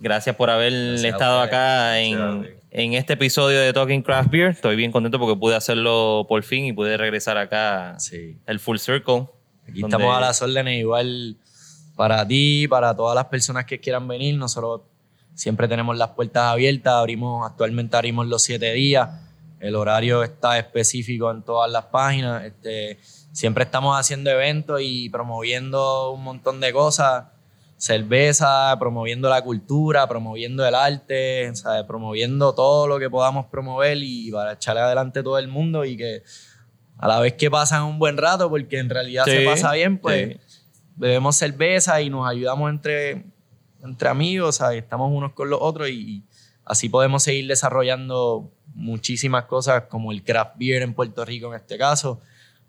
gracias 0.00 0.34
por 0.34 0.50
haber 0.50 0.72
Gracias 0.72 1.04
estado 1.04 1.40
acá 1.40 2.00
en, 2.00 2.48
en 2.72 2.94
este 2.94 3.12
episodio 3.12 3.60
de 3.60 3.72
Talking 3.72 4.02
Craft 4.02 4.30
Beer. 4.30 4.50
Estoy 4.50 4.74
bien 4.74 4.90
contento 4.90 5.20
porque 5.20 5.38
pude 5.38 5.54
hacerlo 5.54 6.26
por 6.28 6.42
fin 6.42 6.64
y 6.64 6.72
pude 6.72 6.96
regresar 6.96 7.38
acá 7.38 7.94
Sí. 8.00 8.36
el 8.46 8.58
Full 8.58 8.78
Circle. 8.78 9.26
Aquí 9.68 9.82
donde- 9.82 9.96
estamos 9.96 10.16
a 10.16 10.20
las 10.20 10.42
órdenes 10.42 10.80
igual 10.80 11.36
para 11.94 12.26
ti, 12.26 12.66
para 12.68 12.94
todas 12.96 13.14
las 13.14 13.26
personas 13.26 13.66
que 13.66 13.78
quieran 13.78 14.08
venir. 14.08 14.34
Nosotros 14.36 14.80
siempre 15.34 15.68
tenemos 15.68 15.96
las 15.96 16.10
puertas 16.10 16.42
abiertas. 16.42 16.92
Abrimos, 16.94 17.48
actualmente 17.48 17.96
abrimos 17.96 18.26
los 18.26 18.42
siete 18.42 18.72
días. 18.72 19.08
El 19.64 19.76
horario 19.76 20.22
está 20.22 20.58
específico 20.58 21.30
en 21.30 21.42
todas 21.42 21.72
las 21.72 21.86
páginas. 21.86 22.44
Este, 22.44 22.98
siempre 23.32 23.64
estamos 23.64 23.98
haciendo 23.98 24.28
eventos 24.28 24.78
y 24.82 25.08
promoviendo 25.08 26.10
un 26.10 26.22
montón 26.22 26.60
de 26.60 26.70
cosas. 26.70 27.24
Cerveza, 27.78 28.76
promoviendo 28.78 29.30
la 29.30 29.40
cultura, 29.40 30.06
promoviendo 30.06 30.66
el 30.66 30.74
arte, 30.74 31.50
¿sabes? 31.56 31.84
promoviendo 31.84 32.54
todo 32.54 32.86
lo 32.86 32.98
que 32.98 33.08
podamos 33.08 33.46
promover 33.46 33.96
y 34.02 34.30
para 34.30 34.52
echarle 34.52 34.82
adelante 34.82 35.22
todo 35.22 35.38
el 35.38 35.48
mundo 35.48 35.86
y 35.86 35.96
que 35.96 36.22
a 36.98 37.08
la 37.08 37.20
vez 37.20 37.32
que 37.32 37.50
pasan 37.50 37.84
un 37.84 37.98
buen 37.98 38.18
rato, 38.18 38.50
porque 38.50 38.78
en 38.78 38.90
realidad 38.90 39.24
se 39.24 39.46
pasa 39.46 39.72
bien, 39.72 39.96
pues 39.96 40.36
sí. 40.46 40.60
bebemos 40.94 41.36
cerveza 41.36 42.02
y 42.02 42.10
nos 42.10 42.28
ayudamos 42.28 42.70
entre, 42.70 43.24
entre 43.82 44.08
amigos, 44.10 44.56
¿sabes? 44.56 44.82
estamos 44.82 45.10
unos 45.10 45.32
con 45.32 45.48
los 45.48 45.58
otros 45.62 45.88
y 45.88 46.22
así 46.64 46.88
podemos 46.88 47.22
seguir 47.22 47.46
desarrollando 47.46 48.50
muchísimas 48.74 49.44
cosas 49.44 49.84
como 49.88 50.12
el 50.12 50.22
craft 50.22 50.56
beer 50.58 50.82
en 50.82 50.94
Puerto 50.94 51.24
Rico 51.24 51.48
en 51.54 51.60
este 51.60 51.78
caso, 51.78 52.20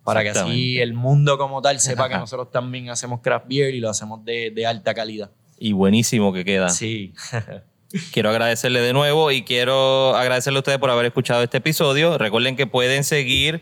para 0.04 0.24
que 0.24 0.30
así 0.30 0.80
el 0.80 0.94
mundo 0.94 1.38
como 1.38 1.62
tal 1.62 1.80
sepa 1.80 2.10
que 2.10 2.16
nosotros 2.18 2.52
también 2.52 2.90
hacemos 2.90 3.22
craft 3.22 3.48
beer 3.48 3.74
y 3.74 3.80
lo 3.80 3.90
hacemos 3.90 4.24
de, 4.24 4.52
de 4.52 4.66
alta 4.66 4.94
calidad. 4.94 5.32
Y 5.58 5.72
buenísimo 5.72 6.34
que 6.34 6.44
queda. 6.46 6.70
Sí, 6.70 7.14
Quiero 8.12 8.30
agradecerle 8.30 8.82
de 8.82 8.92
nuevo 8.92 9.32
y 9.32 9.44
quiero 9.44 10.16
agradecerle 10.16 10.58
a 10.58 10.60
ustedes 10.60 10.80
por 10.80 10.90
haber 10.90 11.06
escuchado 11.06 11.44
este 11.44 11.58
episodio. 11.58 12.18
Recuerden 12.18 12.58
que 12.58 12.68
pueden 12.68 13.04
seguir 13.06 13.62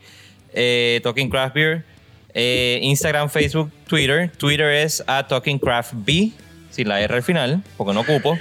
eh, 0.54 1.02
Talking 1.04 1.30
Craft 1.30 1.54
Beer 1.54 1.86
Eh, 2.34 2.80
Instagram, 2.82 3.30
Facebook, 3.30 3.72
Twitter. 3.88 4.32
Twitter 4.38 4.72
es 4.72 5.04
a 5.06 5.28
Talking 5.28 5.60
Craft 5.60 5.94
B, 5.98 6.32
sin 6.72 6.88
la 6.88 7.00
R 7.02 7.14
al 7.14 7.22
final, 7.22 7.62
porque 7.78 7.94
no 7.94 8.00
ocupo. 8.00 8.40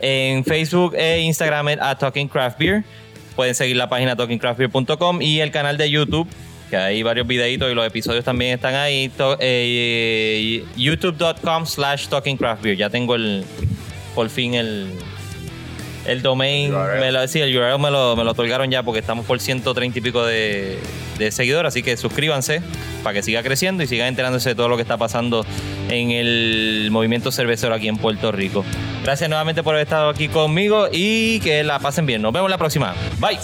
En 0.00 0.44
Facebook 0.44 0.94
e 0.94 1.20
Instagram 1.20 1.68
a 1.80 1.96
Talking 1.96 2.28
Craft 2.28 2.58
Beer. 2.58 2.84
Pueden 3.36 3.54
seguir 3.54 3.76
la 3.76 3.88
página 3.88 4.16
talkingcraftbeer.com 4.16 5.22
y 5.22 5.40
el 5.40 5.50
canal 5.50 5.76
de 5.76 5.90
YouTube, 5.90 6.28
que 6.70 6.76
hay 6.76 7.02
varios 7.02 7.26
videitos 7.26 7.70
y 7.70 7.74
los 7.74 7.86
episodios 7.86 8.24
también 8.24 8.54
están 8.54 8.74
ahí. 8.74 9.12
eh, 9.40 10.64
YouTube.com 10.76 11.66
slash 11.66 12.08
talkingcraftbeer. 12.08 12.76
Ya 12.76 12.90
tengo 12.90 13.14
el, 13.14 13.44
por 14.14 14.28
fin 14.28 14.54
el, 14.54 14.92
el 16.08 16.22
domain. 16.22 16.74
URL. 16.74 17.00
Me 17.00 17.12
lo, 17.12 17.26
sí, 17.28 17.40
el 17.40 17.56
URL 17.56 17.78
me 17.78 17.90
lo, 17.90 18.16
me 18.16 18.24
lo 18.24 18.32
otorgaron 18.32 18.70
ya 18.70 18.82
porque 18.82 19.00
estamos 19.00 19.26
por 19.26 19.40
130 19.40 19.98
y 19.98 20.02
pico 20.02 20.24
de, 20.24 20.78
de 21.18 21.30
seguidores. 21.30 21.68
Así 21.68 21.82
que 21.82 21.96
suscríbanse 21.96 22.62
para 23.02 23.14
que 23.14 23.22
siga 23.22 23.42
creciendo 23.42 23.82
y 23.82 23.86
sigan 23.86 24.08
enterándose 24.08 24.50
de 24.50 24.54
todo 24.54 24.68
lo 24.68 24.76
que 24.76 24.82
está 24.82 24.96
pasando 24.96 25.44
en 25.88 26.10
el 26.10 26.88
movimiento 26.90 27.30
cervecero 27.30 27.74
aquí 27.74 27.88
en 27.88 27.98
Puerto 27.98 28.32
Rico. 28.32 28.64
Gracias 29.04 29.28
nuevamente 29.28 29.62
por 29.62 29.74
haber 29.74 29.86
estado 29.86 30.08
aquí 30.08 30.28
conmigo 30.28 30.88
y 30.90 31.40
que 31.40 31.62
la 31.62 31.78
pasen 31.78 32.06
bien. 32.06 32.22
Nos 32.22 32.32
vemos 32.32 32.50
la 32.50 32.58
próxima. 32.58 32.94
Bye. 33.18 33.38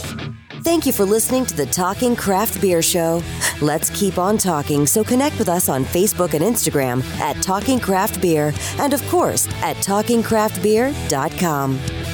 Thank 0.64 0.86
you 0.86 0.92
for 0.92 1.04
listening 1.04 1.44
to 1.46 1.54
the 1.54 1.66
Talking 1.66 2.16
Craft 2.16 2.62
Beer 2.62 2.80
Show. 2.80 3.22
Let's 3.60 3.90
keep 3.90 4.16
on 4.16 4.38
talking, 4.38 4.86
so 4.86 5.04
connect 5.04 5.38
with 5.38 5.50
us 5.50 5.68
on 5.68 5.84
Facebook 5.84 6.32
and 6.32 6.42
Instagram 6.42 7.04
at 7.20 7.42
Talking 7.42 7.78
Craft 7.78 8.22
Beer, 8.22 8.54
and 8.78 8.94
of 8.94 9.06
course 9.08 9.46
at 9.62 9.76
TalkingCraftBeer.com. 9.76 12.13